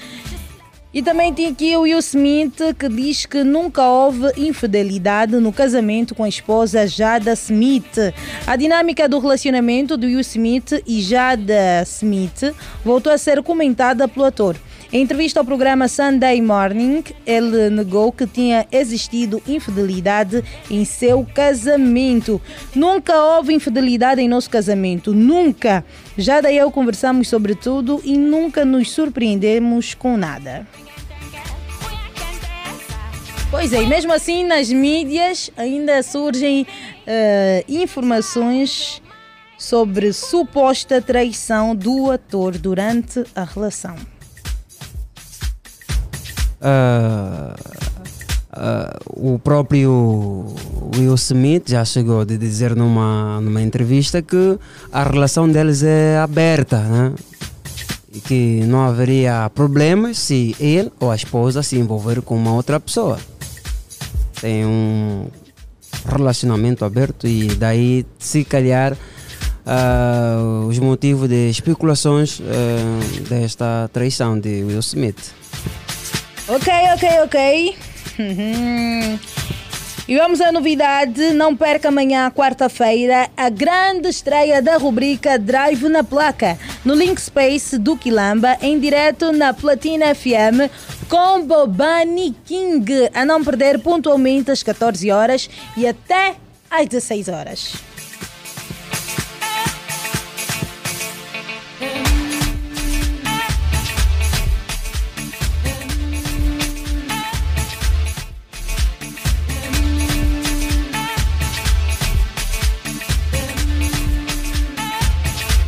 [0.95, 6.15] E também tem aqui o Will Smith que diz que nunca houve infidelidade no casamento
[6.15, 7.99] com a esposa Jada Smith.
[8.47, 14.27] A dinâmica do relacionamento do Will Smith e Jada Smith voltou a ser comentada pelo
[14.27, 14.57] ator.
[14.95, 22.41] Em entrevista ao programa Sunday Morning, ele negou que tinha existido infidelidade em seu casamento.
[22.73, 25.85] Nunca houve infidelidade em nosso casamento, nunca.
[26.17, 30.65] Jada e eu conversamos sobre tudo e nunca nos surpreendemos com nada.
[33.51, 36.65] Pois é, mesmo assim nas mídias ainda surgem
[37.05, 39.03] eh, informações
[39.59, 44.14] sobre suposta traição do ator durante a relação.
[46.65, 47.55] Ah,
[49.09, 50.47] o próprio
[50.97, 54.59] Will Smith já chegou a dizer numa, numa entrevista que
[54.93, 57.13] a relação deles é aberta, né?
[58.13, 62.79] E que não haveria problemas se ele ou a esposa se envolver com uma outra
[62.79, 63.19] pessoa.
[64.41, 65.27] Tem um
[66.07, 68.97] relacionamento aberto e daí, se calhar,
[69.67, 75.35] ah, os motivos de especulações ah, desta traição de Will Smith.
[76.47, 77.77] Ok, ok, ok.
[78.19, 79.19] Uhum.
[80.07, 81.33] E vamos à novidade.
[81.33, 87.79] Não perca amanhã, quarta-feira, a grande estreia da rubrica Drive na Placa, no Link Space
[87.79, 90.71] do Quilamba, em direto na Platina FM,
[91.09, 93.09] com Bobani King.
[93.15, 95.49] A não perder pontualmente às 14 horas
[95.79, 96.35] e até
[96.71, 97.94] às 16 horas.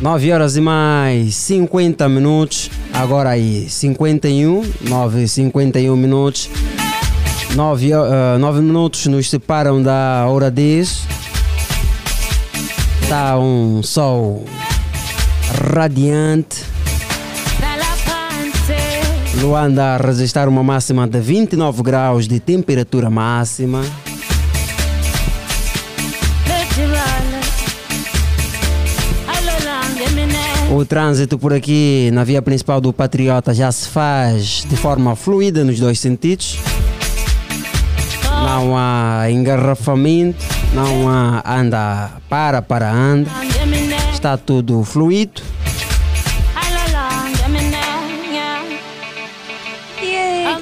[0.07, 2.71] Nove horas e mais 50 minutos.
[2.93, 6.49] Agora aí, 51, 9 e 51 minutos.
[7.53, 11.05] 9, uh, 9 minutos nos separam da hora 10.
[13.01, 14.45] Está um sol
[15.73, 16.63] radiante.
[19.41, 23.83] Luanda a registrar uma máxima de 29 graus de temperatura máxima.
[30.71, 35.63] O trânsito por aqui na via principal do Patriota já se faz de forma fluida
[35.63, 36.57] nos dois sentidos.
[38.43, 43.29] Não há engarrafamento, não há anda para para anda.
[44.13, 45.41] Está tudo fluido.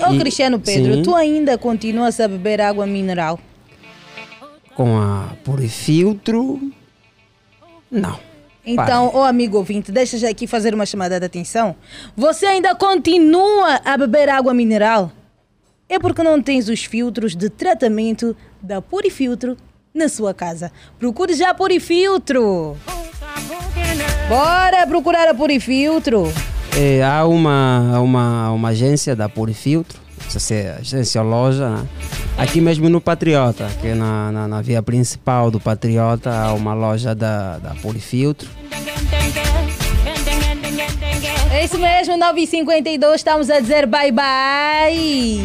[0.08, 1.01] Ô E- Cristiano Pedro, Sim.
[1.03, 3.40] tu ainda continuas a beber água mineral?
[4.75, 6.59] Com a purifiltro.
[7.90, 8.19] Não.
[8.66, 11.76] Então, ô amigo ouvinte, deixa já aqui fazer uma chamada de atenção.
[12.16, 15.11] Você ainda continua a beber água mineral?
[15.88, 19.56] É porque não tens os filtros de tratamento da Purifiltro
[19.94, 20.72] na sua casa.
[20.98, 22.76] Procure já a Purifiltro.
[24.27, 26.34] Bora procurar a Purifiltro.
[26.77, 29.98] É, há uma, uma, uma agência da Purifiltro,
[30.28, 31.88] se é agência ou loja, né?
[32.38, 37.16] aqui mesmo no Patriota, que na, na, na via principal do Patriota, há uma loja
[37.16, 38.50] da, da Purifiltro.
[41.52, 45.42] É isso mesmo, 9h52, estamos a dizer bye bye.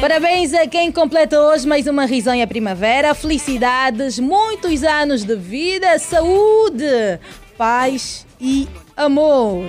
[0.00, 3.14] Parabéns a quem completa hoje mais uma risonha primavera.
[3.14, 7.18] Felicidades, muitos anos de vida, saúde,
[7.56, 9.68] paz e amor.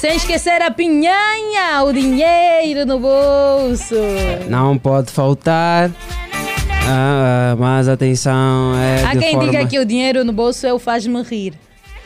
[0.00, 3.94] Sem esquecer a pinhanha, o dinheiro no bolso.
[4.48, 5.90] Não pode faltar,
[6.88, 9.50] ah, mas atenção, é Há quem forma...
[9.50, 11.52] diga que o dinheiro no bolso é o faz-me rir.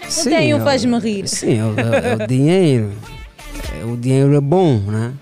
[0.03, 1.29] Não Sim, tem um é o- faz-me rir.
[1.29, 1.75] Sim, é o,
[2.21, 2.91] é o dinheiro.
[3.81, 5.13] É, O dinheiro é bom, né?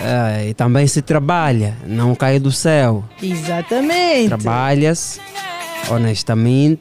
[0.00, 3.04] É, e também se trabalha, não cai do céu.
[3.20, 4.28] Exatamente.
[4.28, 5.18] Trabalhas
[5.90, 6.80] honestamente.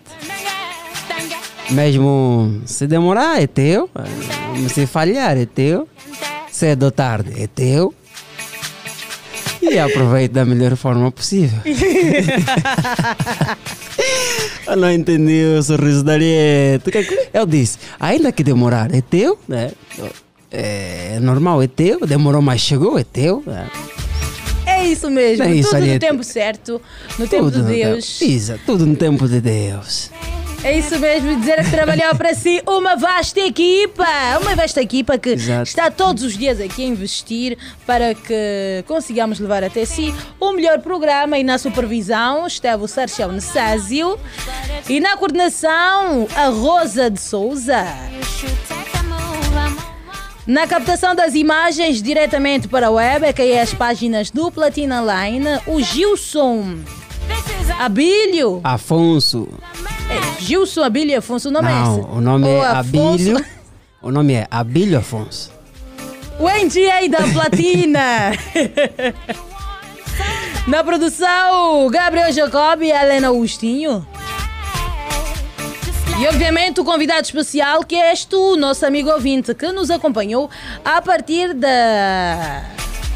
[1.72, 3.90] Mesmo se demorar, é teu.
[4.74, 5.88] Se falhar, é teu.
[6.52, 7.94] Cedo ou tarde, é teu.
[9.62, 11.60] E aproveite da melhor forma possível.
[14.66, 16.92] Eu não entendi o sorriso da Ariete.
[17.34, 19.72] Eu disse, ainda que demorar, é teu, né?
[20.52, 22.00] É normal, é teu.
[22.06, 23.44] Demorou, mas chegou, é teu.
[23.46, 23.68] né?
[24.66, 26.82] É isso mesmo, É isso, tudo no tempo certo,
[27.18, 28.20] no tempo de no Deus.
[28.20, 28.32] tempo.
[28.32, 30.12] Isa, tudo no tempo de Deus.
[30.64, 34.06] É isso mesmo, dizer que trabalhou para si uma vasta equipa,
[34.42, 35.64] uma vasta equipa que Exato.
[35.64, 40.80] está todos os dias aqui a investir para que consigamos levar até si o melhor
[40.80, 44.19] programa e na supervisão esteve o Sérgio Nessásio
[44.90, 47.86] e na coordenação a Rosa de Souza.
[50.45, 55.02] Na captação das imagens diretamente para a web, é que é as páginas do Platina
[55.02, 56.77] Line, o Gilson
[57.80, 58.60] Abílio.
[58.64, 59.48] Afonso.
[60.10, 61.82] É, Gilson Abílio Afonso, o nome é esse?
[62.02, 62.80] Não, o nome Ou é Afonso-
[63.14, 63.46] Abílio.
[64.02, 65.52] O nome é Abílio Afonso.
[66.40, 68.32] O NGA da Platina.
[70.68, 74.06] Na produção, Gabriel Jacob e Helena Agostinho.
[76.20, 80.50] E obviamente o convidado especial que és tu, nosso amigo ouvinte, que nos acompanhou
[80.84, 82.64] a partir da...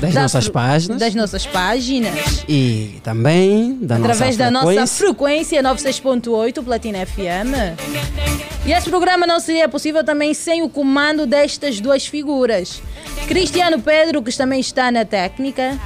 [0.01, 0.99] Das nossas páginas.
[0.99, 2.43] Das nossas páginas.
[2.49, 5.61] E também da através nossa da nossa frequência.
[5.61, 7.77] frequência 96.8 Platina FM.
[8.65, 12.81] E este programa não seria possível também sem o comando destas duas figuras.
[13.27, 15.79] Cristiano Pedro, que também está na técnica.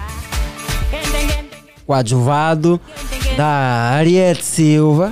[1.86, 2.80] Coadjuvado
[3.36, 3.46] da
[3.98, 5.12] Ariete Silva.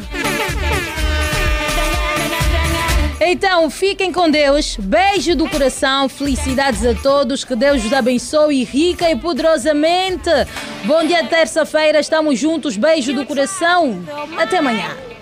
[3.25, 4.75] Então, fiquem com Deus.
[4.77, 6.09] Beijo do coração.
[6.09, 7.45] Felicidades a todos.
[7.45, 10.29] Que Deus os abençoe rica e poderosamente.
[10.83, 12.01] Bom dia, terça-feira.
[12.01, 12.75] Estamos juntos.
[12.75, 14.03] Beijo do coração.
[14.37, 15.12] Até amanhã.